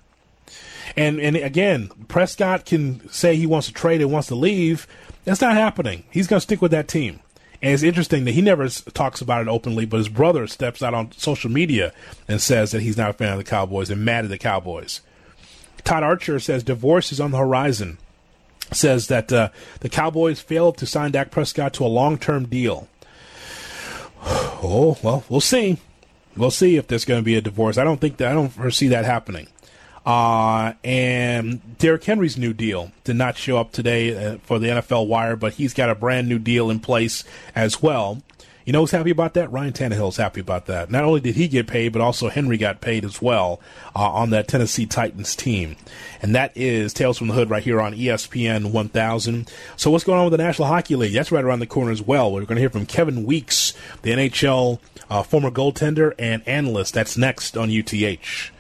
And 0.98 1.20
and 1.20 1.36
again, 1.36 1.90
Prescott 2.08 2.66
can 2.66 3.08
say 3.10 3.36
he 3.36 3.46
wants 3.46 3.68
to 3.68 3.74
trade 3.74 4.02
and 4.02 4.12
wants 4.12 4.28
to 4.30 4.36
leave. 4.36 4.88
That's 5.24 5.42
not 5.42 5.54
happening. 5.54 6.04
He's 6.12 6.28
going 6.28 6.38
to 6.38 6.44
stick 6.44 6.62
with 6.62 6.72
that 6.72 6.88
team. 6.88 7.20
And 7.62 7.74
it's 7.74 7.84
interesting 7.84 8.26
that 8.26 8.32
he 8.32 8.42
never 8.42 8.68
talks 8.70 9.22
about 9.22 9.44
it 9.44 9.48
openly, 9.48 9.86
but 9.86 9.98
his 9.98 10.10
brother 10.10 10.48
steps 10.48 10.82
out 10.82 10.96
on 10.96 11.12
social 11.12 11.52
media 11.52 11.94
and 12.28 12.42
says 12.42 12.72
that 12.72 12.82
he's 12.82 12.98
not 12.98 13.12
a 13.12 13.14
fan 13.14 13.34
of 13.34 13.38
the 13.38 13.44
Cowboys 13.44 13.92
and 13.92 14.04
mad 14.04 14.26
at 14.26 14.32
the 14.32 14.38
Cowboys. 14.40 15.02
Todd 15.84 16.04
Archer 16.04 16.40
says 16.40 16.64
divorce 16.64 17.12
is 17.12 17.20
on 17.20 17.32
the 17.32 17.38
horizon. 17.38 18.00
Says 18.72 19.08
that 19.08 19.32
uh, 19.32 19.50
the 19.82 19.90
Cowboys 19.90 20.40
failed 20.40 20.78
to 20.78 20.86
sign 20.86 21.12
Dak 21.12 21.30
Prescott 21.30 21.74
to 21.74 21.86
a 21.86 21.88
long 21.88 22.18
term 22.18 22.48
deal. 22.48 22.88
Oh 24.64 24.96
well, 25.02 25.24
we'll 25.28 25.42
see. 25.42 25.80
We'll 26.38 26.52
see 26.52 26.78
if 26.78 26.86
there's 26.86 27.04
going 27.04 27.20
to 27.20 27.26
be 27.26 27.36
a 27.36 27.42
divorce. 27.42 27.80
I 27.80 27.84
don't 27.84 28.00
think 28.00 28.18
that 28.18 28.28
I 28.28 28.34
don't 28.36 28.50
foresee 28.50 28.90
that 28.90 29.06
happening. 29.06 29.48
Uh, 30.06 30.74
and 30.84 31.78
Derrick 31.78 32.04
Henry's 32.04 32.38
new 32.38 32.54
deal 32.54 32.92
did 33.04 33.16
not 33.16 33.38
show 33.38 33.58
up 33.58 33.72
today 33.72 34.16
uh, 34.16 34.38
for 34.44 34.58
the 34.58 34.68
NFL 34.68 35.08
Wire, 35.08 35.36
but 35.36 35.54
he's 35.54 35.74
got 35.74 35.90
a 35.90 35.96
brand 35.96 36.28
new 36.28 36.40
deal 36.40 36.70
in 36.70 36.80
place 36.80 37.24
as 37.56 37.82
well. 37.82 38.22
You 38.66 38.74
know 38.74 38.82
who's 38.82 38.92
happy 38.92 39.10
about 39.10 39.34
that? 39.34 39.52
Ryan 39.52 39.74
Tannehill's 39.74 40.18
happy 40.18 40.40
about 40.40 40.68
that. 40.68 40.92
Not 40.92 41.04
only 41.04 41.20
did 41.20 41.36
he 41.36 41.48
get 41.48 41.66
paid, 41.66 41.94
but 41.94 42.02
also 42.02 42.30
Henry 42.30 42.58
got 42.58 42.80
paid 42.80 43.04
as 43.04 43.22
well 43.22 43.60
uh, 43.96 44.12
on 44.12 44.30
that 44.30 44.48
Tennessee 44.48 44.86
Titans 44.86 45.36
team. 45.36 45.76
And 46.22 46.36
that 46.36 46.56
is 46.56 46.94
Tales 46.94 47.18
from 47.18 47.28
the 47.28 47.34
Hood 47.34 47.50
right 47.50 47.64
here 47.64 47.82
on 47.82 47.94
ESPN 47.94 48.72
1000. 48.72 49.52
So 49.76 49.90
what's 49.90 50.04
going 50.04 50.20
on 50.20 50.26
with 50.26 50.32
the 50.32 50.44
National 50.44 50.68
Hockey 50.68 50.96
League? 50.96 51.14
That's 51.14 51.32
right 51.32 51.44
around 51.44 51.60
the 51.60 51.68
corner 51.68 51.92
as 51.92 52.04
well. 52.04 52.32
We're 52.32 52.42
going 52.42 52.58
to 52.58 52.62
hear 52.62 52.70
from 52.70 52.86
Kevin 52.86 53.26
Weeks, 53.26 53.74
the 54.04 54.12
NHL 54.12 54.80
uh, 55.10 55.24
former 55.24 55.50
goaltender 55.50 56.14
and 56.20 56.48
analyst. 56.48 56.94
That's 56.94 57.18
next 57.18 57.58
on 57.58 57.72
UTH. 57.72 58.52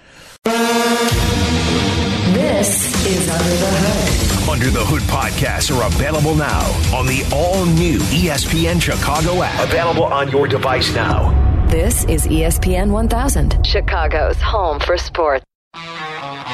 This 2.33 3.05
is 3.05 3.29
Under 3.29 3.43
the 3.43 3.69
Hood. 3.69 4.49
Under 4.49 4.69
the 4.71 4.83
Hood 4.83 5.03
podcasts 5.03 5.69
are 5.75 5.85
available 5.85 6.33
now 6.33 6.65
on 6.95 7.05
the 7.05 7.23
all 7.31 7.63
new 7.67 7.99
ESPN 7.99 8.81
Chicago 8.81 9.43
app. 9.43 9.63
Available 9.63 10.05
on 10.05 10.31
your 10.31 10.47
device 10.47 10.95
now. 10.95 11.29
This 11.67 12.05
is 12.05 12.25
ESPN 12.25 12.89
1000, 12.89 13.63
Chicago's 13.65 14.41
home 14.41 14.79
for 14.79 14.97
sports. 14.97 15.45
The 15.73 15.79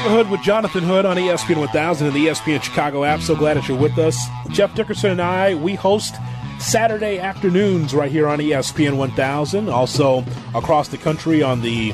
Hood 0.09 0.29
with 0.29 0.41
Jonathan 0.41 0.83
Hood 0.83 1.05
on 1.05 1.15
ESPN 1.15 1.57
1000 1.59 2.07
and 2.07 2.15
the 2.15 2.27
ESPN 2.27 2.61
Chicago 2.61 3.05
app. 3.05 3.21
So 3.21 3.37
glad 3.37 3.55
that 3.55 3.69
you're 3.69 3.79
with 3.79 3.97
us. 3.97 4.21
Jeff 4.49 4.75
Dickerson 4.75 5.11
and 5.11 5.21
I, 5.21 5.55
we 5.55 5.75
host 5.75 6.15
Saturday 6.59 7.19
afternoons 7.19 7.95
right 7.95 8.11
here 8.11 8.27
on 8.27 8.39
ESPN 8.39 8.97
1000. 8.97 9.69
Also 9.69 10.25
across 10.53 10.89
the 10.89 10.97
country 10.97 11.41
on 11.41 11.61
the 11.61 11.93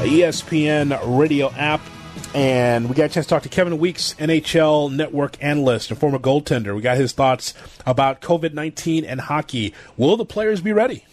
ESPN 0.00 0.98
radio 1.18 1.50
app. 1.52 1.82
And 2.34 2.88
we 2.88 2.94
got 2.94 3.04
a 3.04 3.08
chance 3.10 3.26
to 3.26 3.30
talk 3.30 3.42
to 3.42 3.50
Kevin 3.50 3.78
Weeks, 3.78 4.14
NHL 4.14 4.90
network 4.94 5.36
analyst 5.42 5.90
and 5.90 6.00
former 6.00 6.18
goaltender. 6.18 6.74
We 6.74 6.80
got 6.80 6.96
his 6.96 7.12
thoughts 7.12 7.52
about 7.86 8.20
COVID 8.22 8.54
19 8.54 9.04
and 9.04 9.20
hockey. 9.20 9.74
Will 9.98 10.16
the 10.16 10.24
players 10.24 10.62
be 10.62 10.72
ready? 10.72 11.04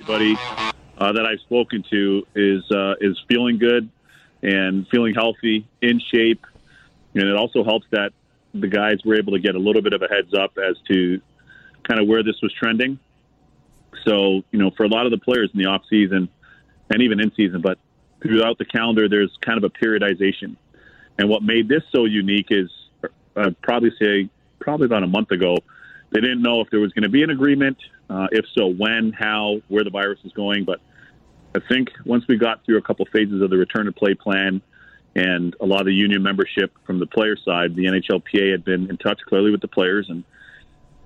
Everybody 0.00 0.36
uh, 0.98 1.12
that 1.12 1.24
I've 1.24 1.40
spoken 1.40 1.82
to 1.90 2.26
is 2.34 2.70
uh, 2.70 2.94
is 3.00 3.18
feeling 3.26 3.58
good 3.58 3.88
and 4.42 4.86
feeling 4.88 5.14
healthy, 5.14 5.66
in 5.80 6.00
shape, 6.12 6.44
and 7.14 7.24
it 7.24 7.36
also 7.36 7.64
helps 7.64 7.86
that 7.90 8.12
the 8.52 8.68
guys 8.68 8.98
were 9.04 9.16
able 9.16 9.32
to 9.32 9.38
get 9.38 9.54
a 9.54 9.58
little 9.58 9.82
bit 9.82 9.92
of 9.92 10.02
a 10.02 10.08
heads 10.08 10.34
up 10.34 10.58
as 10.58 10.76
to 10.88 11.20
kind 11.84 12.00
of 12.00 12.06
where 12.06 12.22
this 12.22 12.40
was 12.42 12.52
trending. 12.52 12.98
So, 14.04 14.42
you 14.50 14.58
know, 14.58 14.70
for 14.76 14.84
a 14.84 14.88
lot 14.88 15.06
of 15.06 15.12
the 15.12 15.18
players 15.18 15.50
in 15.52 15.60
the 15.60 15.66
off 15.66 15.82
season 15.88 16.28
and 16.90 17.02
even 17.02 17.20
in 17.20 17.32
season, 17.34 17.60
but 17.60 17.78
throughout 18.22 18.58
the 18.58 18.64
calendar, 18.64 19.08
there's 19.08 19.36
kind 19.40 19.62
of 19.62 19.64
a 19.64 19.70
periodization. 19.70 20.56
And 21.18 21.28
what 21.28 21.42
made 21.42 21.68
this 21.68 21.82
so 21.92 22.04
unique 22.04 22.48
is 22.50 22.70
I'd 23.36 23.60
probably 23.60 23.92
say 24.00 24.28
probably 24.58 24.86
about 24.86 25.02
a 25.02 25.06
month 25.06 25.30
ago, 25.30 25.56
they 26.10 26.20
didn't 26.20 26.42
know 26.42 26.60
if 26.60 26.70
there 26.70 26.80
was 26.80 26.92
going 26.92 27.04
to 27.04 27.08
be 27.08 27.22
an 27.22 27.30
agreement, 27.30 27.78
uh, 28.08 28.28
if 28.32 28.44
so, 28.56 28.66
when, 28.66 29.12
how, 29.12 29.60
where 29.68 29.84
the 29.84 29.90
virus 29.90 30.18
is 30.24 30.32
going. 30.32 30.64
But 30.64 30.80
I 31.54 31.60
think 31.68 31.90
once 32.04 32.24
we 32.28 32.36
got 32.36 32.64
through 32.64 32.78
a 32.78 32.82
couple 32.82 33.06
phases 33.12 33.42
of 33.42 33.50
the 33.50 33.56
return 33.56 33.86
to 33.86 33.92
play 33.92 34.14
plan 34.14 34.60
and 35.14 35.54
a 35.60 35.66
lot 35.66 35.80
of 35.80 35.86
the 35.86 35.94
union 35.94 36.22
membership 36.22 36.72
from 36.84 36.98
the 36.98 37.06
player 37.06 37.36
side, 37.36 37.74
the 37.74 37.84
NHLPA 37.84 38.50
had 38.50 38.64
been 38.64 38.88
in 38.90 38.96
touch 38.96 39.20
clearly 39.26 39.50
with 39.50 39.60
the 39.60 39.68
players 39.68 40.06
and 40.08 40.24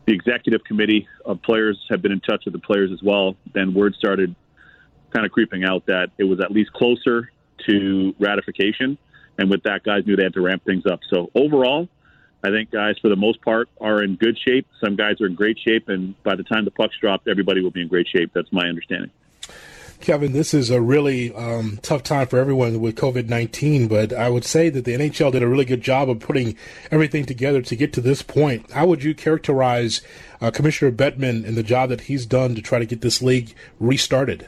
the 0.06 0.12
executive 0.12 0.62
committee 0.64 1.08
of 1.24 1.42
players 1.42 1.78
have 1.90 2.02
been 2.02 2.12
in 2.12 2.20
touch 2.20 2.44
with 2.44 2.52
the 2.52 2.60
players 2.60 2.90
as 2.92 3.02
well. 3.02 3.36
Then 3.52 3.74
word 3.74 3.94
started 3.94 4.34
kind 5.12 5.24
of 5.24 5.32
creeping 5.32 5.64
out 5.64 5.86
that 5.86 6.10
it 6.18 6.24
was 6.24 6.40
at 6.40 6.50
least 6.50 6.72
closer 6.72 7.30
to 7.66 8.14
ratification. 8.18 8.98
And 9.38 9.50
with 9.50 9.62
that, 9.62 9.82
guys 9.82 10.06
knew 10.06 10.16
they 10.16 10.24
had 10.24 10.34
to 10.34 10.42
ramp 10.42 10.64
things 10.64 10.84
up. 10.86 11.00
So 11.08 11.30
overall, 11.34 11.88
I 12.44 12.50
think 12.50 12.70
guys, 12.70 12.96
for 13.00 13.08
the 13.08 13.16
most 13.16 13.40
part, 13.40 13.68
are 13.80 14.02
in 14.02 14.16
good 14.16 14.38
shape. 14.38 14.66
Some 14.84 14.96
guys 14.96 15.20
are 15.20 15.26
in 15.26 15.34
great 15.34 15.58
shape. 15.58 15.88
And 15.88 16.20
by 16.22 16.36
the 16.36 16.42
time 16.42 16.64
the 16.64 16.70
puck's 16.70 16.96
dropped, 17.00 17.26
everybody 17.26 17.62
will 17.62 17.70
be 17.70 17.80
in 17.80 17.88
great 17.88 18.06
shape. 18.06 18.32
That's 18.34 18.52
my 18.52 18.66
understanding. 18.66 19.10
Kevin, 20.04 20.34
this 20.34 20.52
is 20.52 20.68
a 20.68 20.82
really 20.82 21.34
um, 21.34 21.78
tough 21.80 22.02
time 22.02 22.26
for 22.26 22.38
everyone 22.38 22.78
with 22.78 22.94
COVID 22.94 23.26
19, 23.26 23.88
but 23.88 24.12
I 24.12 24.28
would 24.28 24.44
say 24.44 24.68
that 24.68 24.84
the 24.84 24.92
NHL 24.92 25.32
did 25.32 25.42
a 25.42 25.48
really 25.48 25.64
good 25.64 25.80
job 25.80 26.10
of 26.10 26.20
putting 26.20 26.58
everything 26.90 27.24
together 27.24 27.62
to 27.62 27.74
get 27.74 27.94
to 27.94 28.02
this 28.02 28.20
point. 28.20 28.70
How 28.72 28.84
would 28.84 29.02
you 29.02 29.14
characterize 29.14 30.02
uh, 30.42 30.50
Commissioner 30.50 30.92
Bettman 30.92 31.46
and 31.46 31.56
the 31.56 31.62
job 31.62 31.88
that 31.88 32.02
he's 32.02 32.26
done 32.26 32.54
to 32.54 32.60
try 32.60 32.78
to 32.78 32.84
get 32.84 33.00
this 33.00 33.22
league 33.22 33.54
restarted? 33.80 34.46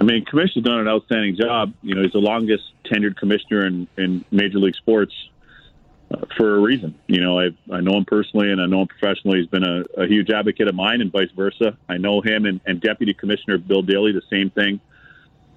I 0.00 0.04
mean, 0.04 0.24
Commissioner's 0.24 0.64
done 0.64 0.78
an 0.78 0.88
outstanding 0.88 1.36
job. 1.36 1.74
You 1.82 1.96
know, 1.96 2.02
he's 2.02 2.12
the 2.12 2.18
longest 2.18 2.62
tenured 2.84 3.16
commissioner 3.16 3.66
in, 3.66 3.88
in 3.98 4.24
Major 4.30 4.60
League 4.60 4.76
Sports 4.76 5.12
for 6.36 6.56
a 6.56 6.60
reason. 6.60 6.94
You 7.06 7.20
know, 7.20 7.38
I 7.40 7.48
I 7.72 7.80
know 7.80 7.96
him 7.96 8.04
personally 8.04 8.50
and 8.50 8.60
I 8.60 8.66
know 8.66 8.82
him 8.82 8.88
professionally. 8.88 9.40
He's 9.40 9.48
been 9.48 9.64
a, 9.64 10.02
a 10.02 10.06
huge 10.06 10.30
advocate 10.30 10.68
of 10.68 10.74
mine 10.74 11.00
and 11.00 11.10
vice 11.10 11.30
versa. 11.34 11.76
I 11.88 11.96
know 11.96 12.20
him 12.20 12.44
and, 12.46 12.60
and 12.66 12.80
Deputy 12.80 13.14
Commissioner 13.14 13.58
Bill 13.58 13.82
Daly, 13.82 14.12
the 14.12 14.22
same 14.30 14.50
thing. 14.50 14.80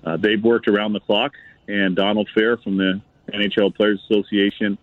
Uh, 0.04 0.18
they've 0.18 0.42
worked 0.42 0.68
around 0.68 0.94
the 0.94 1.00
clock, 1.02 1.34
and 1.68 1.96
Donald 1.96 2.30
Fehr 2.36 2.62
from 2.64 2.78
the 2.78 3.02
NHL 3.34 3.76
Players 3.76 4.02
Association, 4.10 4.78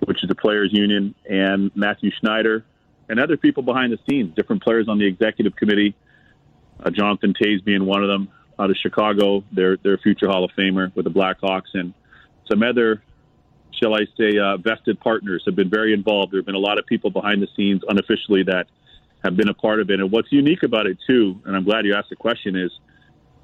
which 0.00 0.22
is 0.22 0.28
the 0.28 0.34
players 0.34 0.70
union, 0.72 1.14
and 1.28 1.70
Matthew 1.76 2.10
Schneider, 2.18 2.64
and 3.08 3.20
other 3.20 3.36
people 3.36 3.62
behind 3.62 3.92
the 3.92 3.98
scenes, 4.08 4.34
different 4.34 4.62
players 4.62 4.88
on 4.88 4.98
the 4.98 5.06
executive 5.06 5.54
committee. 5.54 5.94
Uh, 6.82 6.90
Jonathan 6.90 7.34
Toews 7.34 7.62
being 7.64 7.84
one 7.84 8.02
of 8.02 8.08
them 8.08 8.28
out 8.58 8.70
of 8.70 8.76
Chicago. 8.76 9.44
They're 9.52 9.74
a 9.84 9.98
future 9.98 10.28
Hall 10.28 10.44
of 10.44 10.50
Famer 10.58 10.94
with 10.94 11.04
the 11.04 11.10
Blackhawks, 11.10 11.74
and 11.74 11.92
some 12.50 12.62
other 12.62 13.02
shall 13.72 13.94
I 13.94 14.06
say, 14.16 14.38
uh, 14.38 14.56
vested 14.56 15.00
partners 15.00 15.42
have 15.46 15.56
been 15.56 15.70
very 15.70 15.92
involved. 15.92 16.32
There 16.32 16.40
have 16.40 16.46
been 16.46 16.54
a 16.54 16.60
lot 16.60 16.78
of 16.78 16.86
people 16.86 17.10
behind 17.10 17.42
the 17.42 17.48
scenes 17.56 17.82
unofficially 17.88 18.42
that 18.44 18.66
have 19.24 19.36
been 19.36 19.48
a 19.48 19.54
part 19.54 19.80
of 19.80 19.90
it. 19.90 20.00
And 20.00 20.10
what's 20.10 20.30
unique 20.32 20.62
about 20.62 20.86
it, 20.86 20.98
too, 21.06 21.40
and 21.44 21.56
I'm 21.56 21.64
glad 21.64 21.84
you 21.84 21.94
asked 21.94 22.10
the 22.10 22.16
question, 22.16 22.56
is 22.56 22.70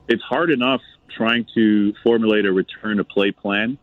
it's 0.09 0.23
hard 0.23 0.51
enough 0.51 0.81
trying 1.17 1.47
to 1.55 1.95
formulate 2.03 2.47
a 2.47 2.53
return 2.53 2.97
to 2.99 3.05
play 3.05 3.31
plan 3.31 3.79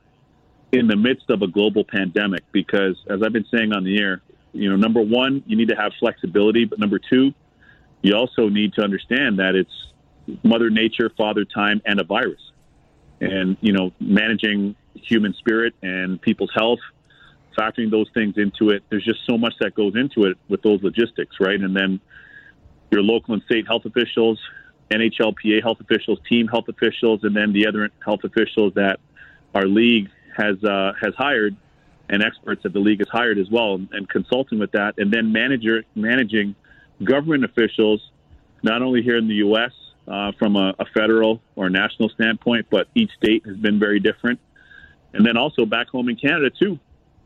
in 0.71 0.87
the 0.87 0.95
midst 0.95 1.29
of 1.29 1.41
a 1.41 1.47
global 1.47 1.83
pandemic 1.83 2.43
because, 2.51 2.95
as 3.09 3.21
I've 3.23 3.33
been 3.33 3.45
saying 3.53 3.73
on 3.73 3.83
the 3.83 3.99
air, 3.99 4.21
you 4.53 4.69
know, 4.69 4.75
number 4.75 5.01
one, 5.01 5.43
you 5.45 5.55
need 5.55 5.69
to 5.69 5.75
have 5.75 5.91
flexibility, 5.99 6.65
but 6.65 6.79
number 6.79 6.99
two, 6.99 7.33
you 8.01 8.15
also 8.15 8.49
need 8.49 8.73
to 8.73 8.81
understand 8.81 9.39
that 9.39 9.55
it's 9.55 9.71
Mother 10.43 10.69
Nature, 10.69 11.11
Father 11.17 11.45
Time, 11.45 11.81
and 11.85 11.99
a 11.99 12.03
virus. 12.03 12.41
And, 13.21 13.55
you 13.61 13.71
know, 13.71 13.91
managing 13.99 14.75
human 14.95 15.33
spirit 15.35 15.73
and 15.81 16.21
people's 16.21 16.51
health, 16.53 16.79
factoring 17.57 17.91
those 17.91 18.09
things 18.13 18.35
into 18.37 18.69
it. 18.69 18.83
There's 18.89 19.05
just 19.05 19.19
so 19.29 19.37
much 19.37 19.53
that 19.59 19.75
goes 19.75 19.95
into 19.95 20.23
it 20.29 20.37
with 20.49 20.61
those 20.63 20.81
logistics, 20.81 21.35
right? 21.39 21.59
And 21.59 21.75
then 21.75 21.99
your 22.91 23.01
local 23.01 23.35
and 23.35 23.43
state 23.43 23.67
health 23.67 23.85
officials, 23.85 24.39
NHLPA 24.89 25.61
health 25.61 25.79
officials, 25.79 26.19
team 26.27 26.47
health 26.47 26.67
officials, 26.67 27.23
and 27.23 27.35
then 27.35 27.53
the 27.53 27.67
other 27.67 27.89
health 28.03 28.23
officials 28.23 28.73
that 28.75 28.99
our 29.55 29.65
league 29.65 30.09
has 30.35 30.61
uh, 30.63 30.93
has 31.01 31.13
hired 31.15 31.55
and 32.09 32.21
experts 32.21 32.63
that 32.63 32.73
the 32.73 32.79
league 32.79 32.99
has 32.99 33.07
hired 33.09 33.39
as 33.39 33.49
well, 33.49 33.75
and, 33.75 33.87
and 33.93 34.09
consulting 34.09 34.59
with 34.59 34.71
that, 34.73 34.95
and 34.97 35.11
then 35.11 35.31
manager 35.31 35.83
managing 35.95 36.55
government 37.03 37.45
officials, 37.45 38.01
not 38.63 38.81
only 38.81 39.01
here 39.01 39.17
in 39.17 39.29
the 39.29 39.35
U.S. 39.35 39.71
Uh, 40.07 40.31
from 40.39 40.55
a, 40.55 40.73
a 40.79 40.85
federal 40.95 41.39
or 41.55 41.69
national 41.69 42.09
standpoint, 42.09 42.65
but 42.71 42.87
each 42.95 43.11
state 43.11 43.45
has 43.45 43.55
been 43.55 43.79
very 43.79 43.99
different 43.99 44.39
and 45.13 45.25
then 45.25 45.37
also 45.37 45.65
back 45.65 45.87
home 45.89 46.09
in 46.09 46.15
Canada 46.15 46.49
too, 46.49 46.79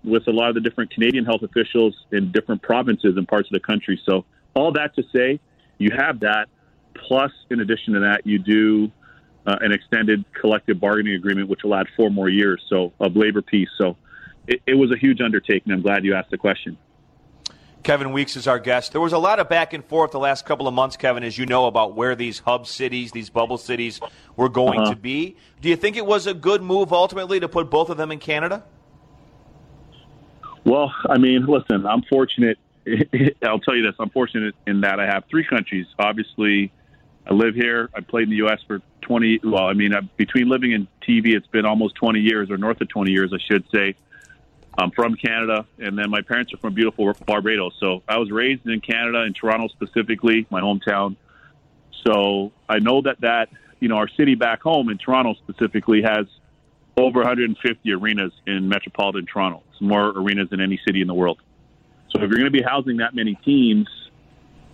with 0.03 0.27
a 0.27 0.31
lot 0.31 0.49
of 0.49 0.55
the 0.55 0.61
different 0.61 0.91
Canadian 0.91 1.25
health 1.25 1.41
officials 1.41 1.95
in 2.11 2.31
different 2.31 2.61
provinces 2.61 3.17
and 3.17 3.27
parts 3.27 3.49
of 3.49 3.53
the 3.53 3.59
country. 3.59 3.99
So 4.05 4.25
all 4.53 4.71
that 4.73 4.95
to 4.95 5.03
say, 5.13 5.39
you 5.77 5.91
have 5.95 6.19
that. 6.21 6.47
Plus, 7.07 7.31
in 7.49 7.59
addition 7.59 7.93
to 7.93 7.99
that, 8.01 8.25
you 8.25 8.39
do 8.39 8.91
uh, 9.45 9.57
an 9.61 9.71
extended 9.71 10.23
collective 10.33 10.79
bargaining 10.79 11.15
agreement, 11.15 11.49
which 11.49 11.63
will 11.63 11.75
add 11.75 11.87
four 11.95 12.09
more 12.09 12.29
years 12.29 12.63
so 12.69 12.93
of 12.99 13.15
labor 13.15 13.41
peace. 13.41 13.69
So 13.77 13.97
it, 14.47 14.61
it 14.65 14.75
was 14.75 14.91
a 14.91 14.97
huge 14.97 15.21
undertaking. 15.21 15.73
I'm 15.73 15.81
glad 15.81 16.05
you 16.05 16.15
asked 16.15 16.31
the 16.31 16.37
question. 16.37 16.77
Kevin 17.85 18.11
Weeks 18.11 18.35
is 18.35 18.47
our 18.47 18.57
guest. 18.57 18.93
There 18.93 18.99
was 18.99 19.13
a 19.13 19.17
lot 19.19 19.39
of 19.39 19.47
back 19.47 19.71
and 19.73 19.85
forth 19.85 20.09
the 20.11 20.19
last 20.19 20.43
couple 20.43 20.67
of 20.67 20.73
months, 20.73 20.97
Kevin, 20.97 21.23
as 21.23 21.37
you 21.37 21.45
know, 21.45 21.67
about 21.67 21.95
where 21.95 22.15
these 22.15 22.39
hub 22.39 22.65
cities, 22.65 23.11
these 23.11 23.29
bubble 23.29 23.59
cities, 23.59 23.99
were 24.35 24.49
going 24.49 24.79
Uh-huh. 24.79 24.89
to 24.89 24.95
be. 24.95 25.35
Do 25.61 25.69
you 25.69 25.75
think 25.75 25.95
it 25.95 26.05
was 26.05 26.25
a 26.25 26.33
good 26.33 26.63
move 26.63 26.91
ultimately 26.91 27.39
to 27.39 27.47
put 27.47 27.69
both 27.69 27.91
of 27.91 27.97
them 27.97 28.11
in 28.11 28.17
Canada? 28.17 28.63
Well, 30.63 30.91
I 31.07 31.19
mean, 31.19 31.45
listen, 31.45 31.85
I'm 31.85 32.01
fortunate. 32.09 32.57
I'll 33.43 33.59
tell 33.59 33.75
you 33.75 33.83
this: 33.83 33.93
I'm 33.99 34.09
fortunate 34.09 34.55
in 34.65 34.81
that 34.81 34.99
I 34.99 35.05
have 35.05 35.25
three 35.29 35.45
countries. 35.45 35.85
Obviously, 35.99 36.71
I 37.29 37.35
live 37.35 37.53
here. 37.53 37.91
I 37.95 38.01
played 38.01 38.23
in 38.23 38.29
the 38.31 38.37
U.S. 38.37 38.61
for 38.65 38.81
20. 39.01 39.41
Well, 39.43 39.67
I 39.67 39.73
mean, 39.73 39.93
between 40.17 40.49
living 40.49 40.71
in 40.71 40.87
TV, 41.07 41.35
it's 41.35 41.45
been 41.47 41.65
almost 41.65 41.93
20 41.95 42.19
years, 42.19 42.49
or 42.49 42.57
north 42.57 42.81
of 42.81 42.89
20 42.89 43.11
years, 43.11 43.31
I 43.31 43.37
should 43.47 43.63
say. 43.71 43.93
I'm 44.77 44.91
from 44.91 45.15
Canada, 45.15 45.65
and 45.79 45.97
then 45.97 46.09
my 46.09 46.21
parents 46.21 46.53
are 46.53 46.57
from 46.57 46.73
beautiful 46.73 47.13
Barbados. 47.25 47.73
So 47.79 48.03
I 48.07 48.17
was 48.17 48.29
raised 48.31 48.67
in 48.67 48.81
Canada, 48.81 49.23
in 49.23 49.33
Toronto 49.33 49.69
specifically, 49.69 50.45
my 50.49 50.61
hometown. 50.61 51.15
So 52.05 52.51
I 52.67 52.79
know 52.79 53.01
that 53.01 53.21
that 53.21 53.49
you 53.79 53.87
know 53.87 53.95
our 53.95 54.09
city 54.09 54.35
back 54.35 54.61
home 54.61 54.89
in 54.89 54.97
Toronto 54.97 55.33
specifically 55.35 56.01
has 56.01 56.25
over 56.97 57.19
150 57.19 57.91
arenas 57.91 58.33
in 58.47 58.67
metropolitan 58.67 59.25
Toronto. 59.25 59.63
It's 59.71 59.81
more 59.81 60.09
arenas 60.09 60.49
than 60.49 60.61
any 60.61 60.79
city 60.85 61.01
in 61.01 61.07
the 61.07 61.13
world. 61.13 61.39
So 62.09 62.21
if 62.21 62.29
you're 62.29 62.39
going 62.39 62.45
to 62.45 62.51
be 62.51 62.63
housing 62.63 62.97
that 62.97 63.13
many 63.13 63.35
teams 63.43 63.87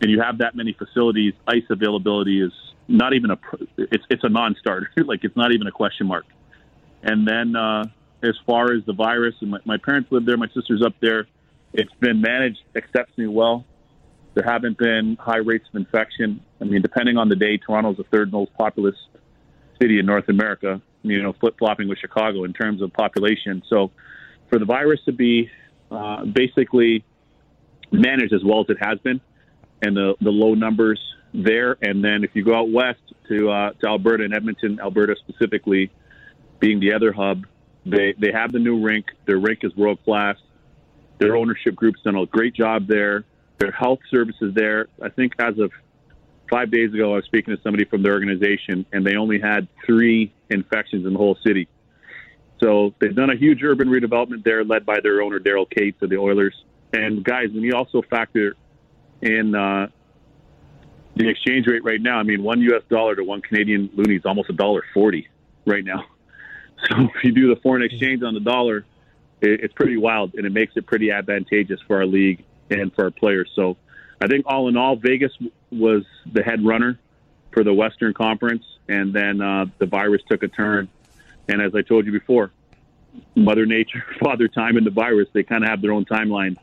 and 0.02 0.12
you 0.12 0.22
have 0.22 0.40
that 0.40 0.56
many 0.56 0.74
facilities, 0.74 1.34
ice 1.48 1.64
availability 1.70 2.42
is 2.42 2.52
not 2.88 3.14
even 3.14 3.32
a 3.32 3.40
it's 3.78 4.04
it's 4.10 4.24
a 4.24 4.30
non-starter. 4.30 4.92
like 5.06 5.24
it's 5.24 5.36
not 5.36 5.52
even 5.52 5.68
a 5.68 5.72
question 5.72 6.08
mark. 6.08 6.26
And 7.04 7.28
then 7.28 7.56
uh, 7.56 7.86
as 8.24 8.36
far 8.46 8.74
as 8.74 8.84
the 8.86 8.94
virus, 8.94 9.36
and 9.42 9.52
my, 9.52 9.60
my 9.66 9.78
parents 9.78 10.12
live 10.12 10.26
there, 10.26 10.38
my 10.38 10.48
sister's 10.54 10.84
up 10.86 10.94
there. 11.02 11.28
It's 11.74 11.94
been 12.00 12.22
managed 12.22 12.60
exceptionally 12.76 13.28
well. 13.30 13.66
There 14.34 14.46
haven't 14.46 14.78
been 14.78 15.18
high 15.20 15.38
rates 15.38 15.66
of 15.74 15.76
infection. 15.76 16.42
I 16.62 16.66
mean, 16.66 16.82
depending 16.82 17.18
on 17.18 17.30
the 17.30 17.36
day, 17.36 17.58
Toronto's 17.58 17.98
the 17.98 18.06
third 18.06 18.32
most 18.32 18.54
populous 18.54 18.96
city 19.82 20.00
in 20.00 20.06
North 20.06 20.30
America. 20.30 20.82
you 21.04 21.22
know, 21.22 21.34
flip 21.34 21.56
flopping 21.58 21.88
with 21.88 21.98
Chicago 21.98 22.44
in 22.44 22.54
terms 22.54 22.82
of 22.82 22.94
population. 22.94 23.64
So 23.70 23.92
for 24.50 24.60
the 24.60 24.66
virus 24.66 25.00
to 25.06 25.12
be 25.12 25.50
uh, 25.90 26.26
basically 26.26 27.04
managed 27.92 28.34
as 28.34 28.44
well 28.44 28.62
as 28.62 28.68
it 28.70 28.78
has 28.80 29.00
been, 29.00 29.20
and 29.82 29.96
the 29.96 30.16
the 30.22 30.30
low 30.30 30.54
numbers 30.54 31.00
there, 31.34 31.78
and 31.82 32.04
then 32.04 32.24
if 32.24 32.32
you 32.34 32.44
go 32.44 32.56
out 32.56 32.72
west 32.72 33.02
to 33.30 33.50
uh, 33.50 33.72
to 33.82 33.88
Alberta 33.88 34.24
and 34.24 34.34
Edmonton, 34.34 34.80
Alberta 34.80 35.16
specifically, 35.28 35.92
being 36.60 36.80
the 36.80 36.94
other 36.94 37.12
hub, 37.12 37.46
they 37.86 38.14
they 38.20 38.32
have 38.32 38.52
the 38.52 38.60
new 38.60 38.82
rink. 38.82 39.08
Their 39.26 39.40
rink 39.40 39.60
is 39.64 39.76
world 39.76 40.04
class. 40.04 40.38
Their 41.20 41.36
ownership 41.36 41.76
group's 41.76 42.02
done 42.02 42.16
a 42.16 42.26
great 42.26 42.54
job 42.54 42.88
there. 42.88 43.26
Their 43.60 43.72
health 43.72 44.00
services 44.10 44.54
there. 44.56 44.88
I 45.02 45.10
think 45.10 45.34
as 45.40 45.60
of 45.60 45.72
five 46.50 46.72
days 46.72 46.94
ago, 46.94 47.14
I 47.14 47.16
was 47.18 47.26
speaking 47.26 47.56
to 47.56 47.62
somebody 47.62 47.86
from 47.86 48.04
their 48.04 48.14
organization, 48.14 48.86
and 48.92 49.06
they 49.06 49.16
only 49.16 49.40
had 49.40 49.68
three 49.86 50.34
infections 50.50 51.06
in 51.06 51.14
the 51.14 51.20
whole 51.20 51.38
city. 51.46 51.68
So 52.62 52.94
they've 53.00 53.16
done 53.16 53.30
a 53.30 53.36
huge 53.36 53.64
urban 53.64 53.88
redevelopment 53.88 54.44
there, 54.44 54.64
led 54.64 54.86
by 54.86 55.00
their 55.02 55.22
owner 55.22 55.40
Daryl 55.40 55.68
Katz 55.70 56.02
of 56.02 56.10
the 56.10 56.18
Oilers. 56.18 56.54
And 56.94 57.24
guys, 57.24 57.50
when 57.54 57.64
you 57.64 57.74
also 57.74 58.02
factor 58.02 58.56
in 59.22 59.56
uh, 59.56 59.88
the 61.16 61.30
exchange 61.30 61.68
rate 61.68 61.84
right 61.84 62.02
now, 62.02 62.18
I 62.18 62.24
mean, 62.24 62.44
one 62.44 62.62
U.S. 62.62 62.84
dollar 62.90 63.16
to 63.16 63.24
one 63.24 63.42
Canadian 63.42 63.90
loonie 63.90 64.18
is 64.18 64.26
almost 64.26 64.50
a 64.50 64.54
dollar 64.54 64.84
forty 64.94 65.28
right 65.66 65.84
now. 65.84 66.06
So 66.90 67.10
if 67.16 67.24
you 67.24 67.32
do 67.32 67.54
the 67.54 67.60
foreign 67.62 67.84
exchange 67.84 68.24
on 68.24 68.34
the 68.34 68.40
dollar, 68.40 68.86
it's 69.42 69.74
pretty 69.74 69.98
wild, 69.98 70.36
and 70.36 70.46
it 70.46 70.52
makes 70.52 70.74
it 70.76 70.86
pretty 70.86 71.12
advantageous 71.12 71.80
for 71.88 71.98
our 71.98 72.06
league 72.06 72.44
and 72.70 72.94
for 72.94 73.06
our 73.06 73.12
players. 73.12 73.50
So 73.56 73.78
I 74.22 74.28
think 74.28 74.46
all 74.48 74.68
in 74.68 74.78
all, 74.78 74.96
Vegas 74.96 75.32
was 75.72 76.04
the 76.32 76.44
head 76.44 76.64
runner 76.64 77.00
for 77.52 77.64
the 77.64 77.74
Western 77.74 78.14
Conference, 78.14 78.64
and 78.88 79.14
then 79.14 79.42
uh, 79.42 79.66
the 79.80 79.88
virus 79.88 80.22
took 80.30 80.44
a 80.44 80.48
turn. 80.48 80.90
And 81.48 81.62
as 81.62 81.74
I 81.74 81.82
told 81.82 82.06
you 82.06 82.12
before, 82.12 82.52
Mother 83.36 83.66
Nature, 83.66 84.04
Father 84.24 84.48
Time, 84.48 84.78
and 84.78 84.86
the 84.86 84.92
virus, 84.92 85.28
they 85.34 85.44
kind 85.44 85.64
of 85.64 85.70
have 85.70 85.82
their 85.82 85.92
own 85.92 86.06
timeline. 86.06 86.58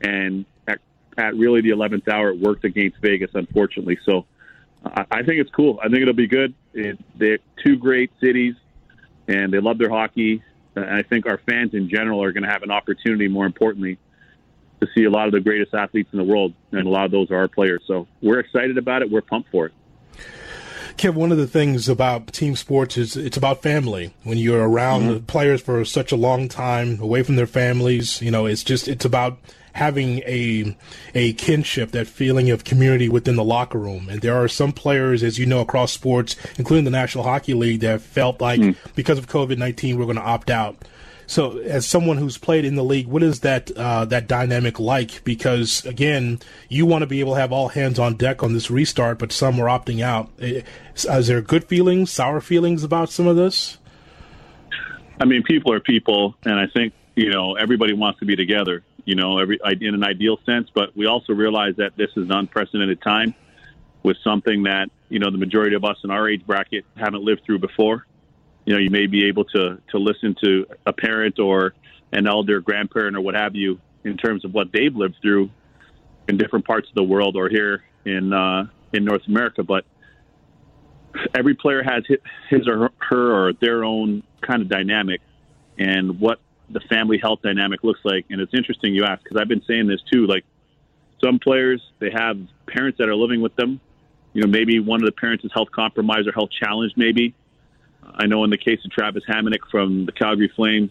And 0.00 0.44
at, 0.66 0.80
at 1.16 1.36
really 1.36 1.60
the 1.60 1.70
11th 1.70 2.08
hour, 2.08 2.30
it 2.30 2.40
worked 2.40 2.64
against 2.64 2.98
Vegas, 3.00 3.30
unfortunately. 3.34 3.98
So 4.04 4.26
I, 4.84 5.06
I 5.10 5.22
think 5.22 5.40
it's 5.40 5.50
cool. 5.50 5.78
I 5.80 5.88
think 5.88 6.02
it'll 6.02 6.12
be 6.12 6.26
good. 6.26 6.54
It, 6.74 6.98
they're 7.14 7.38
two 7.64 7.76
great 7.76 8.10
cities 8.20 8.56
and 9.28 9.52
they 9.52 9.60
love 9.60 9.78
their 9.78 9.90
hockey. 9.90 10.42
And 10.74 10.84
I 10.84 11.02
think 11.02 11.26
our 11.26 11.38
fans 11.38 11.74
in 11.74 11.88
general 11.88 12.22
are 12.22 12.32
going 12.32 12.44
to 12.44 12.50
have 12.50 12.62
an 12.62 12.70
opportunity, 12.70 13.28
more 13.28 13.46
importantly, 13.46 13.98
to 14.80 14.88
see 14.94 15.04
a 15.04 15.10
lot 15.10 15.26
of 15.26 15.32
the 15.32 15.40
greatest 15.40 15.72
athletes 15.74 16.10
in 16.12 16.18
the 16.18 16.24
world, 16.24 16.52
and 16.72 16.86
a 16.86 16.90
lot 16.90 17.06
of 17.06 17.10
those 17.10 17.30
are 17.30 17.36
our 17.36 17.48
players. 17.48 17.82
So 17.86 18.06
we're 18.20 18.40
excited 18.40 18.76
about 18.76 19.02
it. 19.02 19.10
We're 19.10 19.22
pumped 19.22 19.50
for 19.50 19.66
it. 19.66 19.72
Kev, 20.96 21.14
one 21.14 21.30
of 21.30 21.36
the 21.36 21.46
things 21.46 21.88
about 21.88 22.32
team 22.32 22.56
sports 22.56 22.96
is 22.96 23.16
it's 23.16 23.36
about 23.36 23.62
family. 23.62 24.14
When 24.22 24.38
you're 24.38 24.66
around 24.66 25.02
mm-hmm. 25.02 25.12
the 25.14 25.20
players 25.20 25.60
for 25.60 25.84
such 25.84 26.10
a 26.10 26.16
long 26.16 26.48
time, 26.48 27.00
away 27.00 27.22
from 27.22 27.36
their 27.36 27.46
families, 27.46 28.22
you 28.22 28.30
know, 28.30 28.46
it's 28.46 28.64
just 28.64 28.88
it's 28.88 29.04
about 29.04 29.38
having 29.76 30.18
a 30.20 30.76
a 31.14 31.34
kinship, 31.34 31.92
that 31.92 32.06
feeling 32.06 32.50
of 32.50 32.64
community 32.64 33.08
within 33.08 33.36
the 33.36 33.44
locker 33.44 33.78
room. 33.78 34.08
And 34.08 34.22
there 34.22 34.34
are 34.34 34.48
some 34.48 34.72
players, 34.72 35.22
as 35.22 35.38
you 35.38 35.46
know, 35.46 35.60
across 35.60 35.92
sports, 35.92 36.34
including 36.58 36.84
the 36.84 36.90
National 36.90 37.24
Hockey 37.24 37.54
League, 37.54 37.80
that 37.80 38.00
felt 38.00 38.40
like 38.40 38.60
mm. 38.60 38.74
because 38.94 39.18
of 39.18 39.28
COVID 39.28 39.58
nineteen, 39.58 39.98
we're 39.98 40.06
going 40.06 40.16
to 40.16 40.22
opt 40.22 40.50
out. 40.50 40.76
So, 41.28 41.58
as 41.58 41.84
someone 41.84 42.18
who's 42.18 42.38
played 42.38 42.64
in 42.64 42.76
the 42.76 42.84
league, 42.84 43.08
what 43.08 43.22
is 43.22 43.40
that 43.40 43.70
uh, 43.72 44.06
that 44.06 44.28
dynamic 44.28 44.80
like? 44.80 45.22
Because 45.24 45.84
again, 45.84 46.38
you 46.68 46.86
want 46.86 47.02
to 47.02 47.06
be 47.06 47.20
able 47.20 47.34
to 47.34 47.40
have 47.40 47.52
all 47.52 47.68
hands 47.68 47.98
on 47.98 48.14
deck 48.14 48.42
on 48.42 48.54
this 48.54 48.70
restart, 48.70 49.18
but 49.18 49.30
some 49.30 49.60
are 49.60 49.66
opting 49.66 50.00
out. 50.00 50.30
Is 50.38 51.26
there 51.26 51.42
good 51.42 51.64
feelings, 51.64 52.10
sour 52.10 52.40
feelings 52.40 52.82
about 52.82 53.10
some 53.10 53.26
of 53.26 53.36
this? 53.36 53.78
I 55.20 55.24
mean, 55.24 55.42
people 55.42 55.72
are 55.72 55.80
people, 55.80 56.34
and 56.44 56.58
I 56.58 56.66
think 56.66 56.94
you 57.14 57.28
know 57.28 57.56
everybody 57.56 57.92
wants 57.92 58.20
to 58.20 58.24
be 58.24 58.36
together 58.36 58.82
you 59.06 59.14
know, 59.14 59.38
every 59.38 59.58
in 59.80 59.94
an 59.94 60.04
ideal 60.04 60.38
sense. 60.44 60.68
But 60.74 60.94
we 60.94 61.06
also 61.06 61.32
realize 61.32 61.76
that 61.76 61.96
this 61.96 62.10
is 62.16 62.24
an 62.24 62.32
unprecedented 62.32 63.00
time 63.00 63.34
with 64.02 64.18
something 64.22 64.64
that 64.64 64.90
you 65.08 65.18
know 65.18 65.30
the 65.30 65.38
majority 65.38 65.74
of 65.74 65.84
us 65.84 65.96
in 66.04 66.10
our 66.10 66.28
age 66.28 66.44
bracket 66.46 66.84
haven't 66.96 67.22
lived 67.22 67.42
through 67.46 67.60
before. 67.60 68.06
You 68.66 68.74
know, 68.74 68.80
you 68.80 68.90
may 68.90 69.06
be 69.06 69.26
able 69.26 69.44
to 69.46 69.80
to 69.92 69.98
listen 69.98 70.36
to 70.44 70.66
a 70.84 70.92
parent 70.92 71.38
or 71.38 71.72
an 72.12 72.26
elder, 72.26 72.60
grandparent, 72.60 73.16
or 73.16 73.20
what 73.20 73.34
have 73.34 73.54
you 73.54 73.80
in 74.04 74.16
terms 74.16 74.44
of 74.44 74.52
what 74.52 74.72
they've 74.72 74.94
lived 74.94 75.16
through 75.22 75.50
in 76.28 76.36
different 76.36 76.66
parts 76.66 76.88
of 76.88 76.94
the 76.94 77.02
world 77.02 77.36
or 77.36 77.48
here 77.48 77.84
in 78.04 78.32
uh, 78.32 78.66
in 78.92 79.04
North 79.04 79.22
America. 79.28 79.62
But 79.62 79.84
every 81.34 81.54
player 81.54 81.82
has 81.82 82.04
his 82.50 82.66
or 82.66 82.90
her 82.98 83.32
or 83.32 83.52
their 83.52 83.84
own 83.84 84.24
kind 84.40 84.62
of 84.62 84.68
dynamic, 84.68 85.20
and 85.78 86.18
what 86.20 86.40
the 86.70 86.80
family 86.80 87.18
health 87.18 87.40
dynamic 87.42 87.84
looks 87.84 88.00
like. 88.04 88.26
And 88.30 88.40
it's 88.40 88.54
interesting 88.54 88.94
you 88.94 89.04
ask 89.04 89.22
because 89.22 89.38
I've 89.40 89.48
been 89.48 89.62
saying 89.66 89.86
this 89.86 90.00
too. 90.12 90.26
Like 90.26 90.44
some 91.22 91.38
players, 91.38 91.82
they 91.98 92.10
have 92.10 92.38
parents 92.66 92.98
that 92.98 93.08
are 93.08 93.16
living 93.16 93.40
with 93.40 93.54
them. 93.56 93.80
You 94.32 94.42
know, 94.42 94.48
maybe 94.48 94.80
one 94.80 95.00
of 95.00 95.06
the 95.06 95.12
parents 95.12 95.44
is 95.44 95.50
health 95.54 95.70
compromised 95.70 96.28
or 96.28 96.32
health 96.32 96.50
challenged. 96.50 96.96
Maybe 96.96 97.34
I 98.14 98.26
know 98.26 98.44
in 98.44 98.50
the 98.50 98.58
case 98.58 98.80
of 98.84 98.90
Travis 98.90 99.22
Hamonic 99.28 99.60
from 99.70 100.06
the 100.06 100.12
Calgary 100.12 100.52
Flames, 100.54 100.90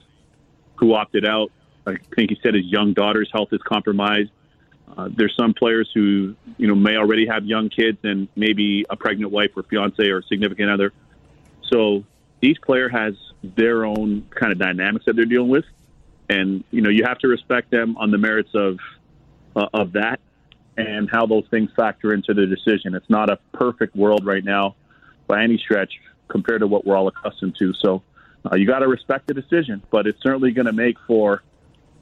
who 0.78 0.94
opted 0.94 1.26
out. 1.26 1.52
I 1.88 1.98
think 2.16 2.32
he 2.32 2.38
said 2.42 2.56
his 2.56 2.66
young 2.66 2.94
daughter's 2.94 3.30
health 3.32 3.50
is 3.52 3.62
compromised. 3.62 4.32
Uh, 4.98 5.10
there's 5.16 5.36
some 5.38 5.54
players 5.54 5.90
who 5.94 6.36
you 6.58 6.68
know 6.68 6.76
may 6.76 6.96
already 6.96 7.28
have 7.28 7.46
young 7.46 7.70
kids 7.70 7.98
and 8.04 8.28
maybe 8.36 8.86
a 8.90 8.96
pregnant 8.96 9.32
wife 9.32 9.52
or 9.56 9.64
fiance 9.64 10.04
or 10.04 10.22
significant 10.24 10.70
other. 10.70 10.94
So 11.72 12.04
each 12.46 12.62
player 12.62 12.90
has 12.90 13.14
their 13.44 13.86
own 13.86 14.28
kind 14.30 14.52
of 14.52 14.60
dynamics 14.60 15.06
that 15.06 15.16
they're 15.16 15.26
dealing 15.26 15.50
with, 15.50 15.66
and 16.30 16.64
you 16.72 16.82
know 16.82 16.90
you 16.90 17.04
have 17.06 17.20
to 17.20 17.28
respect 17.28 17.72
them 17.72 17.98
on 17.98 18.12
the 18.12 18.18
merits 18.18 18.52
of 18.54 18.78
uh, 19.56 19.68
of 19.74 19.94
that 19.94 20.20
and 20.78 21.10
how 21.10 21.26
those 21.26 21.46
things 21.50 21.70
factor 21.76 22.14
into 22.14 22.34
the 22.34 22.46
decision. 22.46 22.96
It's 22.96 23.10
not 23.10 23.30
a 23.30 23.40
perfect 23.54 23.96
world 23.96 24.26
right 24.26 24.44
now 24.44 24.76
by 25.28 25.44
any 25.44 25.58
stretch 25.58 25.94
compared 26.28 26.62
to 26.62 26.68
what 26.68 26.86
we're 26.86 26.98
all 26.98 27.08
accustomed 27.08 27.56
to. 27.60 27.74
So 27.74 28.04
uh, 28.46 28.56
you 28.56 28.68
got 28.68 28.80
to 28.80 28.88
respect 28.88 29.28
the 29.28 29.34
decision, 29.34 29.82
but 29.90 30.06
it's 30.06 30.22
certainly 30.22 30.52
going 30.52 30.66
to 30.66 30.74
make 30.74 30.98
for 31.08 31.44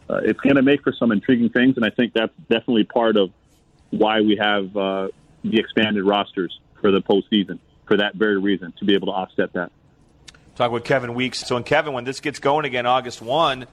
uh, 0.09 0.21
it's 0.23 0.39
going 0.41 0.55
to 0.55 0.61
make 0.61 0.83
for 0.83 0.93
some 0.93 1.11
intriguing 1.11 1.49
things, 1.49 1.77
and 1.77 1.85
I 1.85 1.89
think 1.89 2.13
that's 2.13 2.33
definitely 2.49 2.83
part 2.83 3.15
of 3.15 3.31
why 3.91 4.21
we 4.21 4.37
have 4.37 4.75
uh, 4.75 5.07
the 5.43 5.59
expanded 5.59 6.03
rosters 6.03 6.59
for 6.81 6.91
the 6.91 7.01
postseason 7.01 7.59
for 7.87 7.97
that 7.97 8.15
very 8.15 8.37
reason 8.39 8.73
to 8.79 8.85
be 8.85 8.95
able 8.95 9.07
to 9.07 9.13
offset 9.13 9.53
that. 9.53 9.71
Talk 10.55 10.71
with 10.71 10.83
Kevin 10.83 11.15
Weeks. 11.15 11.39
So, 11.39 11.55
and 11.57 11.65
Kevin, 11.65 11.93
when 11.93 12.03
this 12.03 12.19
gets 12.19 12.37
going 12.37 12.65
again, 12.65 12.85
August 12.85 13.23
1, 13.23 13.65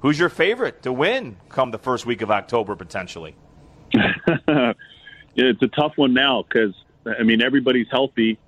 who's 0.00 0.18
your 0.18 0.28
favorite 0.28 0.82
to 0.82 0.92
win 0.92 1.36
come 1.48 1.70
the 1.70 1.78
first 1.78 2.04
week 2.04 2.20
of 2.20 2.30
October, 2.30 2.76
potentially? 2.76 3.34
it's 3.94 5.62
a 5.62 5.68
tough 5.68 5.92
one 5.96 6.12
now 6.12 6.42
because, 6.42 6.74
I 7.06 7.22
mean, 7.22 7.40
everybody's 7.40 7.88
healthy. 7.90 8.38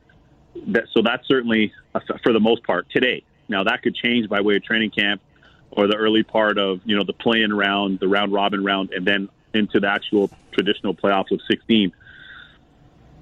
So 0.93 1.01
that's 1.03 1.27
certainly, 1.27 1.73
uh, 1.95 2.01
for 2.23 2.35
the 2.35 2.41
most 2.41 2.65
part, 2.65 2.91
today. 2.91 3.25
Now, 3.49 3.65
that 3.65 3.83
could 3.83 3.95
change 3.95 4.29
by 4.29 4.43
way 4.43 4.57
of 4.57 4.63
training 4.63 4.91
camp 4.91 5.23
or 5.71 5.87
the 5.87 5.97
early 5.97 6.23
part 6.23 6.59
of, 6.59 6.81
you 6.85 6.97
know, 6.97 7.05
the 7.05 7.15
play-in 7.15 7.53
round, 7.53 7.99
the 7.99 8.09
round-robin 8.09 8.63
round, 8.63 8.93
and 8.93 9.07
then 9.07 9.29
into 9.55 9.81
the 9.81 9.89
actual 9.89 10.31
traditional 10.53 10.95
playoffs 10.95 11.31
of 11.31 11.41
16. 11.51 11.93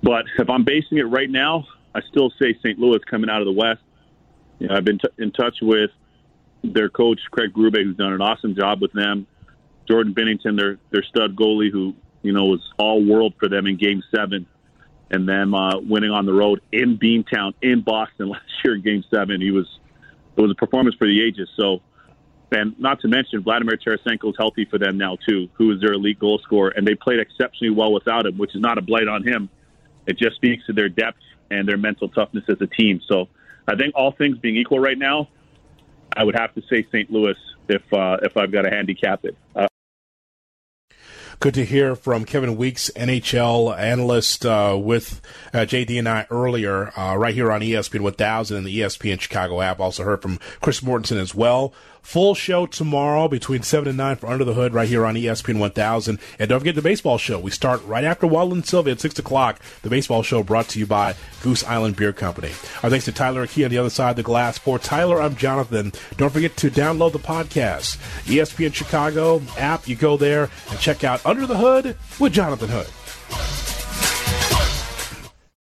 But 0.02 0.24
if 0.36 0.50
I'm 0.50 0.64
basing 0.64 0.98
it 0.98 1.04
right 1.04 1.30
now, 1.30 1.68
I 1.94 2.00
still 2.02 2.30
say 2.40 2.54
St. 2.54 2.78
Louis 2.78 2.98
coming 3.08 3.30
out 3.30 3.40
of 3.40 3.46
the 3.46 3.52
West 3.52 3.82
you 4.62 4.68
know, 4.68 4.76
I've 4.76 4.84
been 4.84 4.98
t- 4.98 5.08
in 5.18 5.32
touch 5.32 5.56
with 5.60 5.90
their 6.62 6.88
coach 6.88 7.18
Craig 7.32 7.52
Berube, 7.52 7.82
who's 7.82 7.96
done 7.96 8.12
an 8.12 8.20
awesome 8.20 8.54
job 8.54 8.80
with 8.80 8.92
them. 8.92 9.26
Jordan 9.88 10.14
Binnington, 10.14 10.56
their 10.56 10.78
their 10.92 11.02
stud 11.02 11.34
goalie, 11.34 11.72
who 11.72 11.94
you 12.22 12.32
know 12.32 12.44
was 12.44 12.60
all 12.78 13.04
world 13.04 13.34
for 13.40 13.48
them 13.48 13.66
in 13.66 13.76
Game 13.76 14.04
Seven, 14.14 14.46
and 15.10 15.28
them 15.28 15.52
uh, 15.52 15.80
winning 15.80 16.12
on 16.12 16.26
the 16.26 16.32
road 16.32 16.60
in 16.70 16.96
Beantown 16.96 17.54
in 17.60 17.82
Boston 17.82 18.28
last 18.30 18.44
year 18.64 18.76
in 18.76 18.82
Game 18.82 19.02
Seven. 19.12 19.40
He 19.40 19.50
was 19.50 19.66
it 20.36 20.40
was 20.40 20.52
a 20.52 20.54
performance 20.54 20.94
for 20.94 21.08
the 21.08 21.26
ages. 21.26 21.48
So, 21.56 21.80
and 22.52 22.78
not 22.78 23.00
to 23.00 23.08
mention 23.08 23.42
Vladimir 23.42 23.76
Tarasenko 23.76 24.30
is 24.30 24.36
healthy 24.38 24.64
for 24.64 24.78
them 24.78 24.96
now 24.96 25.16
too, 25.28 25.48
who 25.54 25.72
is 25.72 25.80
their 25.80 25.94
elite 25.94 26.20
goal 26.20 26.38
scorer, 26.44 26.68
and 26.68 26.86
they 26.86 26.94
played 26.94 27.18
exceptionally 27.18 27.74
well 27.74 27.92
without 27.92 28.26
him, 28.26 28.38
which 28.38 28.54
is 28.54 28.60
not 28.60 28.78
a 28.78 28.82
blight 28.82 29.08
on 29.08 29.26
him. 29.26 29.50
It 30.06 30.18
just 30.18 30.36
speaks 30.36 30.64
to 30.66 30.72
their 30.72 30.88
depth 30.88 31.18
and 31.50 31.68
their 31.68 31.76
mental 31.76 32.08
toughness 32.08 32.44
as 32.48 32.60
a 32.60 32.68
team. 32.68 33.00
So 33.08 33.28
I 33.66 33.76
think 33.76 33.94
all 33.94 34.12
things 34.12 34.38
being 34.38 34.56
equal 34.56 34.80
right 34.80 34.98
now, 34.98 35.28
I 36.14 36.24
would 36.24 36.34
have 36.34 36.54
to 36.54 36.62
say 36.68 36.84
St. 36.90 37.10
Louis 37.10 37.36
if 37.68 37.82
uh, 37.92 38.18
if 38.22 38.36
I've 38.36 38.52
got 38.52 38.62
to 38.62 38.70
handicap 38.70 39.24
it. 39.24 39.36
Uh, 39.54 39.66
Good 41.42 41.54
to 41.54 41.64
hear 41.64 41.96
from 41.96 42.24
Kevin 42.24 42.56
Weeks, 42.56 42.88
NHL 42.94 43.76
analyst 43.76 44.46
uh, 44.46 44.78
with 44.80 45.20
uh, 45.52 45.66
JD 45.66 45.98
and 45.98 46.08
I 46.08 46.24
earlier, 46.30 46.96
uh, 46.96 47.16
right 47.16 47.34
here 47.34 47.50
on 47.50 47.62
ESPN 47.62 48.02
1000 48.02 48.56
and 48.56 48.64
the 48.64 48.78
ESPN 48.78 49.20
Chicago 49.20 49.60
app. 49.60 49.80
Also 49.80 50.04
heard 50.04 50.22
from 50.22 50.38
Chris 50.60 50.82
Mortensen 50.82 51.18
as 51.18 51.34
well. 51.34 51.74
Full 52.02 52.34
show 52.34 52.66
tomorrow 52.66 53.28
between 53.28 53.62
7 53.62 53.88
and 53.88 53.96
9 53.96 54.16
for 54.16 54.26
Under 54.26 54.44
the 54.44 54.54
Hood 54.54 54.74
right 54.74 54.88
here 54.88 55.06
on 55.06 55.14
ESPN 55.14 55.58
1000. 55.58 56.18
And 56.38 56.48
don't 56.48 56.58
forget 56.58 56.74
the 56.74 56.82
baseball 56.82 57.16
show. 57.16 57.38
We 57.38 57.50
start 57.50 57.82
right 57.84 58.04
after 58.04 58.26
Waddle 58.26 58.52
and 58.54 58.66
Silvy 58.66 58.90
at 58.90 59.00
6 59.00 59.18
o'clock. 59.20 59.60
The 59.82 59.88
baseball 59.88 60.22
show 60.22 60.42
brought 60.42 60.68
to 60.70 60.78
you 60.78 60.86
by 60.86 61.14
Goose 61.42 61.64
Island 61.64 61.96
Beer 61.96 62.12
Company. 62.12 62.50
Our 62.82 62.90
thanks 62.90 63.04
to 63.06 63.12
Tyler 63.12 63.46
Key 63.46 63.64
on 63.64 63.70
the 63.70 63.78
other 63.78 63.88
side 63.88 64.10
of 64.10 64.16
the 64.16 64.22
glass. 64.24 64.58
For 64.58 64.78
Tyler, 64.78 65.22
I'm 65.22 65.36
Jonathan. 65.36 65.92
Don't 66.16 66.32
forget 66.32 66.56
to 66.58 66.70
download 66.70 67.12
the 67.12 67.18
podcast. 67.18 67.96
ESPN 68.24 68.74
Chicago 68.74 69.40
app. 69.56 69.88
You 69.88 69.96
go 69.96 70.16
there 70.16 70.50
and 70.70 70.78
check 70.80 71.04
out 71.04 71.24
Under 71.24 71.46
the 71.46 71.56
Hood 71.56 71.96
with 72.18 72.32
Jonathan 72.32 72.68
Hood. 72.68 73.71